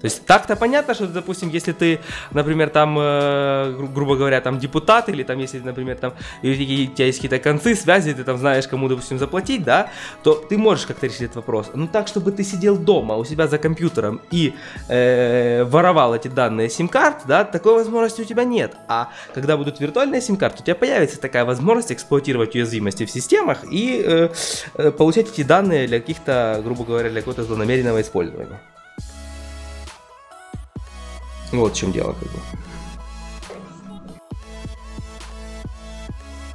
То 0.00 0.04
есть 0.04 0.26
так-то 0.26 0.56
понятно, 0.56 0.94
что, 0.94 1.06
допустим, 1.06 1.48
если 1.48 1.72
ты, 1.72 2.00
например, 2.30 2.68
там, 2.68 2.98
э, 2.98 3.74
гру- 3.76 3.88
грубо 3.88 4.16
говоря, 4.16 4.40
там 4.40 4.58
депутат, 4.58 5.08
или 5.08 5.22
там, 5.22 5.38
если, 5.38 5.58
например, 5.60 5.96
там, 5.96 6.12
у 6.42 6.46
тебя 6.46 7.06
есть 7.06 7.18
какие-то 7.18 7.38
концы, 7.38 7.74
связи, 7.74 8.12
ты 8.12 8.22
там 8.24 8.36
знаешь, 8.38 8.68
кому, 8.68 8.88
допустим, 8.88 9.18
заплатить, 9.18 9.64
да, 9.64 9.88
то 10.22 10.34
ты 10.34 10.58
можешь 10.58 10.86
как-то 10.86 11.06
решить 11.06 11.22
этот 11.22 11.36
вопрос. 11.36 11.70
Ну 11.74 11.86
так, 11.86 12.08
чтобы 12.08 12.32
ты 12.32 12.44
сидел 12.44 12.76
дома 12.76 13.16
у 13.16 13.24
себя 13.24 13.48
за 13.48 13.58
компьютером 13.58 14.20
и 14.30 14.54
э, 14.88 15.64
воровал 15.64 16.14
эти 16.14 16.28
данные 16.28 16.68
сим-карт, 16.68 17.22
да, 17.26 17.44
такой 17.44 17.74
возможности 17.74 18.20
у 18.20 18.24
тебя 18.24 18.44
нет. 18.44 18.74
А 18.88 19.10
когда 19.34 19.56
будут 19.56 19.80
виртуальные 19.80 20.20
сим-карты, 20.20 20.62
у 20.62 20.64
тебя 20.64 20.74
появится 20.74 21.18
такая 21.20 21.44
возможность 21.44 21.92
эксплуатировать 21.92 22.54
уязвимости 22.54 23.06
в 23.06 23.10
системах 23.10 23.64
и 23.70 24.02
э, 24.04 24.28
э, 24.74 24.90
получать 24.90 25.28
эти 25.32 25.42
данные 25.42 25.86
для 25.86 26.00
каких-то, 26.00 26.60
грубо 26.62 26.84
говоря, 26.84 27.08
для 27.08 27.20
какого-то 27.20 27.44
злонамеренного 27.44 28.02
использования. 28.02 28.60
Вот 31.60 31.72
в 31.72 31.76
чем 31.76 31.92
дело, 31.92 32.12
как 32.12 32.30
бы. 32.30 32.38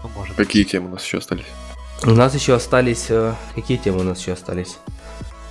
Ну, 0.04 0.10
может. 0.16 0.36
Какие 0.36 0.64
темы 0.64 0.90
у 0.90 0.92
нас 0.92 1.04
еще 1.04 1.18
остались? 1.18 1.46
У 2.04 2.12
нас 2.12 2.34
еще 2.34 2.56
остались... 2.56 3.08
Э, 3.10 3.36
какие 3.56 3.78
темы 3.78 4.00
у 4.00 4.04
нас 4.04 4.20
еще 4.20 4.34
остались? 4.34 4.78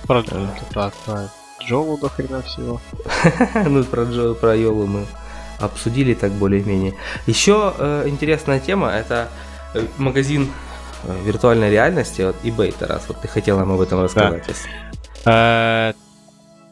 Про, 0.03 0.19
э. 0.19 0.47
про, 0.71 0.91
про 1.05 1.29
Джолу 1.63 1.97
до 1.97 2.09
хрена 2.09 2.41
всего. 2.41 2.81
ну, 3.65 3.83
про 3.83 4.03
Джо, 4.03 4.33
про 4.33 4.55
Йолу 4.55 4.87
мы 4.87 5.05
обсудили 5.59 6.13
так 6.13 6.31
более-менее. 6.31 6.95
Еще 7.27 7.73
э, 7.77 8.05
интересная 8.07 8.59
тема, 8.59 8.89
это 8.89 9.29
магазин 9.97 10.51
виртуальной 11.23 11.71
реальности 11.71 12.21
от 12.21 12.35
eBay, 12.43 12.75
Тарас. 12.77 13.05
Вот 13.07 13.21
ты 13.21 13.27
хотел 13.27 13.57
нам 13.57 13.71
об 13.71 13.81
этом 13.81 14.03
рассказать. 14.03 14.43
Да 15.25 15.93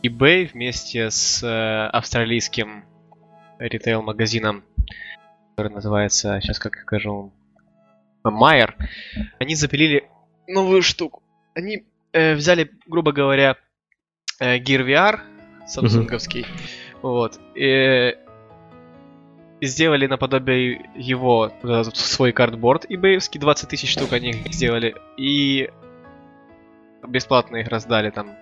eBay 0.04 0.50
вместе 0.54 1.10
с 1.10 1.43
э, 1.43 1.88
австралийским 1.88 2.86
ритейл-магазином, 3.60 4.64
который 5.56 5.74
называется, 5.74 6.39
сейчас 6.41 6.58
как 6.60 6.76
скажу, 6.78 7.34
Майер, 8.24 8.76
они 9.39 9.56
запилили 9.56 10.10
новую 10.47 10.82
штуку. 10.82 11.22
Они 11.54 11.86
э, 12.14 12.36
взяли, 12.36 12.72
грубо 12.88 13.12
говоря, 13.12 13.58
э, 14.39 14.58
Gear 14.60 14.86
VR, 14.86 15.20
самсунговский, 15.68 16.41
mm-hmm. 16.43 17.00
вот, 17.02 17.39
и, 17.56 18.16
и 19.60 19.66
сделали 19.66 20.08
наподобие 20.08 20.89
его 20.95 21.52
свой 21.93 22.32
картборд 22.32 22.86
eBayевский, 22.89 23.39
20 23.39 23.70
тысяч 23.70 23.91
штук 23.91 24.14
они 24.14 24.32
сделали, 24.50 24.95
и 25.18 25.70
бесплатно 27.06 27.58
их 27.58 27.68
раздали 27.68 28.12
там 28.12 28.38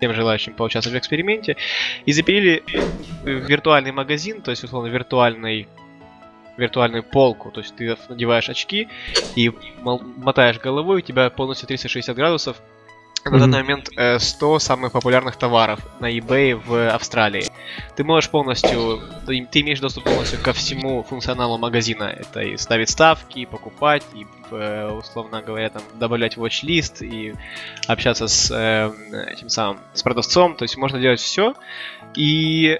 тем 0.00 0.12
желающим 0.12 0.54
поучаствовать 0.54 0.96
в 0.96 1.00
эксперименте, 1.00 1.56
и 2.04 2.12
запилили 2.12 2.62
виртуальный 3.24 3.92
магазин, 3.92 4.42
то 4.42 4.50
есть, 4.50 4.64
условно, 4.64 4.88
виртуальный 4.88 5.68
виртуальную 6.56 7.02
полку, 7.02 7.50
то 7.50 7.60
есть 7.60 7.76
ты 7.76 7.96
надеваешь 8.08 8.48
очки 8.48 8.88
и 9.34 9.52
мотаешь 9.82 10.58
головой, 10.58 10.98
у 10.98 11.00
тебя 11.02 11.28
полностью 11.28 11.68
360 11.68 12.16
градусов 12.16 12.56
на 13.30 13.38
данный 13.38 13.62
момент 13.62 13.90
100 14.18 14.56
э, 14.56 14.60
самых 14.60 14.92
популярных 14.92 15.36
товаров 15.36 15.80
на 16.00 16.10
eBay 16.10 16.54
в 16.54 16.90
Австралии. 16.90 17.46
Ты 17.96 18.04
можешь 18.04 18.30
полностью, 18.30 19.00
ты 19.26 19.60
имеешь 19.60 19.80
доступ 19.80 20.04
полностью 20.04 20.40
ко 20.40 20.52
всему 20.52 21.02
функционалу 21.02 21.58
магазина. 21.58 22.04
Это 22.04 22.40
и 22.40 22.56
ставить 22.56 22.90
ставки, 22.90 23.40
и 23.40 23.46
покупать, 23.46 24.04
и, 24.14 24.26
э, 24.50 24.90
условно 24.90 25.42
говоря, 25.42 25.70
там, 25.70 25.82
добавлять 25.94 26.36
watch-лист, 26.36 27.02
и 27.02 27.34
общаться 27.86 28.28
с 28.28 28.50
э, 28.50 28.90
этим 29.32 29.48
самым, 29.48 29.78
с 29.94 30.02
продавцом. 30.02 30.56
То 30.56 30.64
есть 30.64 30.76
можно 30.76 31.00
делать 31.00 31.20
все. 31.20 31.54
И 32.14 32.78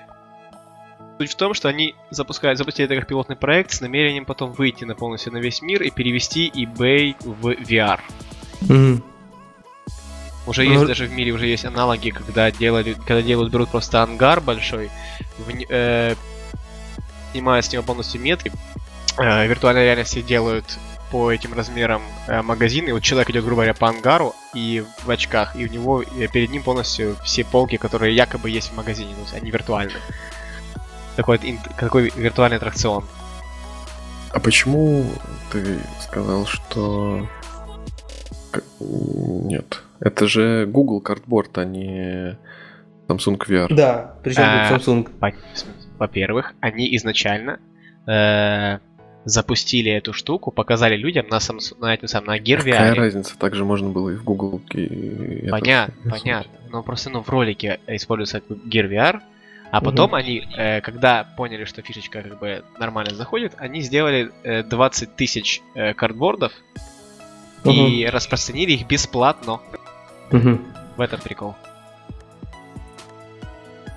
Суть 1.18 1.32
в 1.32 1.36
том, 1.36 1.54
что 1.54 1.68
они 1.68 1.94
запускают, 2.10 2.58
запустили 2.58 2.84
это 2.84 2.94
как 2.94 3.08
пилотный 3.08 3.36
проект 3.36 3.70
с 3.70 3.80
намерением 3.80 4.26
потом 4.26 4.52
выйти 4.52 4.84
на 4.84 4.94
полностью 4.94 5.32
на 5.32 5.38
весь 5.38 5.62
мир 5.62 5.82
и 5.82 5.90
перевести 5.90 6.50
eBay 6.54 7.16
в 7.24 7.52
VR. 7.52 8.00
Mm-hmm. 8.62 9.15
Уже 10.46 10.64
есть 10.64 10.80
ну, 10.80 10.86
даже 10.86 11.06
в 11.06 11.12
мире 11.12 11.32
уже 11.32 11.46
есть 11.46 11.64
аналоги, 11.64 12.10
когда 12.10 12.50
делали, 12.50 12.92
когда 12.92 13.20
делают, 13.20 13.52
берут 13.52 13.68
просто 13.70 14.02
ангар 14.02 14.40
большой, 14.40 14.90
в, 15.38 15.50
э, 15.68 16.14
снимают 17.32 17.66
с 17.66 17.72
него 17.72 17.82
полностью 17.82 18.20
метки, 18.20 18.52
э, 19.18 19.46
виртуальной 19.46 19.84
реальности 19.84 20.22
делают 20.22 20.78
по 21.10 21.32
этим 21.32 21.54
размерам 21.54 22.02
э, 22.26 22.42
магазин, 22.42 22.86
и 22.88 22.92
вот 22.92 23.02
человек 23.02 23.30
идет, 23.30 23.44
грубо 23.44 23.62
говоря, 23.62 23.74
по 23.74 23.88
ангару 23.88 24.34
и 24.54 24.84
в 25.04 25.10
очках, 25.10 25.56
и 25.56 25.66
у 25.66 25.68
него 25.68 26.02
э, 26.02 26.28
перед 26.28 26.50
ним 26.50 26.62
полностью 26.62 27.16
все 27.24 27.44
полки, 27.44 27.76
которые 27.76 28.14
якобы 28.14 28.50
есть 28.50 28.70
в 28.70 28.76
магазине, 28.76 29.14
то 29.14 29.20
есть 29.22 29.34
они 29.34 29.50
виртуальны. 29.50 29.98
Такой, 31.16 31.58
какой 31.76 32.12
виртуальный 32.14 32.58
аттракцион. 32.58 33.04
А 34.30 34.40
почему 34.40 35.10
ты 35.50 35.78
сказал, 36.02 36.46
что... 36.46 37.26
Нет. 38.80 39.82
Это 40.00 40.26
же 40.28 40.66
Google 40.66 41.02
Cardboard, 41.02 41.50
а 41.54 41.64
не 41.64 42.36
Samsung 43.08 43.38
VR. 43.38 43.74
Да, 43.74 44.14
причем 44.22 44.42
А, 44.44 44.68
тут 44.68 44.86
Samsung. 44.86 45.08
Во- 45.20 45.32
Во-первых, 45.98 46.54
они 46.60 46.94
изначально 46.96 47.58
э, 48.06 48.78
запустили 49.24 49.90
эту 49.90 50.12
штуку, 50.12 50.50
показали 50.50 50.96
людям 50.96 51.26
на, 51.28 51.36
Samsung, 51.36 51.80
на, 51.80 51.94
этим 51.94 52.08
самом, 52.08 52.26
на 52.28 52.38
Gear 52.38 52.58
Какая 52.58 52.92
VR. 52.92 52.96
разница? 52.96 53.38
Также 53.38 53.64
можно 53.64 53.88
было 53.88 54.10
и 54.10 54.14
в 54.14 54.24
Google. 54.24 54.60
и 54.74 55.48
Понятно, 55.50 55.94
понятно. 56.10 56.52
Но 56.70 56.82
просто 56.82 57.10
ну, 57.10 57.22
в 57.22 57.28
ролике 57.28 57.80
используется 57.86 58.38
Gear 58.48 58.88
VR, 58.90 59.20
а 59.70 59.80
потом 59.80 60.14
они, 60.14 60.44
э, 60.56 60.80
когда 60.80 61.24
поняли, 61.36 61.64
что 61.64 61.82
фишечка 61.82 62.22
как 62.22 62.38
бы 62.38 62.62
нормально 62.78 63.14
заходит, 63.14 63.52
они 63.58 63.80
сделали 63.80 64.30
э, 64.44 64.62
20 64.62 65.16
тысяч 65.16 65.60
э, 65.74 65.92
картбордов 65.94 66.52
и 67.64 68.06
распространили 68.12 68.72
их 68.72 68.86
бесплатно. 68.86 69.60
Мгм. 70.30 70.64
В 70.96 71.00
этом 71.00 71.20
прикол. 71.20 71.54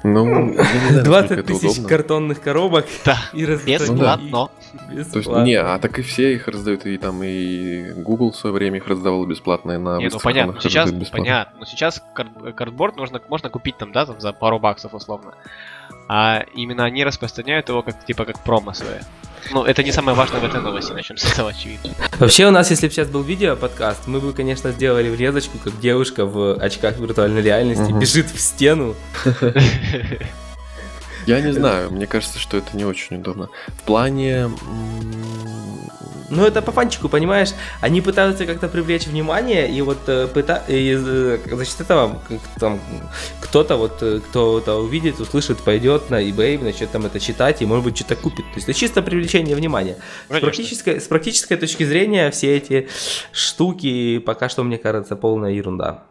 Ну, 0.02 0.26
я 0.54 0.64
не 0.64 0.90
знаю, 0.92 1.04
20 1.04 1.06
насколько 1.06 1.34
это 1.34 1.44
тысяч 1.48 1.72
удобно. 1.72 1.90
картонных 1.90 2.42
коробок 2.42 2.86
Да, 3.06 3.18
и 3.34 3.46
распространили 3.46 3.92
бесплатно. 4.00 4.28
их 4.28 4.32
То 4.32 4.98
есть, 4.98 5.14
бесплатно. 5.16 5.44
не, 5.46 5.56
а 5.56 5.78
так 5.78 6.00
и 6.00 6.02
все 6.04 6.34
их 6.36 6.48
раздают, 6.48 6.86
и 6.86 6.98
там 6.98 7.22
и 7.22 7.92
Google 7.92 8.32
в 8.32 8.36
свое 8.38 8.56
время 8.56 8.78
их 8.78 8.88
раздавал 8.88 9.26
бесплатно, 9.26 9.74
и 9.74 9.78
на 9.78 9.98
Не, 9.98 10.08
ну 10.08 10.20
понятно, 10.20 10.54
сейчас 10.62 10.84
раздают 10.86 11.02
бесплатно. 11.02 11.26
понятно, 11.26 11.60
но 11.60 11.66
сейчас 11.66 12.02
кар- 12.14 12.54
картборд 12.56 12.96
можно, 12.96 13.20
можно 13.28 13.50
купить 13.50 13.78
там, 13.78 13.92
да, 13.92 14.06
там 14.06 14.22
за 14.22 14.32
пару 14.32 14.58
баксов 14.58 14.94
условно. 14.94 15.34
А 16.08 16.44
именно 16.56 16.86
они 16.86 17.04
распространяют 17.04 17.68
его 17.68 17.82
как 17.84 18.06
типа 18.06 18.24
как 18.24 18.40
промо 18.40 18.72
свое. 18.72 19.02
Ну, 19.52 19.64
это 19.64 19.84
не 19.84 19.92
самое 19.92 20.16
важное 20.18 20.40
в 20.40 20.44
этой 20.44 20.62
новости, 20.62 20.92
начнем 20.92 21.18
с 21.18 21.24
этого 21.32 21.50
очевидно. 21.50 21.92
Вообще 22.20 22.48
у 22.48 22.52
нас, 22.52 22.70
если 22.70 22.88
бы 22.88 22.94
сейчас 22.94 23.08
был 23.08 23.22
видео-подкаст, 23.24 24.08
мы 24.08 24.20
бы, 24.20 24.34
конечно, 24.34 24.72
сделали 24.72 25.10
врезочку, 25.10 25.58
как 25.64 25.80
девушка 25.80 26.26
в 26.26 26.54
очках 26.62 26.98
виртуальной 26.98 27.42
реальности 27.42 27.92
Мгм. 27.92 28.00
бежит 28.00 28.28
в 28.30 28.40
стену. 28.40 28.96
Я 31.30 31.42
не 31.42 31.54
знаю, 31.54 31.92
мне 31.92 32.08
кажется, 32.08 32.40
что 32.40 32.58
это 32.58 32.76
не 32.76 32.86
очень 32.86 33.18
удобно. 33.18 33.50
В 33.68 33.84
плане... 33.84 34.50
Ну, 36.32 36.44
это 36.44 36.62
по 36.62 36.72
фанчику, 36.72 37.08
понимаешь? 37.10 37.50
Они 37.82 38.02
пытаются 38.02 38.46
как-то 38.46 38.68
привлечь 38.68 39.08
внимание, 39.08 39.70
и 39.70 39.82
вот 39.82 39.98
э, 40.08 40.28
пыта... 40.28 40.64
и, 40.68 40.96
э, 40.96 41.40
за 41.52 41.66
счет 41.66 41.82
этого 41.82 42.22
там, 42.60 42.80
кто-то 43.42 43.78
вот, 43.78 44.02
э, 44.02 44.20
кто 44.30 44.60
это 44.60 44.76
увидит, 44.76 45.20
услышит, 45.20 45.58
пойдет 45.60 46.12
на 46.12 46.22
eBay, 46.24 46.64
начнет 46.64 46.92
там 46.92 47.06
это 47.06 47.20
читать, 47.20 47.64
и, 47.64 47.66
может 47.66 47.86
быть, 47.86 47.96
что-то 47.96 48.16
купит. 48.16 48.46
То 48.46 48.58
есть 48.58 48.70
это 48.70 48.78
чисто 48.78 49.02
привлечение 49.02 49.56
внимания. 49.56 49.98
С 50.30 50.40
практической, 50.40 51.00
с 51.00 51.08
практической 51.08 51.58
точки 51.58 51.84
зрения 51.84 52.30
все 52.30 52.58
эти 52.58 52.90
штуки 53.32 54.20
пока 54.20 54.50
что, 54.50 54.64
мне 54.64 54.78
кажется, 54.78 55.16
полная 55.16 55.52
ерунда. 55.52 56.09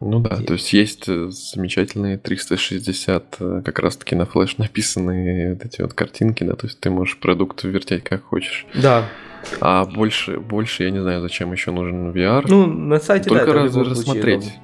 Ну 0.00 0.20
да, 0.20 0.36
то 0.36 0.52
есть 0.52 0.72
есть 0.74 1.08
э, 1.08 1.28
замечательные 1.30 2.18
360 2.18 3.36
э, 3.40 3.62
как 3.64 3.78
раз-таки 3.78 4.14
на 4.14 4.26
флеш 4.26 4.58
написанные 4.58 5.54
вот 5.54 5.64
эти 5.64 5.80
вот 5.80 5.94
картинки, 5.94 6.44
да, 6.44 6.54
то 6.54 6.66
есть 6.66 6.78
ты 6.80 6.90
можешь 6.90 7.16
продукт 7.16 7.64
вертеть 7.64 8.04
как 8.04 8.22
хочешь. 8.24 8.66
Да. 8.74 9.08
А 9.60 9.86
больше, 9.86 10.38
больше 10.38 10.84
я 10.84 10.90
не 10.90 11.00
знаю, 11.00 11.22
зачем 11.22 11.50
еще 11.52 11.70
нужен 11.70 12.10
VR. 12.10 12.44
Ну, 12.46 12.66
на 12.66 12.98
сайте, 12.98 13.30
Только 13.30 13.46
да, 13.46 13.52
раз 13.54 13.72
случае 13.72 13.90
рассмотреть. 13.92 14.44
удобно. 14.44 14.62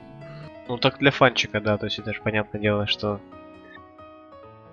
Ну 0.68 0.78
так 0.78 0.98
для 0.98 1.10
фанчика, 1.10 1.60
да, 1.60 1.78
то 1.78 1.86
есть 1.86 1.98
это 1.98 2.12
же 2.12 2.20
понятное 2.22 2.60
дело, 2.60 2.86
что 2.86 3.20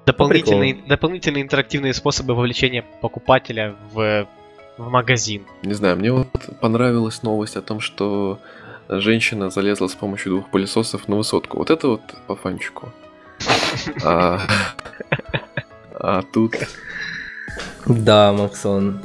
дополнительные, 0.05 0.75
дополнительные 0.87 1.43
интерактивные 1.43 1.93
способы 1.93 2.35
вовлечения 2.35 2.83
покупателя 3.01 3.75
в, 3.93 4.27
в 4.77 4.89
магазин. 4.89 5.43
Не 5.63 5.73
знаю, 5.73 5.97
мне 5.97 6.11
вот 6.11 6.27
понравилась 6.59 7.23
новость 7.23 7.55
о 7.55 7.61
том, 7.61 7.79
что 7.79 8.39
женщина 8.89 9.49
залезла 9.49 9.87
с 9.87 9.95
помощью 9.95 10.31
двух 10.33 10.49
пылесосов 10.49 11.07
на 11.07 11.15
высотку. 11.15 11.57
Вот 11.57 11.69
это 11.69 11.87
вот 11.87 12.01
по 12.27 12.35
фанчику. 12.35 12.91
А, 14.03 14.41
а 15.93 16.21
тут... 16.33 16.55
Да, 17.85 18.33
Максон. 18.33 19.01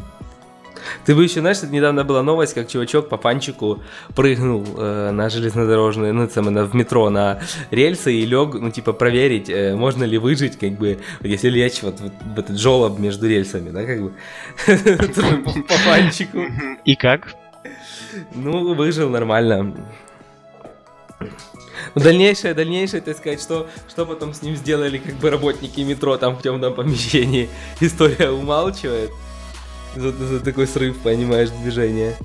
Ты 1.04 1.14
бы 1.14 1.24
еще, 1.24 1.40
знаешь, 1.40 1.62
недавно 1.62 2.04
была 2.04 2.22
новость, 2.22 2.54
как 2.54 2.68
чувачок 2.68 3.08
по 3.08 3.16
панчику 3.16 3.82
прыгнул 4.14 4.64
э, 4.76 5.10
на 5.10 5.28
железнодорожные, 5.28 6.12
ну, 6.12 6.28
самое, 6.28 6.52
на- 6.52 6.64
в 6.64 6.74
метро 6.74 7.10
на 7.10 7.40
рельсы 7.70 8.12
и 8.12 8.26
лег, 8.26 8.54
ну, 8.54 8.70
типа, 8.70 8.92
проверить, 8.92 9.48
э, 9.48 9.74
можно 9.74 10.04
ли 10.04 10.18
выжить, 10.18 10.58
как 10.58 10.72
бы, 10.72 10.98
если 11.20 11.48
лечь 11.50 11.82
вот, 11.82 12.00
вот 12.00 12.12
в 12.36 12.38
этот 12.38 12.58
жолоб 12.58 12.98
между 12.98 13.28
рельсами, 13.28 13.70
да, 13.70 13.84
как 13.84 14.02
бы, 14.02 14.12
по 15.44 15.52
по 15.62 15.74
панчику. 15.86 16.38
И 16.84 16.96
как? 16.96 17.34
Ну, 18.34 18.74
выжил 18.74 19.08
нормально. 19.10 19.74
Ну, 21.94 22.00
дальнейшее, 22.00 22.54
дальнейшее, 22.54 23.00
так 23.00 23.16
сказать, 23.16 23.40
что, 23.40 23.68
что 23.88 24.06
потом 24.06 24.34
с 24.34 24.42
ним 24.42 24.56
сделали 24.56 24.98
как 24.98 25.14
бы 25.14 25.30
работники 25.30 25.80
метро 25.80 26.16
там 26.16 26.36
в 26.36 26.42
темном 26.42 26.74
помещении, 26.74 27.48
история 27.80 28.30
умалчивает 28.30 29.10
за, 29.94 30.12
за 30.12 30.40
такой 30.40 30.66
срыв, 30.66 30.98
понимаешь, 30.98 31.50
движения. 31.50 32.16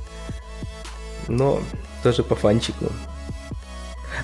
Но 1.27 1.61
тоже 2.03 2.23
по 2.23 2.35
фанчику. 2.35 2.85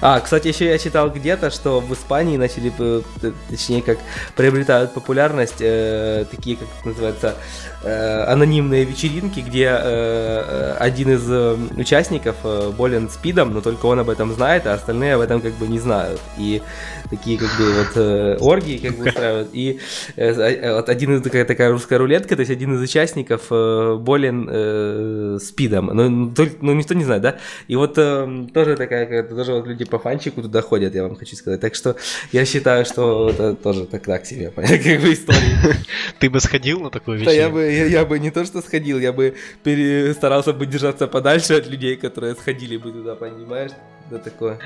А, 0.02 0.20
кстати, 0.20 0.48
еще 0.48 0.66
я 0.66 0.78
читал 0.78 1.10
где-то, 1.10 1.50
что 1.50 1.80
в 1.80 1.94
Испании 1.94 2.38
начали, 2.38 2.72
э, 2.78 3.02
точнее, 3.50 3.82
как 3.82 3.98
приобретают 4.36 4.94
популярность 4.94 5.60
э, 5.60 6.26
такие, 6.30 6.58
как 6.58 6.68
это 6.80 6.88
называется, 6.90 7.36
э, 7.84 8.24
анонимные 8.24 8.84
вечеринки, 8.84 9.40
где 9.40 9.66
э, 9.66 9.74
э, 9.74 10.76
один 10.80 11.14
из 11.14 11.24
э, 11.30 11.58
участников 11.78 12.36
болен 12.78 13.10
спидом, 13.10 13.54
но 13.54 13.62
только 13.62 13.86
он 13.86 14.00
об 14.00 14.10
этом 14.10 14.34
знает, 14.34 14.68
а 14.68 14.74
остальные 14.74 15.16
об 15.16 15.22
этом 15.22 15.42
как 15.42 15.54
бы 15.54 15.68
не 15.68 15.80
знают. 15.80 16.20
И 16.38 16.62
такие 17.10 17.38
как 17.38 17.50
бы 17.58 17.72
вот 17.74 17.92
э, 17.96 18.38
оргии 18.40 18.78
как 18.78 18.98
бы 18.98 19.06
устраивают. 19.08 19.50
И 19.54 19.80
э, 20.16 20.32
э, 20.32 20.74
вот 20.76 20.90
один 20.90 21.16
из 21.16 21.22
такая, 21.22 21.46
такая 21.46 21.72
русская 21.72 21.98
рулетка, 21.98 22.36
то 22.36 22.42
есть 22.42 22.52
один 22.52 22.74
из 22.76 22.82
участников 22.82 23.44
э, 23.52 23.96
болен 24.00 24.48
э, 24.52 25.38
спидом, 25.42 26.34
только- 26.34 26.56
но 26.62 26.74
никто 26.74 26.94
не 26.94 27.04
знает, 27.04 27.22
да? 27.22 27.38
И 27.68 27.76
вот 27.76 27.94
э, 27.98 28.48
тоже 28.54 28.76
такая, 28.76 29.24
тоже 29.24 29.54
вот 29.54 29.68
люди 29.68 29.86
по 29.86 30.00
фанчику 30.00 30.42
туда 30.42 30.62
ходят, 30.62 30.96
я 30.96 31.04
вам 31.04 31.16
хочу 31.16 31.36
сказать. 31.36 31.62
Так 31.62 31.76
что 31.76 31.96
я 32.32 32.46
считаю, 32.46 32.86
что 32.86 33.30
это 33.30 33.56
тоже 33.56 33.86
так, 33.86 34.04
так 34.04 34.26
себе, 34.26 34.50
как 34.56 34.66
бы 34.66 35.14
история. 35.14 35.76
Ты 36.20 36.30
бы 36.30 36.40
сходил 36.40 36.80
на 36.82 36.90
такую 36.90 37.24
Да, 37.24 37.32
я 37.32 37.50
бы, 37.50 37.62
я, 37.64 37.86
я 37.86 38.06
бы 38.06 38.20
не 38.20 38.32
то 38.32 38.46
что 38.46 38.62
сходил, 38.62 39.00
я 39.00 39.14
бы 39.14 39.36
пере- 39.64 40.14
старался 40.14 40.54
бы 40.54 40.66
держаться 40.66 41.08
подальше 41.08 41.54
от 41.56 41.68
людей, 41.68 41.96
которые 41.96 42.36
сходили 42.36 42.78
бы 42.78 42.92
туда, 42.92 43.16
понимаешь? 43.16 43.72
Да 44.10 44.18
такое. 44.18 44.60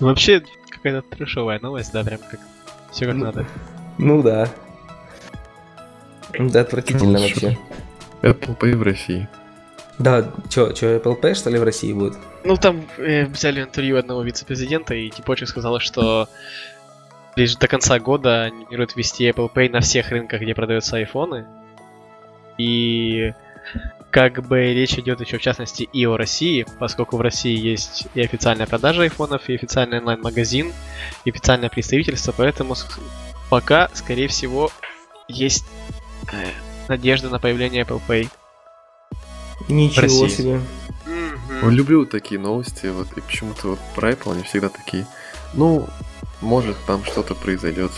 Ну, 0.00 0.08
Вообще, 0.08 0.42
какая-то 0.86 1.16
трешовая 1.16 1.58
новость, 1.60 1.92
да, 1.92 2.04
прям 2.04 2.20
как 2.30 2.40
все 2.92 3.06
как 3.06 3.14
Ну, 3.14 3.24
надо. 3.24 3.46
Ну 3.98 4.22
да. 4.22 4.48
Да, 6.38 6.60
отвратительно 6.60 7.18
Ну, 7.18 7.20
вообще. 7.20 7.58
Apple 8.22 8.56
Pay 8.56 8.76
в 8.76 8.82
России. 8.82 9.28
Да, 9.98 10.30
чё, 10.48 10.72
чё, 10.72 10.96
Apple 10.96 11.20
Pay, 11.20 11.34
что 11.34 11.50
ли, 11.50 11.58
в 11.58 11.64
России 11.64 11.92
будет? 11.92 12.16
Ну, 12.44 12.56
там 12.56 12.84
э, 12.98 13.24
взяли 13.26 13.62
интервью 13.62 13.96
одного 13.96 14.22
вице-президента, 14.22 14.94
и 14.94 15.08
Типочек 15.08 15.48
сказал, 15.48 15.80
что 15.80 16.28
лишь 17.34 17.56
до 17.56 17.66
конца 17.66 17.98
года 17.98 18.44
они 18.44 18.64
планируют 18.64 18.94
ввести 18.94 19.28
Apple 19.28 19.50
Pay 19.52 19.70
на 19.70 19.80
всех 19.80 20.10
рынках, 20.10 20.40
где 20.40 20.54
продаются 20.54 20.96
айфоны. 20.96 21.46
И 22.58 23.32
как 24.10 24.46
бы 24.46 24.72
речь 24.72 24.98
идет 24.98 25.20
еще 25.20 25.38
в 25.38 25.42
частности 25.42 25.82
и 25.82 26.06
о 26.06 26.16
России, 26.16 26.66
поскольку 26.78 27.16
в 27.16 27.20
России 27.20 27.54
есть 27.54 28.06
и 28.14 28.22
официальная 28.22 28.66
продажа 28.66 29.02
айфонов, 29.02 29.48
и 29.48 29.54
официальный 29.54 29.98
онлайн-магазин, 29.98 30.72
и 31.24 31.30
официальное 31.30 31.68
представительство, 31.68 32.32
поэтому 32.36 32.74
пока, 33.50 33.90
скорее 33.92 34.28
всего, 34.28 34.70
есть 35.28 35.66
э, 36.32 36.46
надежда 36.88 37.28
на 37.28 37.38
появление 37.38 37.84
Apple 37.84 38.00
Pay. 38.08 38.28
Ничего 39.68 40.28
себе. 40.28 40.60
Ну, 41.62 41.70
люблю 41.70 42.04
такие 42.06 42.40
новости, 42.40 42.86
вот, 42.86 43.08
и 43.16 43.20
почему-то 43.20 43.68
вот 43.68 43.78
про 43.94 44.12
Apple 44.12 44.32
они 44.32 44.42
всегда 44.42 44.68
такие. 44.68 45.06
Ну, 45.54 45.88
может, 46.40 46.76
там 46.86 47.04
что-то 47.04 47.34
произойдет. 47.34 47.92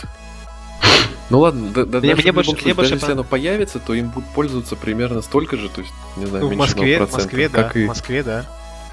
Ну 1.29 1.39
ладно, 1.39 1.69
да, 1.73 1.85
да, 1.85 1.99
Мне- 1.99 2.09
даже, 2.11 2.21
мне 2.23 2.31
в 2.31 2.35
больше- 2.35 2.51
мне 2.51 2.59
случае, 2.59 2.73
больше 2.73 2.89
даже 2.91 3.01
если 3.01 3.11
оно 3.13 3.23
появится, 3.23 3.79
то 3.79 3.93
им 3.93 4.09
будет 4.09 4.25
пользоваться 4.33 4.75
примерно 4.75 5.21
столько 5.21 5.57
же, 5.57 5.69
то 5.69 5.81
есть, 5.81 5.93
не 6.17 6.25
знаю, 6.25 6.43
Ну, 6.45 6.47
в 6.49 6.51
меньше 6.51 6.75
Москве, 6.75 6.97
в 6.97 7.01
1%, 7.01 7.13
Москве, 7.13 7.49
да, 7.49 7.63
как 7.63 7.77
и, 7.77 7.85
в 7.85 7.87
Москве, 7.87 8.23
да. 8.23 8.45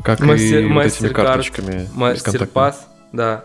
как 0.03 0.20
Мастер- 0.20 0.61
и 0.61 0.72
вот 0.72 0.84
этими 0.84 1.09
карточками. 1.09 1.89
Мастер-пас, 1.95 2.89
да. 3.12 3.45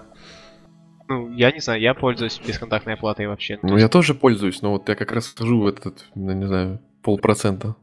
Ну, 1.07 1.29
я 1.33 1.51
не 1.51 1.59
знаю, 1.59 1.81
я 1.81 1.93
пользуюсь 1.93 2.39
бесконтактной 2.45 2.93
оплатой 2.93 3.27
вообще. 3.27 3.59
Ну, 3.63 3.77
я 3.77 3.87
тоже 3.89 4.13
пользуюсь, 4.13 4.61
но 4.61 4.71
вот 4.71 4.87
я 4.87 4.95
как 4.95 5.11
раз 5.11 5.33
хожу 5.37 5.61
в 5.61 5.67
этот, 5.67 6.05
ну, 6.15 6.31
не 6.33 6.45
знаю, 6.47 6.79
полпроцента. 7.01 7.75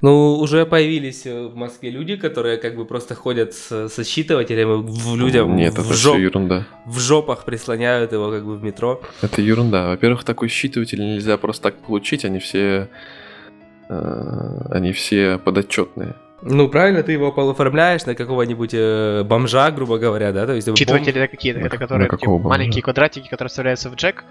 Ну, 0.00 0.34
уже 0.38 0.64
появились 0.66 1.26
э, 1.26 1.46
в 1.48 1.56
Москве 1.56 1.90
люди, 1.90 2.16
которые 2.16 2.56
как 2.58 2.76
бы 2.76 2.84
просто 2.84 3.14
ходят 3.14 3.54
с, 3.54 3.88
со 3.88 4.02
считывателем 4.02 4.80
и 4.80 4.82
в 4.86 5.16
людям 5.16 5.56
Нет, 5.56 5.74
в, 5.74 5.78
это 5.78 5.88
жоп- 5.90 5.94
все 5.94 6.18
ерунда. 6.18 6.66
в 6.86 6.98
жопах 6.98 7.44
прислоняют 7.44 8.12
его 8.12 8.30
как 8.30 8.44
бы 8.44 8.56
в 8.56 8.62
метро. 8.64 9.00
Это 9.22 9.40
ерунда. 9.42 9.88
Во-первых, 9.88 10.24
такой 10.24 10.48
считыватель 10.48 11.00
нельзя 11.00 11.36
просто 11.36 11.64
так 11.64 11.74
получить, 11.76 12.24
они 12.24 12.38
все... 12.38 12.88
э, 13.88 14.58
Они 14.70 14.92
все 14.92 15.38
подотчетные. 15.38 16.14
Ну, 16.42 16.68
правильно, 16.68 17.02
ты 17.02 17.12
его 17.12 17.28
оформляешь 17.28 18.04
на 18.06 18.14
какого-нибудь 18.14 18.70
э, 18.74 19.24
бомжа, 19.24 19.70
грубо 19.70 19.98
говоря, 19.98 20.32
да? 20.32 20.46
То 20.46 20.52
есть 20.52 20.68
бом- 20.68 20.76
Считыватели 20.76 21.18
это 21.22 21.28
какие-то, 21.28 21.60
это 21.60 21.78
которые 21.78 22.04
на 22.04 22.08
какого 22.08 22.18
такие 22.18 22.30
бомжа? 22.42 22.48
маленькие 22.58 22.82
квадратики, 22.82 23.28
которые 23.28 23.48
вставляются 23.48 23.88
в 23.90 23.94
джек. 23.94 24.24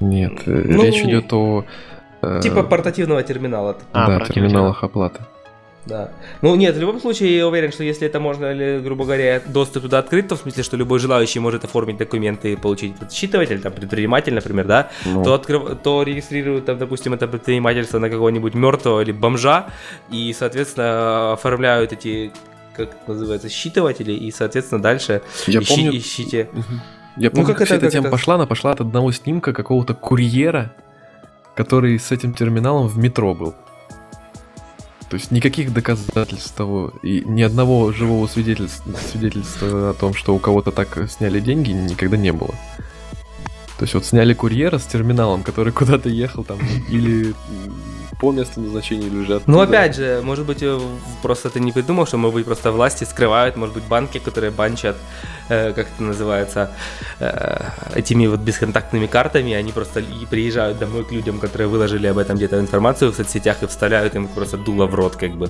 Нет, 0.00 0.32
Ну, 0.46 0.82
речь 0.82 1.02
идет 1.02 1.32
о... 1.32 1.64
э, 2.22 2.40
Типа 2.42 2.62
портативного 2.62 3.22
терминала. 3.22 3.76
А, 3.92 4.18
да, 4.18 4.24
терминалах 4.26 4.82
оплаты. 4.84 5.20
Да. 5.86 6.10
Ну 6.42 6.54
нет, 6.56 6.76
в 6.76 6.80
любом 6.80 7.00
случае 7.00 7.34
я 7.38 7.48
уверен, 7.48 7.72
что 7.72 7.82
если 7.84 8.06
это 8.06 8.20
можно, 8.20 8.52
или, 8.52 8.80
грубо 8.80 9.04
говоря, 9.04 9.40
доступ 9.46 9.84
туда 9.84 9.98
открыт, 10.00 10.28
то 10.28 10.36
в 10.36 10.40
смысле, 10.40 10.62
что 10.62 10.76
любой 10.76 10.98
желающий 10.98 11.40
может 11.40 11.64
оформить 11.64 11.96
документы 11.96 12.52
и 12.52 12.56
получить 12.56 12.94
этот 12.96 13.10
считыватель, 13.12 13.60
там, 13.62 13.72
предприниматель, 13.72 14.34
например, 14.34 14.66
да, 14.66 14.90
Ну, 15.06 15.24
то, 15.24 15.32
открыв... 15.34 15.78
то 15.82 16.02
регистрируют, 16.02 16.66
там, 16.66 16.76
допустим, 16.78 17.14
это 17.14 17.26
предпринимательство 17.26 17.98
на 17.98 18.10
какого-нибудь 18.10 18.52
мертвого 18.54 19.00
или 19.00 19.12
бомжа, 19.12 19.68
и, 20.10 20.34
соответственно, 20.38 21.32
оформляют 21.32 21.92
эти, 21.94 22.30
как 22.76 22.90
это 22.90 22.98
называется, 23.12 23.48
считыватели, 23.48 24.12
и, 24.12 24.30
соответственно, 24.30 24.82
дальше 24.82 25.22
я 25.46 25.60
ищи- 25.60 25.68
помню, 25.76 25.96
ищите. 25.96 26.48
Я 27.16 27.30
Ну, 27.30 27.36
помню, 27.36 27.46
как 27.46 27.56
как, 27.58 27.66
вся 27.66 27.76
это- 27.76 27.86
эта 27.86 27.86
как 27.86 27.92
тема 27.92 28.06
это- 28.08 28.10
пошла, 28.12 28.34
она 28.34 28.46
пошла 28.46 28.72
от 28.72 28.80
одного 28.82 29.10
снимка 29.12 29.54
какого-то 29.54 29.94
курьера, 29.94 30.72
который 31.60 31.98
с 31.98 32.10
этим 32.10 32.32
терминалом 32.32 32.88
в 32.88 32.96
метро 32.96 33.34
был. 33.34 33.54
То 35.10 35.16
есть 35.16 35.30
никаких 35.30 35.74
доказательств 35.74 36.54
того, 36.54 36.90
и 37.02 37.22
ни 37.26 37.42
одного 37.42 37.92
живого 37.92 38.26
свидетельства, 38.28 38.94
свидетельства 39.12 39.90
о 39.90 39.92
том, 39.92 40.14
что 40.14 40.34
у 40.34 40.38
кого-то 40.38 40.72
так 40.72 41.10
сняли 41.10 41.38
деньги, 41.38 41.72
никогда 41.72 42.16
не 42.16 42.32
было. 42.32 42.54
То 43.76 43.82
есть 43.84 43.92
вот 43.92 44.06
сняли 44.06 44.32
курьера 44.32 44.78
с 44.78 44.86
терминалом, 44.86 45.42
который 45.42 45.70
куда-то 45.74 46.08
ехал 46.08 46.44
там, 46.44 46.58
или 46.88 47.34
по 48.20 48.32
месту 48.32 48.60
назначения, 48.60 49.06
или 49.06 49.16
уже 49.16 49.32
Ну, 49.46 49.60
оттуда. 49.60 49.62
опять 49.62 49.96
же, 49.96 50.20
может 50.22 50.46
быть, 50.46 50.62
э, 50.62 50.78
просто 51.22 51.48
ты 51.48 51.60
не 51.60 51.72
придумал, 51.72 52.06
что, 52.06 52.18
может 52.18 52.34
быть, 52.34 52.44
просто 52.46 52.70
власти 52.72 53.04
скрывают, 53.04 53.56
может 53.56 53.74
быть, 53.74 53.84
банки, 53.84 54.18
которые 54.18 54.50
банчат, 54.50 54.96
э, 55.48 55.72
как 55.72 55.86
это 55.88 56.02
называется, 56.02 56.70
э, 57.20 57.70
этими 57.94 58.26
вот 58.26 58.40
бесконтактными 58.40 59.06
картами, 59.06 59.54
они 59.54 59.72
просто 59.72 60.00
и 60.00 60.26
приезжают 60.30 60.78
домой 60.78 61.04
к 61.04 61.12
людям, 61.12 61.38
которые 61.40 61.68
выложили 61.68 62.06
об 62.08 62.18
этом 62.18 62.36
где-то 62.36 62.60
информацию 62.60 63.10
в 63.10 63.16
соцсетях 63.16 63.62
и 63.62 63.66
вставляют 63.66 64.14
им 64.14 64.28
просто 64.28 64.56
дуло 64.58 64.86
в 64.86 64.94
рот, 64.94 65.16
как 65.16 65.32
бы. 65.36 65.48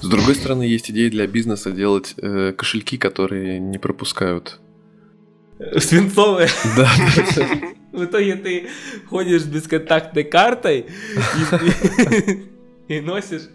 С 0.00 0.06
другой 0.06 0.34
стороны, 0.34 0.62
есть 0.64 0.90
идея 0.90 1.10
для 1.10 1.26
бизнеса 1.26 1.70
делать 1.70 2.14
э, 2.22 2.52
кошельки, 2.56 2.98
которые 2.98 3.60
не 3.60 3.78
пропускают. 3.78 4.58
Свинцовые. 5.78 6.48
Да, 6.76 6.88
В 7.98 8.04
итоге 8.04 8.36
ты 8.36 8.68
ходишь 9.08 9.42
с 9.42 9.46
бесконтактной 9.46 10.24
картой 10.24 10.86
и, 12.88 13.00
носишь 13.00 13.48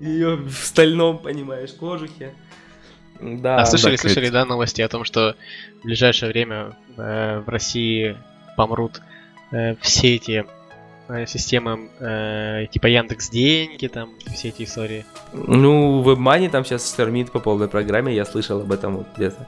ее 0.00 0.36
в 0.36 0.52
стальном, 0.52 1.18
понимаешь, 1.18 1.72
кожухе. 1.72 2.32
Да. 3.20 3.60
А 3.60 3.66
слышали, 3.66 3.96
да, 3.96 4.02
слышали, 4.02 4.28
да, 4.30 4.44
новости 4.44 4.80
о 4.82 4.88
том, 4.88 5.04
что 5.04 5.36
в 5.80 5.84
ближайшее 5.84 6.32
время 6.32 6.76
э, 6.96 7.38
в 7.38 7.48
России 7.48 8.16
помрут 8.56 9.00
э, 9.52 9.76
все 9.80 10.16
эти 10.16 10.44
э, 11.08 11.26
системы 11.26 11.88
э, 12.00 12.66
типа 12.72 12.86
Яндекс 12.86 13.30
Деньги, 13.30 13.86
там 13.86 14.10
все 14.34 14.48
эти 14.48 14.64
истории. 14.64 15.04
Ну, 15.32 16.02
WebMoney 16.02 16.50
там 16.50 16.64
сейчас 16.64 16.88
штормит 16.88 17.30
по 17.30 17.38
полной 17.38 17.68
программе, 17.68 18.12
я 18.12 18.24
слышал 18.24 18.60
об 18.60 18.72
этом 18.72 18.96
вот 18.96 19.06
где-то. 19.16 19.46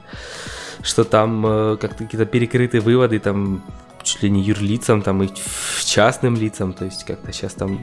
Что 0.81 1.03
там 1.03 1.45
э, 1.45 1.77
как-то 1.77 2.05
какие-то 2.05 2.25
перекрыты 2.25 2.79
выводы, 2.79 3.19
там 3.19 3.61
чуть 4.05 4.23
ли 4.23 4.29
не 4.29 4.41
юрлицам, 4.41 5.01
там 5.01 5.21
и 5.23 5.29
частным 5.85 6.35
лицам, 6.35 6.73
то 6.73 6.85
есть 6.85 7.03
как-то 7.03 7.33
сейчас 7.33 7.53
там 7.53 7.77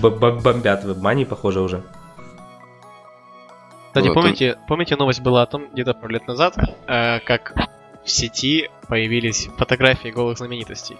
бомбят 0.00 0.84
WebMoney, 0.84 1.26
похоже, 1.26 1.60
уже. 1.60 1.82
Кстати, 3.88 4.06
Вот, 4.08 4.14
помните, 4.14 4.56
помните 4.68 4.96
новость 4.96 5.20
была 5.20 5.42
о 5.42 5.46
том, 5.46 5.68
где-то 5.72 5.92
пару 5.92 6.08
лет 6.14 6.26
назад, 6.26 6.56
э, 6.86 7.20
как 7.20 7.52
в 8.04 8.10
сети 8.10 8.70
появились 8.88 9.48
фотографии 9.58 10.08
голых 10.08 10.38
знаменитостей 10.38 10.96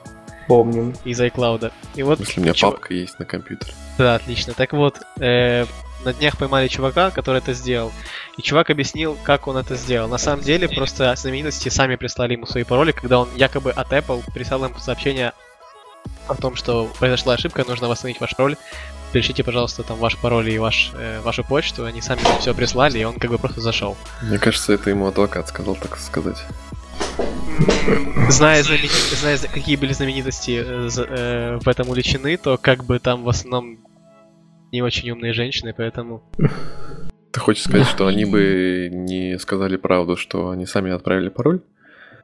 Помним. 0.46 0.92
из 1.04 1.18
iCloud. 1.20 1.72
И 1.94 2.02
вот 2.02 2.20
Если 2.20 2.40
у 2.40 2.42
меня 2.42 2.52
чё- 2.52 2.70
папка 2.70 2.92
есть 2.92 3.18
на 3.18 3.24
компьютере. 3.24 3.72
Да, 3.96 4.16
отлично. 4.16 4.52
Так 4.52 4.72
вот, 4.74 4.98
э, 5.20 5.64
на 6.04 6.12
днях 6.12 6.36
поймали 6.36 6.68
чувака, 6.68 7.10
который 7.10 7.38
это 7.38 7.52
сделал. 7.52 7.92
И 8.36 8.42
чувак 8.42 8.70
объяснил, 8.70 9.16
как 9.22 9.46
он 9.46 9.56
это 9.56 9.76
сделал. 9.76 10.08
На 10.08 10.18
самом 10.18 10.42
деле, 10.42 10.68
просто 10.68 11.14
знаменитости 11.16 11.68
сами 11.68 11.96
прислали 11.96 12.32
ему 12.34 12.46
свои 12.46 12.64
пароли, 12.64 12.92
когда 12.92 13.18
он 13.20 13.28
якобы 13.36 13.70
от 13.70 13.92
Apple 13.92 14.22
прислал 14.32 14.64
им 14.64 14.78
сообщение 14.78 15.32
о 16.28 16.34
том, 16.34 16.56
что 16.56 16.90
произошла 16.98 17.34
ошибка, 17.34 17.64
нужно 17.66 17.88
восстановить 17.88 18.20
ваш 18.20 18.34
пароль. 18.36 18.56
Пишите, 19.12 19.44
пожалуйста, 19.44 19.82
там 19.82 19.98
ваш 19.98 20.16
пароль 20.16 20.48
и 20.50 20.58
ваш, 20.58 20.90
э, 20.94 21.20
вашу 21.20 21.44
почту. 21.44 21.84
Они 21.84 22.00
сами 22.00 22.20
все 22.40 22.54
прислали, 22.54 22.98
и 22.98 23.04
он 23.04 23.18
как 23.18 23.30
бы 23.30 23.38
просто 23.38 23.60
зашел. 23.60 23.96
Мне 24.22 24.38
кажется, 24.38 24.72
это 24.72 24.88
ему 24.88 25.06
адвокат 25.06 25.48
сказал, 25.48 25.74
так 25.76 25.98
сказать. 25.98 26.42
Зная, 28.30 28.62
знамени- 28.62 29.14
зная, 29.20 29.36
зна- 29.36 29.48
какие 29.52 29.76
были 29.76 29.92
знаменитости 29.92 30.62
э, 30.64 30.88
э, 30.96 31.58
в 31.62 31.68
этом 31.68 31.88
увлечены, 31.90 32.36
то 32.38 32.56
как 32.56 32.84
бы 32.84 32.98
там 32.98 33.24
в 33.24 33.28
основном 33.28 33.78
не 34.72 34.82
очень 34.82 35.10
умные 35.10 35.32
женщины, 35.34 35.74
поэтому 35.76 36.22
Ты 37.30 37.40
хочешь 37.40 37.64
сказать, 37.64 37.86
что 37.86 38.06
они 38.06 38.24
бы 38.24 38.88
не 38.90 39.38
сказали 39.38 39.76
правду, 39.76 40.16
что 40.16 40.50
они 40.50 40.66
сами 40.66 40.90
отправили 40.90 41.28
пароль? 41.28 41.60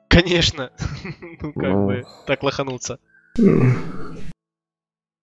Конечно. 0.08 0.70
ну, 1.40 1.52
как 1.52 1.62
Ну. 1.62 1.86
бы, 1.86 2.04
так 2.26 2.42
лохануться. 2.42 2.98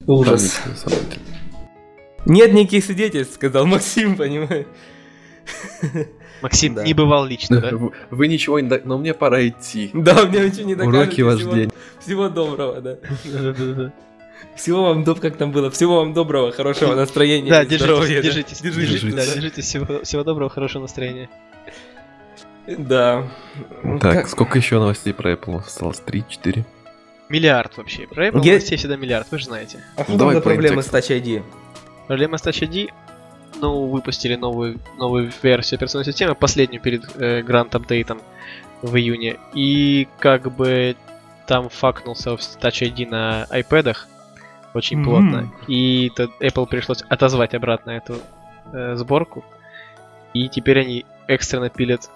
Ужас. 0.06 0.62
Нет 2.26 2.54
никаких 2.54 2.84
свидетельств, 2.84 3.36
сказал 3.36 3.66
Максим, 3.66 4.16
понимаешь? 4.18 4.66
Максим 6.42 6.76
Да. 6.76 6.84
не 6.84 6.94
бывал 6.94 7.26
лично, 7.26 7.62
да? 7.62 7.70
Вы- 7.72 7.92
Вы 8.12 8.28
ничего 8.28 8.60
не... 8.60 8.70
Но 8.84 8.98
мне 8.98 9.14
пора 9.14 9.48
идти. 9.48 9.90
Да, 9.94 10.26
мне 10.26 10.42
ничего 10.50 10.64
не 10.68 10.76
докажете. 10.76 10.98
Уроки 11.00 11.14
всего- 11.16 11.30
вождения. 11.30 11.72
Всего 12.00 12.30
доброго, 12.30 12.82
да. 12.82 12.98
Да-да-да. 13.26 13.94
Всего 14.56 14.84
вам 14.84 15.04
доб, 15.04 15.20
как 15.20 15.36
там 15.38 15.52
было, 15.52 15.70
всего 15.70 15.98
вам 15.98 16.14
доброго, 16.14 16.52
хорошего 16.52 16.96
настроения, 16.96 17.50
Да, 17.50 17.66
держитесь, 17.66 18.08
да. 18.10 18.22
держитесь, 18.22 18.62
держитесь, 18.62 19.14
да, 19.14 19.26
держитесь, 19.26 19.66
всего, 19.66 20.04
всего 20.04 20.24
доброго, 20.24 20.50
хорошего 20.50 20.84
настроения. 20.84 21.30
Да. 22.68 23.28
Так, 24.02 24.14
Как- 24.14 24.28
сколько 24.28 24.58
еще 24.58 24.80
новостей 24.80 25.14
про 25.14 25.34
Apple 25.34 25.60
осталось? 25.60 26.00
Три, 26.00 26.24
четыре? 26.28 26.66
Миллиард 27.30 27.78
вообще. 27.78 28.08
Про 28.08 28.28
Apple 28.28 28.44
Я- 28.44 28.54
новостей 28.54 28.78
всегда 28.78 28.96
миллиард, 28.96 29.28
вы 29.32 29.40
же 29.40 29.46
знаете. 29.46 29.80
А 29.98 30.04
что 30.04 30.12
Ну, 30.14 30.18
там 30.18 30.18
давай 30.20 30.36
за 30.36 30.42
по 30.42 30.50
проблемы 30.50 30.82
с. 30.84 30.88
Touch 30.90 31.10
ID? 31.22 31.44
Проблема 32.08 32.38
с 32.38 32.44
Touch 32.44 32.62
ID, 32.68 32.90
ну, 33.62 33.88
выпустили 33.88 34.36
новую, 34.36 34.80
новую 34.98 35.32
версию 35.44 35.78
операционной 35.78 36.06
системы, 36.06 36.36
последнюю 36.36 36.82
перед 36.82 37.04
э, 37.18 37.42
Grand 37.42 37.70
Update 37.72 38.20
в 38.82 38.96
июне. 38.96 39.38
И 39.54 40.08
как 40.20 40.56
бы 40.56 40.96
там 41.48 41.70
факнулся 41.70 42.32
Touch 42.32 42.82
ID 42.82 43.08
на 43.10 43.48
iPad 43.52 43.96
очень 44.76 44.98
Мгм. 45.00 45.06
плотно. 45.06 45.54
И 45.68 46.12
Apple 46.18 46.68
пришлось 46.68 47.02
отозвать 47.10 47.54
обратно 47.54 47.92
эту 47.92 48.18
э, 48.74 48.96
сборку. 48.96 49.44
И 50.34 50.50
теперь 50.50 50.80
они 50.82 51.06
экстренно 51.28 51.70
пилят 51.70 52.10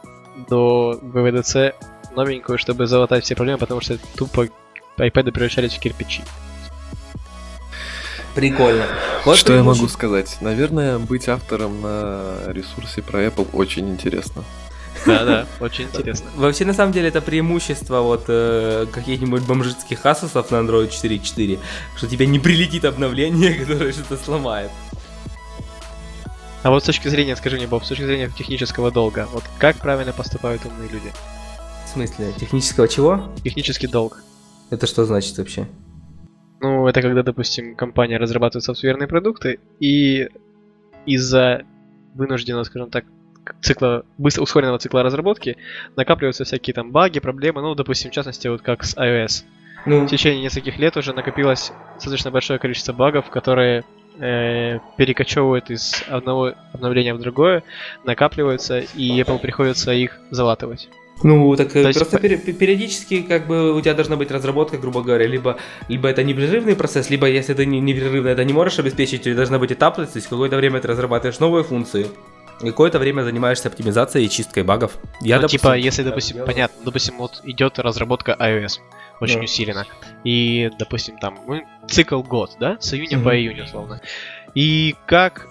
до 0.50 1.00
WWDC 1.02 1.74
новенькую, 2.16 2.58
чтобы 2.58 2.88
залатать 2.88 3.24
все 3.24 3.36
проблемы, 3.36 3.60
потому 3.60 3.82
что 3.82 3.98
тупо 4.16 4.48
iPad 4.98 5.32
превращались 5.32 5.74
в 5.76 5.80
кирпичи. 5.80 6.24
Прикольно. 8.36 8.86
Вот 9.26 9.38
Что 9.38 9.54
я 9.54 9.64
могу 9.64 9.88
сказать? 9.88 10.38
Наверное, 10.42 11.00
быть 11.00 11.28
автором 11.28 11.82
на 11.82 12.36
ресурсе 12.48 13.02
про 13.02 13.26
Apple 13.26 13.48
очень 13.54 13.90
интересно. 13.90 14.44
Да-да, 15.06 15.48
очень 15.60 15.86
интересно. 15.86 16.30
Вообще, 16.36 16.66
на 16.66 16.74
самом 16.74 16.92
деле, 16.92 17.10
это 17.10 17.22
преимущество 17.22 18.02
вот 18.02 18.26
э, 18.28 18.86
каких-нибудь 18.92 19.44
бомжицких 19.44 20.06
асусов 20.06 20.52
на 20.52 20.58
Android 20.58 20.90
4.4, 20.90 21.60
что 21.96 22.08
тебе 22.08 22.26
не 22.26 22.40
прилетит 22.40 22.86
обновление, 22.86 23.54
которое 23.66 23.92
что-то 23.92 24.18
сломает. 24.18 24.72
А 26.62 26.72
вот 26.72 26.84
с 26.84 26.86
точки 26.86 27.08
зрения, 27.08 27.36
скажи 27.36 27.56
мне, 27.56 27.68
Боб, 27.68 27.86
с 27.86 27.88
точки 27.88 28.04
зрения 28.04 28.30
технического 28.38 28.92
долга, 28.92 29.28
вот 29.32 29.44
как 29.60 29.78
правильно 29.78 30.12
поступают 30.12 30.66
умные 30.66 30.90
люди? 30.90 31.12
В 31.86 31.90
смысле, 31.90 32.34
технического 32.38 32.88
чего? 32.88 33.34
Технический 33.44 33.88
долг. 33.88 34.24
Это 34.70 34.86
что 34.86 35.06
значит 35.06 35.38
вообще? 35.38 35.68
Ну, 36.62 36.88
это 36.88 37.02
когда, 37.02 37.24
допустим, 37.24 37.76
компания 37.76 38.18
разрабатывает 38.18 38.66
софтверные 38.66 39.08
продукты, 39.08 39.60
и 39.80 40.28
из-за 41.06 41.64
вынужденного, 42.14 42.64
скажем 42.64 42.92
так, 42.92 43.06
цикла, 43.62 44.04
быстро 44.18 44.44
ускоренного 44.44 44.80
цикла 44.80 45.04
разработки 45.04 45.58
накапливаются 45.96 46.44
всякие 46.44 46.74
там 46.74 46.92
баги, 46.92 47.20
проблемы, 47.20 47.62
ну, 47.62 47.76
допустим, 47.76 48.12
в 48.12 48.14
частности, 48.14 48.48
вот 48.48 48.62
как 48.62 48.84
с 48.84 48.96
iOS. 48.96 49.44
Ну, 49.86 50.06
В 50.06 50.10
течение 50.10 50.44
нескольких 50.44 50.78
лет 50.78 50.98
уже 50.98 51.14
накопилось 51.14 51.72
достаточно 51.96 52.32
большое 52.32 52.60
количество 52.60 52.94
багов, 52.94 53.30
которые 53.30 53.84
э, 54.20 54.80
перекочевывают 54.98 55.70
из 55.70 56.04
одного 56.08 56.54
обновления 56.74 57.14
в 57.14 57.20
другое, 57.20 57.64
накапливаются, 58.04 58.80
и 58.80 59.22
Apple 59.22 59.40
приходится 59.40 59.92
их 59.94 60.20
залатывать. 60.32 60.90
Ну, 61.22 61.54
так 61.56 61.72
То 61.74 61.80
есть 61.80 62.00
просто 62.00 62.18
пери- 62.18 62.54
периодически, 62.54 63.22
как 63.22 63.48
бы, 63.48 63.74
у 63.74 63.82
тебя 63.82 63.94
должна 63.94 64.16
быть 64.16 64.32
разработка, 64.32 64.78
грубо 64.78 65.02
говоря, 65.02 65.28
либо, 65.28 65.58
либо 65.90 66.08
это 66.08 66.24
непрерывный 66.24 66.76
процесс, 66.76 67.10
либо 67.10 67.28
если 67.28 67.54
ты 67.54 67.66
не- 67.66 67.82
непрерывно 67.82 68.30
это 68.30 68.46
не 68.46 68.54
можешь 68.54 68.80
обеспечить, 68.80 69.22
у 69.22 69.24
тебя 69.24 69.36
должна 69.36 69.60
быть 69.60 69.72
этапность, 69.72 70.14
то 70.14 70.18
есть 70.18 70.30
какое-то 70.30 70.56
время 70.56 70.80
ты 70.80 70.88
разрабатываешь 70.88 71.40
новые 71.40 71.64
функции, 71.64 72.08
и 72.62 72.66
какое-то 72.68 73.00
время 73.00 73.24
занимаешься 73.24 73.68
оптимизацией 73.70 74.26
и 74.26 74.30
чисткой 74.30 74.64
багов. 74.64 74.98
Я, 75.22 75.36
ну, 75.38 75.42
допустим, 75.44 75.60
типа, 75.60 75.76
если, 75.78 76.04
допустим, 76.04 76.36
делаю. 76.38 76.48
понятно, 76.52 76.78
допустим, 76.86 77.18
вот 77.18 77.42
идет 77.44 77.80
разработка 77.80 78.36
iOS 78.40 78.80
очень 79.22 79.38
Да. 79.38 79.44
усиленно, 79.44 79.86
и, 80.24 80.70
допустим, 80.80 81.18
там 81.20 81.40
ну, 81.48 81.62
цикл 81.88 82.22
год, 82.22 82.52
да, 82.60 82.78
с 82.80 82.94
июня 82.94 83.18
Мгм. 83.18 83.26
по 83.26 83.36
июнь, 83.38 83.62
условно. 83.62 84.02
И 84.56 84.96
как 85.06 85.48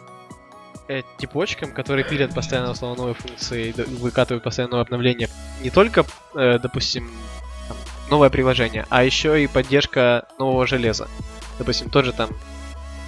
э, 0.89 1.03
типочкам, 1.19 1.73
которые 1.73 2.03
пилят 2.05 2.35
постоянно 2.35 2.71
условно 2.71 2.97
новые 2.97 3.15
функции, 3.15 3.75
выкатывают 3.77 4.43
постоянно 4.43 4.71
новые 4.73 4.85
обновления, 4.85 5.29
не 5.63 5.69
только, 5.71 6.05
э, 6.35 6.59
допустим, 6.59 7.11
там, 7.69 7.77
новое 8.11 8.31
приложение, 8.31 8.87
а 8.89 9.05
еще 9.05 9.43
и 9.43 9.47
поддержка 9.47 10.27
нового 10.39 10.67
железа. 10.67 11.07
Допустим, 11.59 11.91
тоже 11.91 12.13
там 12.15 12.31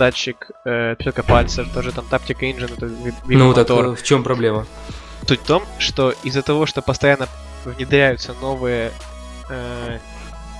датчик 0.01 0.51
э, 0.65 0.93
отпечатка 0.93 1.23
пальцев, 1.23 1.69
тоже 1.75 1.93
там 1.93 2.07
Taptic 2.11 2.39
Engine, 2.41 2.73
это 2.75 2.87
Ну, 2.87 3.13
так 3.13 3.29
видеомотор. 3.29 3.85
э, 3.85 3.95
в 3.95 4.03
чем 4.03 4.23
проблема? 4.25 4.67
Суть 5.29 5.41
в 5.41 5.45
том, 5.47 5.63
что 5.79 6.15
из-за 6.25 6.43
того, 6.43 6.65
что 6.67 6.81
постоянно 6.81 7.29
внедряются 7.67 8.33
новые, 8.41 8.93
э, 9.51 9.99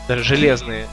даже 0.09 0.23
железные. 0.25 0.87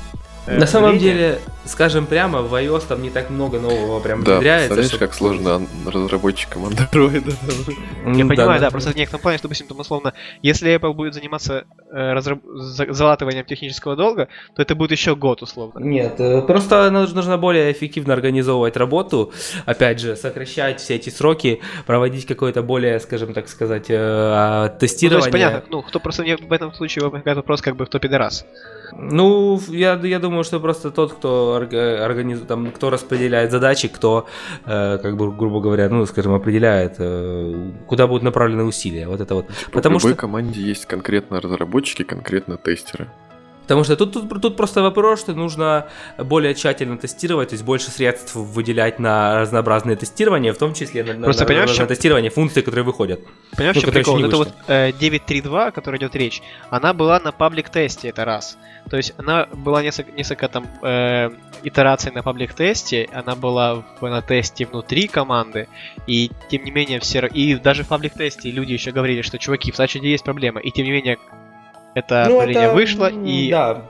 Э, 0.47 0.57
На 0.57 0.65
самом 0.67 0.97
деле, 0.97 1.39
скажем 1.65 2.05
прямо, 2.05 2.41
в 2.41 2.53
iOS 2.53 2.83
там 2.87 3.01
не 3.01 3.09
так 3.09 3.29
много 3.29 3.59
нового 3.59 3.99
прям 3.99 4.23
Да, 4.23 4.35
внедряется. 4.35 4.67
представляешь, 4.75 4.89
чтоб- 4.89 4.99
как 4.99 5.13
сложно 5.13 5.67
разработчикам 5.85 6.65
андроида. 6.65 7.31
М, 8.05 8.13
Я 8.13 8.25
понимаю, 8.25 8.59
да, 8.61 8.71
просто 8.71 8.91
в 8.91 8.95
некотором 8.95 9.21
плане, 9.21 9.37
что, 9.37 9.47
допустим, 9.47 9.67
там, 9.67 9.79
условно, 9.79 10.13
если 10.41 10.73
Apple 10.75 10.93
будет 10.93 11.13
заниматься 11.13 11.65
э, 11.91 12.13
разраб- 12.13 12.41
за- 12.55 12.91
залатыванием 12.93 13.45
технического 13.45 13.95
долга, 13.95 14.27
то 14.55 14.61
это 14.61 14.75
будет 14.75 14.91
еще 14.91 15.15
год, 15.15 15.41
условно. 15.41 15.79
Нет, 15.79 16.19
э, 16.19 16.41
просто 16.41 16.89
нужно 16.91 17.17
нужно 17.17 17.37
более 17.37 17.71
эффективно 17.71 18.13
организовывать 18.13 18.77
работу, 18.77 19.31
опять 19.65 19.99
же, 19.99 20.15
сокращать 20.15 20.79
все 20.79 20.95
эти 20.95 21.09
сроки, 21.09 21.61
проводить 21.85 22.25
какое-то 22.25 22.61
более, 22.61 22.99
скажем 22.99 23.33
так 23.33 23.49
сказать, 23.49 23.85
э, 23.89 23.97
Ну, 23.97 24.69
то 24.69 24.77
тестирование. 24.79 25.17
есть, 25.25 25.31
понятно, 25.31 25.63
ну, 25.69 25.81
кто 25.81 25.99
просто 25.99 26.21
мне 26.23 26.37
в 26.37 26.51
этом 26.53 26.73
случае 26.73 27.05
возникает 27.09 27.37
вопрос, 27.37 27.61
как 27.61 27.75
бы, 27.75 27.85
кто 27.85 27.99
пидорас. 27.99 28.45
Ну, 28.93 29.59
я, 29.69 29.99
я 30.03 30.19
думаю, 30.19 30.43
что 30.43 30.59
просто 30.59 30.91
тот, 30.91 31.13
кто 31.13 31.55
организует, 31.55 32.47
там, 32.47 32.71
кто 32.71 32.89
распределяет 32.89 33.51
задачи, 33.51 33.87
кто, 33.87 34.27
э, 34.65 34.97
как 34.97 35.17
бы, 35.17 35.31
грубо 35.31 35.59
говоря, 35.59 35.89
ну, 35.89 36.05
скажем, 36.05 36.33
определяет, 36.33 36.95
э, 36.99 37.71
куда 37.87 38.07
будут 38.07 38.23
направлены 38.23 38.63
усилия. 38.63 39.07
Вот 39.07 39.21
это 39.21 39.35
вот. 39.35 39.45
Потому 39.71 39.99
в 39.99 40.03
любой 40.03 40.13
что- 40.13 40.21
команде 40.21 40.61
есть 40.61 40.85
конкретно 40.85 41.41
разработчики, 41.41 42.03
конкретно 42.03 42.57
тестеры. 42.57 43.07
Потому 43.67 43.83
что 43.83 43.97
тут, 43.97 44.13
тут, 44.13 44.41
тут 44.41 44.55
просто 44.55 44.81
вопрос, 44.81 45.19
что 45.19 45.33
нужно 45.33 45.87
более 46.17 46.53
тщательно 46.55 46.97
тестировать, 46.97 47.49
то 47.49 47.53
есть 47.55 47.65
больше 47.65 47.91
средств 47.91 48.33
выделять 48.35 48.97
на 48.97 49.41
разнообразные 49.41 49.97
тестирования, 49.97 50.53
в 50.53 50.57
том 50.57 50.73
числе 50.73 51.03
на, 51.03 51.13
на- 51.13 51.23
Просто 51.25 51.43
на- 51.43 51.47
понимаешь, 51.47 51.69
на 51.71 51.75
чем- 51.75 51.87
тестирование 51.87 52.31
функций, 52.31 52.61
которые 52.63 52.85
выходят. 52.85 53.19
Понимаешь, 53.57 53.75
Ну, 53.75 53.81
в 53.81 53.85
чем 53.85 53.93
прикол? 53.93 54.15
Вот 54.15 54.23
это 54.25 54.37
вот 54.37 54.53
э, 54.67 54.91
9.3.2, 54.91 55.67
о 55.67 55.71
которой 55.71 55.97
идет 55.97 56.15
речь, 56.15 56.41
она 56.69 56.93
была 56.93 57.19
на 57.19 57.31
паблик 57.33 57.69
тесте, 57.69 58.07
это 58.07 58.23
раз. 58.23 58.57
То 58.89 58.95
есть 58.95 59.13
она 59.17 59.47
была 59.51 59.83
несколько, 59.83 60.11
несколько 60.13 60.47
там 60.47 60.65
э, 60.81 61.29
итераций 61.63 62.11
на 62.13 62.23
паблик 62.23 62.53
тесте, 62.53 63.09
она 63.11 63.35
была 63.35 63.83
в- 63.99 64.07
на 64.09 64.21
тесте 64.21 64.65
внутри 64.65 65.07
команды, 65.09 65.67
и 66.07 66.31
тем 66.49 66.63
не 66.63 66.71
менее 66.71 67.01
все... 67.01 67.25
И 67.27 67.55
даже 67.55 67.83
в 67.83 67.87
паблик 67.89 68.13
тесте 68.13 68.49
люди 68.49 68.71
еще 68.71 68.91
говорили, 68.91 69.21
что 69.23 69.37
чуваки, 69.37 69.73
в 69.73 69.75
Сачиде 69.75 70.09
есть 70.09 70.23
проблема, 70.23 70.61
и 70.61 70.71
тем 70.71 70.85
не 70.85 70.91
менее 70.91 71.17
это 71.97 72.23
обновление 72.25 72.71
вышло, 72.73 73.09
м, 73.09 73.25
и 73.25 73.49
Да. 73.49 73.81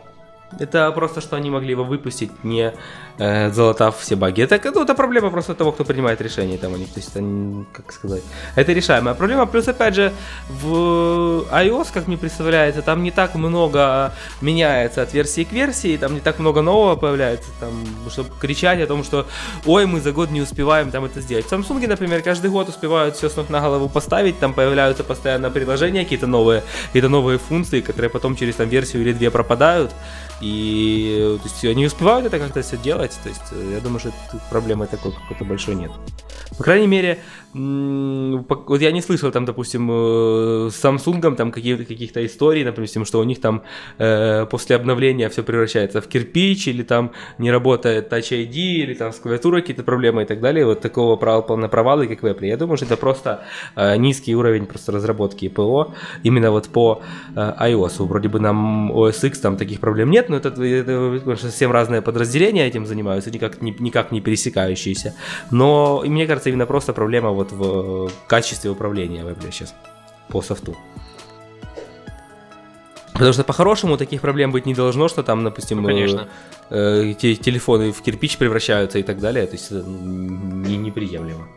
Это 0.60 0.90
просто, 0.92 1.20
что 1.20 1.36
они 1.36 1.50
могли 1.50 1.72
его 1.72 1.84
выпустить, 1.84 2.32
не 2.46 2.74
э, 3.18 3.52
залатав 3.52 4.00
все 4.00 4.16
баги. 4.16 4.42
Это, 4.42 4.60
ну, 4.74 4.84
это 4.84 4.96
проблема 4.96 5.30
просто 5.30 5.54
того, 5.54 5.72
кто 5.72 5.84
принимает 5.84 6.22
решение 6.22 6.58
там 6.58 6.74
у 6.74 6.78
них. 6.78 6.90
То 6.90 7.00
есть, 7.00 7.16
они, 7.16 7.66
как 7.72 7.92
сказать, 7.92 8.24
это 8.56 8.74
решаемая 8.74 9.16
проблема. 9.16 9.46
Плюс, 9.46 9.68
опять 9.68 9.96
же, 9.96 10.12
в 10.50 11.46
iOS, 11.52 11.88
как 11.94 12.08
мне 12.08 12.18
представляется, 12.18 12.82
там 12.82 13.04
не 13.04 13.12
так 13.12 13.36
много 13.36 14.14
меняется 14.42 15.02
от 15.02 15.14
версии 15.14 15.44
к 15.44 15.52
версии, 15.52 15.98
там 15.98 16.14
не 16.14 16.20
так 16.20 16.40
много 16.40 16.62
нового 16.62 16.96
появляется, 16.96 17.50
там, 17.60 17.72
чтобы 18.10 18.30
кричать 18.40 18.82
о 18.82 18.88
том, 18.88 19.04
что 19.04 19.26
ой, 19.66 19.86
мы 19.86 20.02
за 20.02 20.12
год 20.12 20.32
не 20.32 20.42
успеваем 20.42 20.92
там 20.92 21.06
это 21.06 21.22
сделать. 21.22 21.46
В 21.46 21.52
Samsung, 21.52 21.88
например, 21.88 22.22
каждый 22.22 22.50
год 22.50 22.70
успевают 22.70 23.16
все 23.16 23.30
с 23.30 23.36
ног 23.36 23.50
на 23.50 23.62
голову 23.62 23.90
поставить, 23.90 24.40
там 24.40 24.54
появляются 24.54 25.04
постоянно 25.04 25.50
приложения 25.50 26.04
какие-то 26.04 26.28
новые, 26.28 26.64
какие-то 26.88 27.10
новые 27.10 27.38
функции, 27.38 27.82
которые 27.82 28.10
потом 28.10 28.36
через 28.36 28.56
там 28.56 28.70
версию 28.70 29.02
или 29.02 29.14
две 29.14 29.32
пропадают, 29.32 29.92
и 30.42 31.38
то 31.42 31.50
есть, 31.50 31.66
они 31.66 31.86
успевают 31.86 32.26
это 32.26 32.40
как-то 32.40 32.62
все 32.62 32.78
делать, 32.78 33.07
то 33.16 33.30
есть 33.30 33.42
э, 33.52 33.72
я 33.74 33.80
думаю, 33.80 34.00
что 34.00 34.12
проблемы 34.50 34.88
такой 34.88 35.12
какой-то 35.12 35.46
большой 35.46 35.76
нет. 35.76 35.92
По 36.58 36.64
крайней 36.64 36.88
мере, 36.88 37.20
вот 37.58 38.82
я 38.82 38.92
не 38.92 39.02
слышал 39.02 39.32
там, 39.32 39.46
допустим, 39.46 39.90
э, 39.92 40.70
с 40.70 40.84
Samsung 40.84 41.36
там 41.36 41.52
каких- 41.52 41.88
каких-то 41.88 42.26
историй, 42.26 42.64
допустим, 42.64 43.06
что 43.06 43.20
у 43.20 43.24
них 43.24 43.42
там 43.42 43.64
э, 44.00 44.46
после 44.46 44.76
обновления 44.76 45.30
все 45.30 45.44
превращается 45.44 46.02
в 46.02 46.08
кирпич, 46.08 46.68
или 46.68 46.84
там 46.84 47.12
не 47.38 47.52
работает 47.52 48.12
Touch 48.12 48.32
ID, 48.32 48.56
или 48.56 48.94
там 48.94 49.12
с 49.12 49.20
клавиатурой 49.20 49.62
какие-то 49.62 49.84
проблемы 49.84 50.24
и 50.24 50.26
так 50.26 50.40
далее. 50.40 50.66
Вот 50.66 50.82
такого 50.82 51.16
права 51.16 51.56
на 51.56 51.68
провалы, 51.68 52.08
как 52.08 52.24
в 52.24 52.26
Apple. 52.26 52.46
Я 52.48 52.58
думаю, 52.58 52.78
что 52.78 52.86
это 52.86 52.98
просто 52.98 53.44
э, 53.76 53.98
низкий 53.98 54.36
уровень 54.36 54.66
просто 54.66 54.92
разработки 54.92 55.50
ПО 55.50 55.94
именно 56.24 56.52
вот 56.52 56.68
по 56.70 57.02
э, 57.36 57.54
iOS. 57.60 58.06
Вроде 58.06 58.30
бы 58.30 58.40
нам 58.40 58.92
OS 58.92 59.28
X 59.28 59.40
там 59.40 59.58
таких 59.58 59.80
проблем 59.80 60.12
нет, 60.12 60.30
но 60.30 60.38
это, 60.38 60.50
это 60.64 61.38
совсем 61.38 61.72
разные 61.72 62.02
подразделения 62.02 62.68
этим 62.68 62.86
занимаются, 62.86 63.32
никак 63.32 63.62
не, 63.62 63.76
никак 63.80 64.12
не 64.12 64.22
пересекающиеся. 64.22 65.14
Но 65.52 66.04
мне 66.06 66.28
кажется, 66.28 66.50
именно 66.50 66.66
просто 66.66 66.94
проблема 66.94 67.30
вот 67.32 67.47
в 67.52 68.10
качестве 68.28 68.70
управления 68.70 69.24
в 69.24 69.28
Apple 69.28 69.52
сейчас 69.52 69.74
по 70.30 70.42
софту. 70.42 70.76
Потому 73.14 73.34
что 73.34 73.44
по-хорошему 73.44 73.98
таких 73.98 74.22
проблем 74.22 74.52
быть 74.52 74.68
не 74.68 74.76
должно, 74.76 75.08
что 75.08 75.24
там, 75.24 75.44
допустим, 75.44 75.82
Ну, 75.82 75.88
конечно. 75.88 76.28
э, 76.70 77.10
э, 77.10 77.14
те- 77.16 77.36
телефоны 77.36 77.92
в 77.92 78.02
кирпич 78.04 78.38
превращаются 78.38 79.00
и 79.00 79.04
так 79.04 79.20
далее. 79.20 79.48
То 79.48 79.54
есть 79.54 79.72
это 79.72 79.84
не, 79.88 80.78
неприемлемо. 80.78 81.48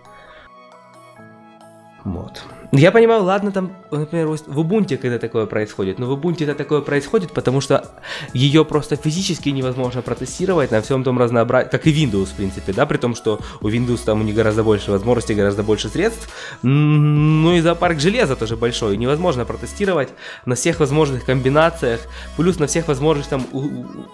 Вот. 2.05 2.43
Я 2.73 2.93
понимаю, 2.93 3.25
ладно, 3.25 3.51
там, 3.51 3.73
например, 3.91 4.29
в 4.29 4.61
Ubuntu, 4.61 4.97
когда 4.97 5.19
такое 5.19 5.47
происходит, 5.47 5.99
но 5.99 6.07
в 6.07 6.17
Ubuntu 6.17 6.45
это 6.45 6.55
такое 6.55 6.83
происходит, 6.83 7.33
потому 7.33 7.61
что 7.61 7.91
ее 8.33 8.65
просто 8.65 8.95
физически 8.95 9.49
невозможно 9.49 10.03
протестировать 10.03 10.71
на 10.71 10.81
всем 10.81 11.03
том 11.03 11.19
разнообразии, 11.19 11.69
как 11.69 11.89
и 11.89 11.93
Windows, 11.93 12.27
в 12.27 12.35
принципе, 12.35 12.73
да, 12.73 12.87
при 12.87 12.97
том, 12.97 13.17
что 13.17 13.41
у 13.61 13.69
Windows 13.69 14.03
там 14.05 14.21
у 14.21 14.23
них 14.23 14.37
гораздо 14.37 14.63
больше 14.63 14.93
возможностей, 14.93 15.35
гораздо 15.35 15.65
больше 15.65 15.89
средств, 15.89 16.33
ну 16.63 17.53
и 17.55 17.61
зоопарк 17.61 17.99
железа 17.99 18.37
тоже 18.37 18.57
большой, 18.57 18.97
невозможно 18.97 19.45
протестировать 19.45 20.11
на 20.47 20.55
всех 20.55 20.79
возможных 20.79 21.25
комбинациях, 21.25 22.01
плюс 22.37 22.61
на 22.61 22.69
всех 22.69 22.87
возможных 22.87 23.27
там 23.27 23.45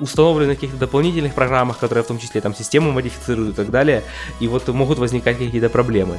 установленных 0.01 0.57
каких-то 0.57 0.78
дополнительных 0.78 1.34
программах, 1.34 1.78
которые 1.78 2.05
в 2.05 2.07
том 2.07 2.18
числе 2.18 2.41
там 2.41 2.55
систему 2.55 2.91
модифицируют 2.91 3.51
и 3.51 3.57
так 3.57 3.70
далее, 3.70 4.03
и 4.41 4.49
вот 4.49 4.66
могут 4.68 4.99
возникать 4.99 5.37
какие-то 5.37 5.68
проблемы. 5.68 6.18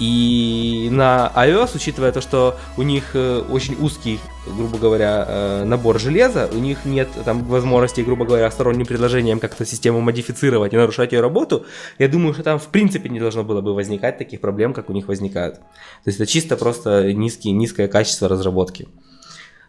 И 0.00 0.88
на 0.90 1.30
iOS, 1.36 1.72
учитывая 1.74 2.10
то, 2.10 2.22
что 2.22 2.56
у 2.78 2.82
них 2.82 3.10
э, 3.12 3.42
очень 3.50 3.76
узкий, 3.78 4.18
грубо 4.46 4.78
говоря, 4.78 5.26
э, 5.28 5.64
набор 5.64 6.00
железа, 6.00 6.48
у 6.52 6.56
них 6.56 6.86
нет 6.86 7.08
там 7.26 7.44
возможности, 7.44 8.00
грубо 8.00 8.24
говоря, 8.24 8.50
сторонним 8.50 8.86
предложением 8.86 9.40
как-то 9.40 9.66
систему 9.66 10.00
модифицировать 10.00 10.72
и 10.72 10.76
нарушать 10.76 11.12
ее 11.12 11.20
работу, 11.20 11.66
я 11.98 12.08
думаю, 12.08 12.32
что 12.32 12.42
там 12.42 12.58
в 12.58 12.68
принципе 12.68 13.10
не 13.10 13.20
должно 13.20 13.44
было 13.44 13.60
бы 13.60 13.74
возникать 13.74 14.16
таких 14.16 14.40
проблем, 14.40 14.72
как 14.72 14.88
у 14.88 14.94
них 14.94 15.06
возникают. 15.06 15.56
То 15.56 16.06
есть 16.06 16.18
это 16.18 16.30
чисто 16.30 16.56
просто 16.56 17.12
низкий, 17.12 17.50
низкое 17.50 17.86
качество 17.86 18.26
разработки. 18.26 18.88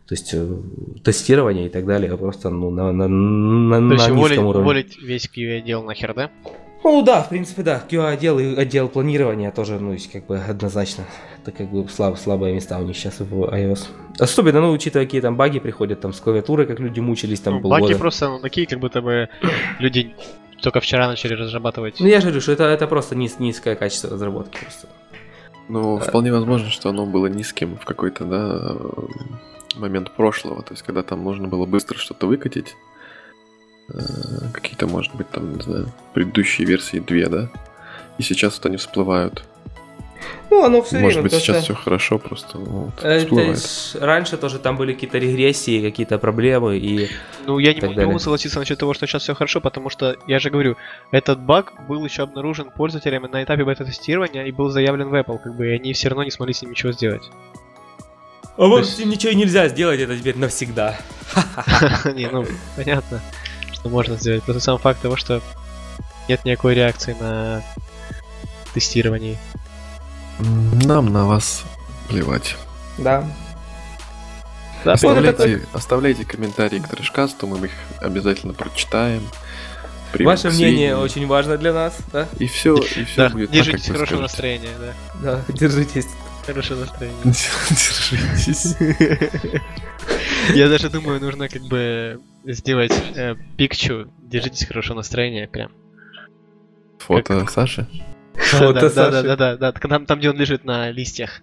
То 0.08 0.16
есть 0.16 0.34
э, 0.34 0.48
тестирование 1.04 1.66
и 1.66 1.70
так 1.70 1.86
далее 1.86 2.18
просто 2.18 2.50
ну, 2.50 2.70
на, 2.70 2.94
на, 2.94 3.10
на, 3.10 3.76
То 3.76 3.82
на 3.82 3.94
есть 3.94 4.04
низком 4.08 4.18
уволить, 4.18 4.38
уровне. 4.40 4.62
уволить 4.62 4.98
весь 5.02 5.30
QA 5.30 5.58
отдел 5.58 5.84
нахер, 5.84 6.14
да? 6.14 6.32
Ну 6.84 7.04
да, 7.04 7.22
в 7.22 7.30
принципе, 7.30 7.62
да. 7.62 7.84
QA-отдел 7.88 8.40
и 8.40 8.56
отдел 8.56 8.90
планирования 8.90 9.52
тоже, 9.52 9.80
ну, 9.80 9.94
есть 9.94 10.12
как 10.12 10.26
бы 10.26 10.38
однозначно. 10.38 11.06
Это 11.42 11.52
как 11.52 11.70
бы 11.72 11.88
слаб, 11.90 12.18
слабые 12.18 12.56
места 12.56 12.80
у 12.80 12.84
них 12.84 12.98
сейчас 12.98 13.20
в 13.20 13.34
iOS. 13.34 13.88
Особенно, 14.20 14.62
ну, 14.62 14.72
учитывая, 14.72 15.06
какие 15.06 15.22
там 15.22 15.36
баги 15.36 15.60
приходят 15.60 16.02
там 16.02 16.12
с 16.14 16.20
клавиатурой, 16.20 16.66
как 16.66 16.80
люди 16.80 17.00
мучились 17.00 17.40
там 17.40 17.56
Ну, 17.56 17.62
полгода. 17.62 17.84
баги 17.84 17.94
просто 17.96 18.30
ну, 18.30 18.40
такие, 18.40 18.66
как 18.66 18.80
будто 18.80 19.02
бы 19.02 19.30
люди 19.80 20.16
только 20.62 20.80
вчера 20.80 21.08
начали 21.08 21.34
разрабатывать. 21.34 22.00
Ну, 22.00 22.08
я 22.08 22.20
же 22.20 22.28
говорю, 22.28 22.42
что 22.42 22.52
это, 22.52 22.64
это 22.64 22.88
просто 22.88 23.16
низ, 23.16 23.40
низкое 23.40 23.76
качество 23.76 24.10
разработки 24.10 24.60
просто. 24.62 24.88
Ну, 25.70 26.00
вполне 26.00 26.32
возможно, 26.32 26.70
что 26.70 26.90
оно 26.90 27.06
было 27.06 27.28
низким 27.28 27.78
в 27.78 27.86
какой-то, 27.86 28.26
да, 28.26 28.76
момент 29.80 30.12
прошлого. 30.12 30.62
То 30.64 30.74
есть, 30.74 30.84
когда 30.84 31.04
там 31.04 31.24
нужно 31.24 31.48
было 31.48 31.66
быстро 31.66 31.98
что-то 31.98 32.28
выкатить. 32.28 32.76
Э, 33.94 34.00
Какие-то, 34.54 34.88
может 34.88 35.14
быть, 35.16 35.30
там, 35.30 35.56
не 35.58 35.62
знаю, 35.62 35.92
предыдущие 36.14 36.68
версии 36.68 37.00
2, 37.00 37.30
да? 37.30 37.50
И 38.18 38.24
сейчас 38.24 38.58
вот 38.58 38.66
они 38.66 38.78
всплывают. 38.78 39.44
Ну, 40.52 40.64
оно 40.66 40.82
все 40.82 41.00
Может 41.00 41.22
время 41.22 41.30
быть, 41.30 41.42
сейчас 41.42 41.64
все 41.64 41.74
хорошо, 41.74 42.20
просто 42.20 42.58
ну, 42.60 42.66
вот, 42.66 43.04
Э, 43.04 43.20
всплывает. 43.20 43.50
есть 43.58 43.96
раньше 43.96 44.38
тоже 44.38 44.60
там 44.60 44.76
были 44.78 44.94
какие-то 44.94 45.18
регрессии, 45.18 45.82
какие-то 45.82 46.20
проблемы, 46.20 46.78
и 46.78 47.10
Ну, 47.48 47.58
я 47.58 47.74
не 47.74 47.82
могу 47.82 47.96
далее. 47.96 48.20
согласиться 48.20 48.60
насчет 48.60 48.78
того, 48.78 48.94
что 48.94 49.08
сейчас 49.08 49.24
все 49.24 49.34
хорошо, 49.34 49.62
потому 49.62 49.90
что, 49.90 50.18
я 50.28 50.40
же 50.40 50.50
говорю, 50.50 50.76
этот 51.12 51.40
баг 51.40 51.74
был 51.88 52.04
еще 52.06 52.24
обнаружен 52.24 52.70
пользователями 52.70 53.28
на 53.28 53.44
этапе 53.44 53.64
бета-тестирования 53.64 54.44
и 54.46 54.52
был 54.52 54.70
заявлен 54.70 55.10
в 55.10 55.16
Apple, 55.16 55.40
как 55.42 55.56
бы, 55.56 55.68
и 55.70 55.72
они 55.72 55.94
все 55.94 56.10
равно 56.10 56.24
не 56.26 56.32
смогли 56.32 56.54
с 56.54 56.62
ним 56.62 56.72
ничего 56.72 56.92
сделать. 56.92 57.24
А 58.58 58.68
вот 58.68 58.80
есть- 58.82 59.04
ничего 59.06 59.32
и 59.32 59.36
нельзя 59.36 59.70
сделать, 59.70 60.02
это 60.02 60.16
теперь 60.18 60.38
навсегда. 60.38 60.98
Не, 62.14 62.28
ну, 62.28 62.46
понятно, 62.76 63.22
что 63.82 63.90
можно 63.90 64.16
сделать. 64.16 64.44
Просто 64.44 64.62
сам 64.62 64.78
факт 64.78 65.02
того, 65.02 65.16
что 65.18 65.42
нет 66.30 66.46
никакой 66.46 66.76
реакции 66.76 67.16
на 67.20 67.64
тестирование. 68.74 69.38
Нам 70.40 71.12
на 71.12 71.26
вас 71.26 71.64
плевать. 72.08 72.56
Да. 72.98 73.28
Да, 74.86 74.94
Оставляйте, 74.94 75.68
оставляйте 75.74 76.26
комментарии 76.26 76.80
к 76.80 76.88
трэшкасту, 76.88 77.46
мы 77.46 77.68
их 77.68 77.72
обязательно 78.00 78.54
прочитаем. 78.54 79.22
примем 80.12 80.32
Ваше 80.32 80.50
мнение 80.50 80.98
очень 80.98 81.28
важно 81.28 81.58
для 81.58 81.72
нас, 81.72 81.98
да? 82.12 82.28
И 82.40 82.48
все, 82.48 82.76
и 82.78 83.04
все 83.04 83.16
Да, 83.16 83.30
будет 83.30 83.52
так, 83.52 83.58
держитесь, 83.58 83.90
вы 83.90 83.94
хорошего 83.94 84.22
настроения, 84.22 84.72
да. 84.80 84.94
Да, 85.22 85.42
держитесь. 85.54 86.08
Хорошее 86.48 86.80
настроение. 86.80 87.20
Держитесь. 87.24 88.76
Я 90.56 90.68
даже 90.70 90.90
думаю, 90.90 91.22
нужно 91.22 91.48
как 91.48 91.62
бы 91.62 92.20
сделать 92.46 92.94
э, 93.16 93.36
пикчу. 93.58 94.08
Держитесь 94.22 94.66
хорошего 94.68 94.98
настроения, 94.98 95.48
прям. 95.48 95.72
Фото 97.00 97.46
Саши. 97.48 97.88
Фото 98.36 98.74
да, 98.74 98.82
да, 98.82 98.90
Саши. 98.90 99.12
да, 99.12 99.22
да, 99.24 99.36
да, 99.36 99.58
да, 99.58 99.72
так 99.72 99.88
Там, 99.88 100.06
там, 100.06 100.20
где 100.20 100.30
он 100.30 100.38
лежит 100.38 100.64
на 100.64 100.90
листьях. 100.92 101.42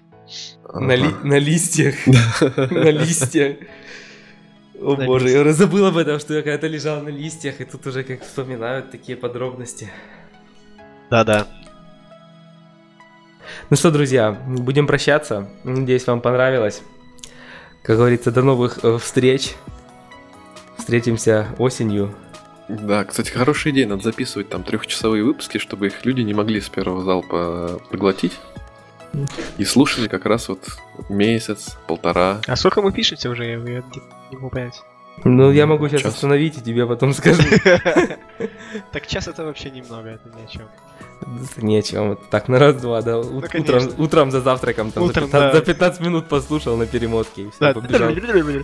На, 0.73 0.95
ли- 0.95 1.15
на 1.23 1.39
листьях. 1.39 1.95
На 2.07 2.91
листьях. 2.91 3.57
О 4.81 4.95
На 4.97 5.07
боже, 5.07 5.25
листьях. 5.27 5.47
я 5.47 5.53
забыл 5.55 5.87
об 5.87 5.97
этом, 5.97 6.21
что 6.21 6.35
я 6.35 6.43
когда-то 6.43 6.67
лежал 6.67 7.03
на 7.03 7.09
листьях, 7.09 7.61
и 7.61 7.65
тут 7.65 7.87
уже 7.87 8.05
как 8.05 8.23
вспоминают 8.23 8.91
такие 8.91 9.17
подробности. 9.17 9.89
Да, 11.11 11.25
да. 11.25 11.47
Ну 13.71 13.77
что, 13.77 13.91
друзья, 13.91 14.33
будем 14.33 14.87
прощаться. 14.87 15.49
Надеюсь, 15.65 16.07
вам 16.07 16.21
понравилось. 16.21 16.83
Как 17.83 17.97
говорится, 17.97 18.31
до 18.31 18.43
новых 18.43 18.85
э, 18.85 18.99
встреч. 18.99 19.55
Встретимся 20.89 21.49
осенью. 21.59 22.15
Да, 22.67 23.05
кстати, 23.05 23.31
хорошая 23.31 23.75
идея, 23.75 23.87
надо 23.87 24.05
записывать 24.05 24.49
там 24.49 24.63
трехчасовые 24.63 25.23
выпуски, 25.23 25.59
чтобы 25.59 25.89
их 25.89 26.07
люди 26.07 26.23
не 26.23 26.33
могли 26.33 26.63
с 26.63 26.71
первого 26.71 27.05
залпа 27.05 27.79
проглотить. 27.91 28.33
И 29.59 29.67
слушали 29.67 30.09
как 30.09 30.25
раз 30.25 30.49
вот 30.49 30.61
месяц, 31.11 31.77
полтора. 31.87 32.41
А 32.47 32.57
сколько 32.57 32.81
мы 32.81 32.91
пишемся 32.91 33.29
уже? 33.29 33.45
Я, 33.45 33.57
я 33.59 33.59
не, 33.59 33.83
могу 34.33 34.49
понять. 34.49 34.81
Ну, 35.25 35.51
я 35.51 35.67
могу 35.67 35.91
сейчас 35.91 36.01
Час. 36.01 36.15
остановить 36.15 36.57
и 36.57 36.63
тебе 36.63 36.87
потом 36.87 37.13
скажу. 37.13 37.43
Так 38.93 39.07
час 39.07 39.29
это 39.29 39.45
вообще 39.45 39.71
немного, 39.71 40.09
это 40.09 40.31
ни 40.31 40.43
о 40.43 40.47
чем. 40.47 40.69
Нечего. 41.59 42.05
Вот 42.05 42.31
так, 42.31 42.49
на 42.49 42.59
раз-два, 42.59 43.03
да. 43.03 43.19
У- 43.19 43.43
конечно. 43.43 43.91
утром, 43.99 44.31
за 44.31 44.41
завтраком 44.41 44.91
там 44.91 45.05
за 45.05 45.11
Утром, 45.11 45.25
15, 45.25 45.53
да. 45.53 45.59
за 45.59 45.67
15 45.67 46.01
минут 46.01 46.29
послушал 46.29 46.79
на 46.79 46.87
перемотке 46.87 47.43
и 47.43 47.51
все, 47.51 47.75
побежал. 47.75 48.11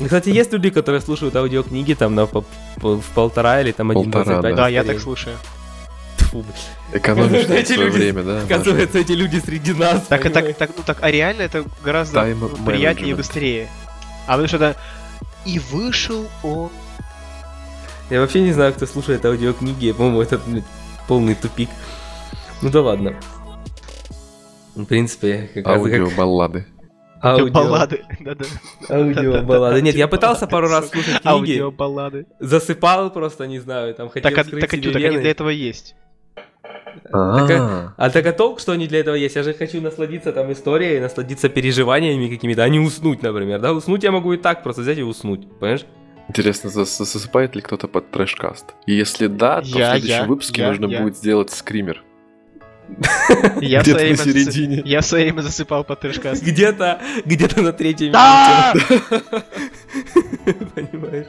Ну, 0.00 0.06
Кстати, 0.06 0.30
есть 0.30 0.50
люди, 0.52 0.70
которые 0.70 1.02
слушают 1.02 1.36
аудиокниги 1.36 1.92
там 1.92 2.14
на 2.14 2.26
по- 2.26 2.44
по- 2.80 2.96
в 2.96 3.04
полтора 3.14 3.60
или 3.60 3.70
там 3.72 3.90
1.25. 3.90 4.40
Да, 4.42 4.52
Да, 4.56 4.68
я 4.68 4.82
так 4.82 4.98
слушаю. 4.98 5.36
Тьфу. 6.16 6.44
Экономишь 6.92 7.44
Эти 7.48 7.74
свое 7.74 7.88
люди, 7.88 7.96
время, 7.98 8.22
да? 8.22 8.42
Оказывается, 8.42 8.98
эти 8.98 9.12
люди 9.12 9.38
среди 9.44 9.74
нас. 9.74 10.06
Так, 10.08 10.22
понимаешь? 10.22 10.46
так, 10.56 10.56
так, 10.56 10.70
ну 10.76 10.82
так, 10.86 10.98
а 11.02 11.10
реально 11.10 11.42
это 11.42 11.64
гораздо 11.84 12.20
Time 12.20 12.64
приятнее 12.64 13.10
и 13.10 13.14
быстрее. 13.14 13.68
А 14.26 14.32
потому 14.32 14.48
что 14.48 14.56
это 14.56 14.76
и 15.44 15.58
вышел 15.58 16.26
он. 16.42 16.70
Я 18.08 18.20
вообще 18.20 18.40
не 18.40 18.52
знаю, 18.52 18.72
кто 18.72 18.86
слушает 18.86 19.24
аудиокниги. 19.24 19.92
По-моему, 19.92 20.22
это 20.22 20.40
полный 21.06 21.34
тупик. 21.34 21.68
Ну 22.62 22.70
да 22.70 22.80
ладно. 22.80 23.14
В 24.74 24.84
принципе, 24.84 25.50
как 25.54 25.66
раз 25.66 25.82
как 25.82 25.92
Аудио-баллады. 25.92 26.66
аудио, 27.40 27.52
Баллады. 27.52 28.04
Да-да. 28.20 28.44
аудио 28.88 29.42
баллады. 29.42 29.82
Нет, 29.82 29.94
я 29.96 30.08
пытался 30.08 30.46
пару 30.46 30.68
раз 30.68 30.88
слушать 30.90 31.14
книги, 31.20 31.26
Аудио 31.28 31.70
баллады. 31.70 32.26
засыпал 32.40 33.10
просто, 33.10 33.46
не 33.46 33.58
знаю, 33.58 33.94
там 33.94 34.08
хотел 34.08 34.30
Так, 34.30 34.38
а, 34.38 34.44
так, 34.44 34.46
а 34.46 34.50
себе 34.50 34.60
так 34.60 34.72
они 34.74 34.82
для 35.20 35.30
этого 35.30 35.48
есть. 35.50 35.94
А, 37.12 37.92
А 37.96 38.10
так 38.10 38.26
а 38.26 38.32
толк, 38.32 38.60
что 38.60 38.72
они 38.72 38.86
для 38.86 39.00
этого 39.00 39.14
есть? 39.14 39.36
Я 39.36 39.42
же 39.42 39.54
хочу 39.54 39.80
насладиться 39.80 40.32
там 40.32 40.50
историей, 40.52 41.00
насладиться 41.00 41.48
переживаниями 41.48 42.28
какими-то, 42.28 42.62
а 42.64 42.68
не 42.68 42.80
уснуть, 42.80 43.22
например. 43.22 43.60
Да, 43.60 43.72
уснуть 43.72 44.02
я 44.02 44.10
могу 44.12 44.32
и 44.32 44.36
так, 44.36 44.62
просто 44.62 44.82
взять 44.82 44.98
и 44.98 45.02
уснуть, 45.02 45.48
понимаешь? 45.58 45.84
Интересно, 46.28 46.68
зас- 46.68 46.98
засыпает 47.04 47.56
ли 47.56 47.62
кто-то 47.62 47.88
под 47.88 48.10
трэшкаст? 48.10 48.74
И 48.86 48.94
если 48.94 49.26
да, 49.26 49.60
то 49.62 49.66
Я, 49.68 49.88
в 49.88 49.90
следующем 49.92 50.22
я, 50.22 50.24
выпуске 50.26 50.62
я, 50.62 50.68
нужно 50.68 50.86
я. 50.86 51.02
будет 51.02 51.16
сделать 51.16 51.50
скример. 51.50 52.04
Я 53.60 53.82
Где-то 53.82 54.04
на 54.04 54.16
середине. 54.16 54.82
я 54.84 55.00
в 55.00 55.06
свое 55.06 55.24
время 55.24 55.42
засыпал 55.42 55.84
под 55.84 56.00
трешкаст. 56.00 56.42
Где-то, 56.42 57.00
где-то 57.24 57.62
на 57.62 57.72
третьей 57.72 58.10
минуте. 58.10 59.02
Понимаешь? 60.74 61.26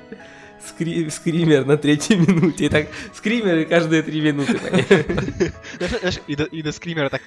Скри- 0.68 1.10
скример 1.10 1.66
на 1.66 1.78
третьей 1.78 2.18
минуте. 2.18 2.66
И 2.66 2.70
так, 2.70 2.88
скримеры 3.14 3.66
каждые 3.66 4.04
три 4.04 4.22
минуты. 4.22 4.60
И 6.28 6.36
до 6.36 6.44
и 6.44 6.62
до 6.62 6.72
скримера 6.72 7.10
так... 7.10 7.22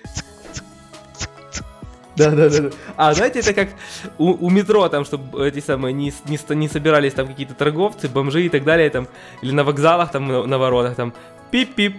Да, 2.16 2.30
да, 2.30 2.48
да. 2.48 2.70
А 2.96 3.12
знаете, 3.12 3.40
это 3.40 3.52
как 3.54 3.70
у, 4.18 4.46
у 4.46 4.48
метро, 4.48 4.88
там, 4.88 5.04
чтобы 5.04 5.48
эти 5.48 5.58
самые 5.58 5.92
не, 5.92 6.12
не, 6.28 6.54
не 6.54 6.68
собирались 6.68 7.12
там 7.12 7.26
какие-то 7.26 7.54
торговцы, 7.54 8.08
бомжи 8.08 8.46
и 8.46 8.48
так 8.48 8.62
далее, 8.62 8.88
там, 8.88 9.08
или 9.42 9.50
на 9.50 9.64
вокзалах, 9.64 10.12
там, 10.12 10.28
на, 10.28 10.46
на 10.46 10.58
воротах, 10.58 10.94
там, 10.94 11.12
пип-пип, 11.50 11.96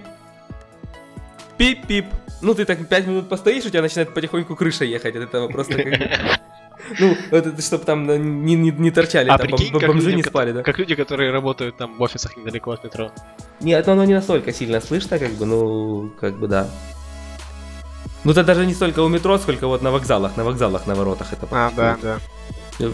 пип-пип. 1.58 2.06
Ну, 2.42 2.54
ты 2.54 2.66
так 2.66 2.88
пять 2.88 3.08
минут 3.08 3.30
постоишь, 3.30 3.66
у 3.66 3.70
тебя 3.70 3.82
начинает 3.82 4.14
потихоньку 4.14 4.56
крыша 4.56 4.86
ехать 4.86 5.16
от 5.16 5.24
этого 5.24 5.48
просто 5.48 5.74
как 5.76 5.86
бы. 5.86 6.10
Ну, 7.00 7.18
это, 7.32 7.60
чтобы 7.62 7.84
там 7.86 8.06
не, 8.46 8.56
не, 8.56 8.70
не 8.72 8.92
торчали, 8.92 9.30
А 9.30 9.38
там 9.38 9.48
прикинь, 9.48 9.72
бом- 9.74 9.80
как 9.80 9.90
бомжи 9.90 10.06
людям, 10.08 10.18
не 10.18 10.24
спали, 10.24 10.52
да? 10.52 10.62
Как 10.62 10.78
люди, 10.78 10.94
которые 10.94 11.32
работают 11.32 11.78
там 11.78 11.96
в 11.98 12.02
офисах 12.02 12.38
недалеко 12.38 12.72
от 12.72 12.84
метро. 12.84 13.12
Нет, 13.62 13.88
оно 13.88 14.04
не 14.06 14.14
настолько 14.14 14.52
сильно 14.54 14.82
слышно, 14.82 15.18
как 15.18 15.32
бы, 15.32 15.46
ну, 15.46 16.12
как 16.20 16.38
бы, 16.38 16.48
да. 16.48 16.70
Ну, 18.24 18.32
это 18.32 18.44
даже 18.44 18.66
не 18.66 18.74
столько 18.74 19.00
у 19.02 19.08
метро, 19.08 19.38
сколько 19.38 19.68
вот 19.68 19.82
на 19.82 19.92
вокзалах, 19.92 20.38
на 20.38 20.44
вокзалах, 20.44 20.86
на 20.88 20.96
воротах 20.96 21.34
это 21.34 21.48
А, 21.52 21.72
да, 21.76 21.98
да. 22.02 22.20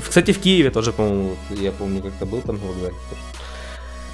Кстати, 0.07 0.32
в 0.32 0.39
Киеве 0.39 0.70
тоже, 0.70 0.93
по-моему, 0.93 1.36
я 1.49 1.72
помню, 1.72 2.01
как-то 2.01 2.26
был 2.26 2.41
там 2.41 2.57
на 2.59 2.68
вокзале. 2.68 2.93
тоже. 3.09 3.22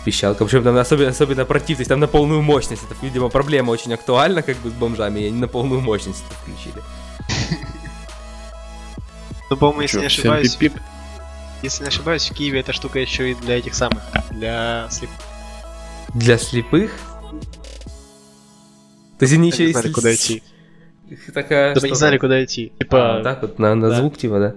Пищалка. 0.07 0.45
Причем 0.45 0.63
там 0.63 0.77
особенно, 0.77 1.09
особенно 1.09 1.43
против, 1.43 1.75
то 1.77 1.81
есть 1.81 1.89
там 1.89 1.99
на 1.99 2.07
полную 2.07 2.41
мощность. 2.41 2.81
Это, 2.89 2.95
видимо, 3.01 3.27
проблема 3.27 3.71
очень 3.71 3.93
актуальна, 3.93 4.41
как 4.41 4.55
бы 4.57 4.69
с 4.69 4.73
бомжами, 4.73 5.19
и 5.19 5.27
они 5.27 5.37
на 5.37 5.49
полную 5.49 5.81
мощность 5.81 6.23
это 6.25 6.35
включили. 6.39 6.81
Ну, 9.49 9.57
по-моему, 9.57 9.81
если 9.81 9.99
не 9.99 10.05
ошибаюсь, 10.05 10.57
если 11.61 11.83
не 11.83 11.87
ошибаюсь, 11.89 12.29
в 12.29 12.33
Киеве 12.33 12.61
эта 12.61 12.71
штука 12.71 12.99
еще 12.99 13.31
и 13.31 13.35
для 13.35 13.57
этих 13.57 13.75
самых, 13.75 14.01
для 14.31 14.87
слеп... 14.89 15.09
Для 16.13 16.37
слепых? 16.37 16.91
То 19.19 19.23
есть 19.23 19.33
они 19.33 19.49
еще 19.49 19.63
не 19.65 19.69
и 19.69 19.73
знали, 19.73 19.89
с- 19.89 19.93
куда 19.93 20.13
идти. 20.15 20.41
Такая 21.33 21.73
не 21.73 21.79
что-то- 21.79 21.95
знали, 21.95 22.17
куда 22.17 22.43
идти. 22.45 22.71
Типа, 22.79 23.19
А, 23.19 23.23
так 23.23 23.41
вот, 23.41 23.59
на, 23.59 23.75
на 23.75 23.89
да. 23.89 23.95
звук, 23.97 24.17
типа, 24.17 24.39
да? 24.39 24.55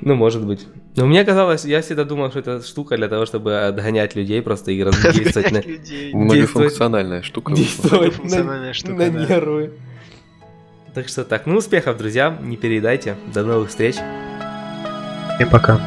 Ну, 0.00 0.14
может 0.14 0.44
быть. 0.44 0.66
Но 0.96 1.06
мне 1.06 1.24
казалось, 1.24 1.64
я 1.64 1.80
всегда 1.82 2.04
думал, 2.04 2.30
что 2.30 2.38
это 2.38 2.62
штука 2.62 2.96
для 2.96 3.08
того, 3.08 3.26
чтобы 3.26 3.66
отгонять 3.66 4.14
людей 4.14 4.40
просто 4.42 4.70
и 4.70 4.82
раздействовать 4.82 5.50
на, 5.50 5.60
людей. 5.60 6.14
Многофункциональная 6.14 7.22
штука. 7.22 7.50
Многофункциональная 7.50 8.68
на, 8.68 8.74
штука, 8.74 8.92
на 8.92 9.08
нервы. 9.08 9.72
Так 10.94 11.08
что 11.08 11.24
так, 11.24 11.46
ну 11.46 11.56
успехов, 11.56 11.96
друзья, 11.96 12.38
не 12.40 12.56
переедайте, 12.56 13.16
до 13.32 13.42
новых 13.42 13.70
встреч. 13.70 13.96
Всем 15.36 15.50
пока. 15.50 15.80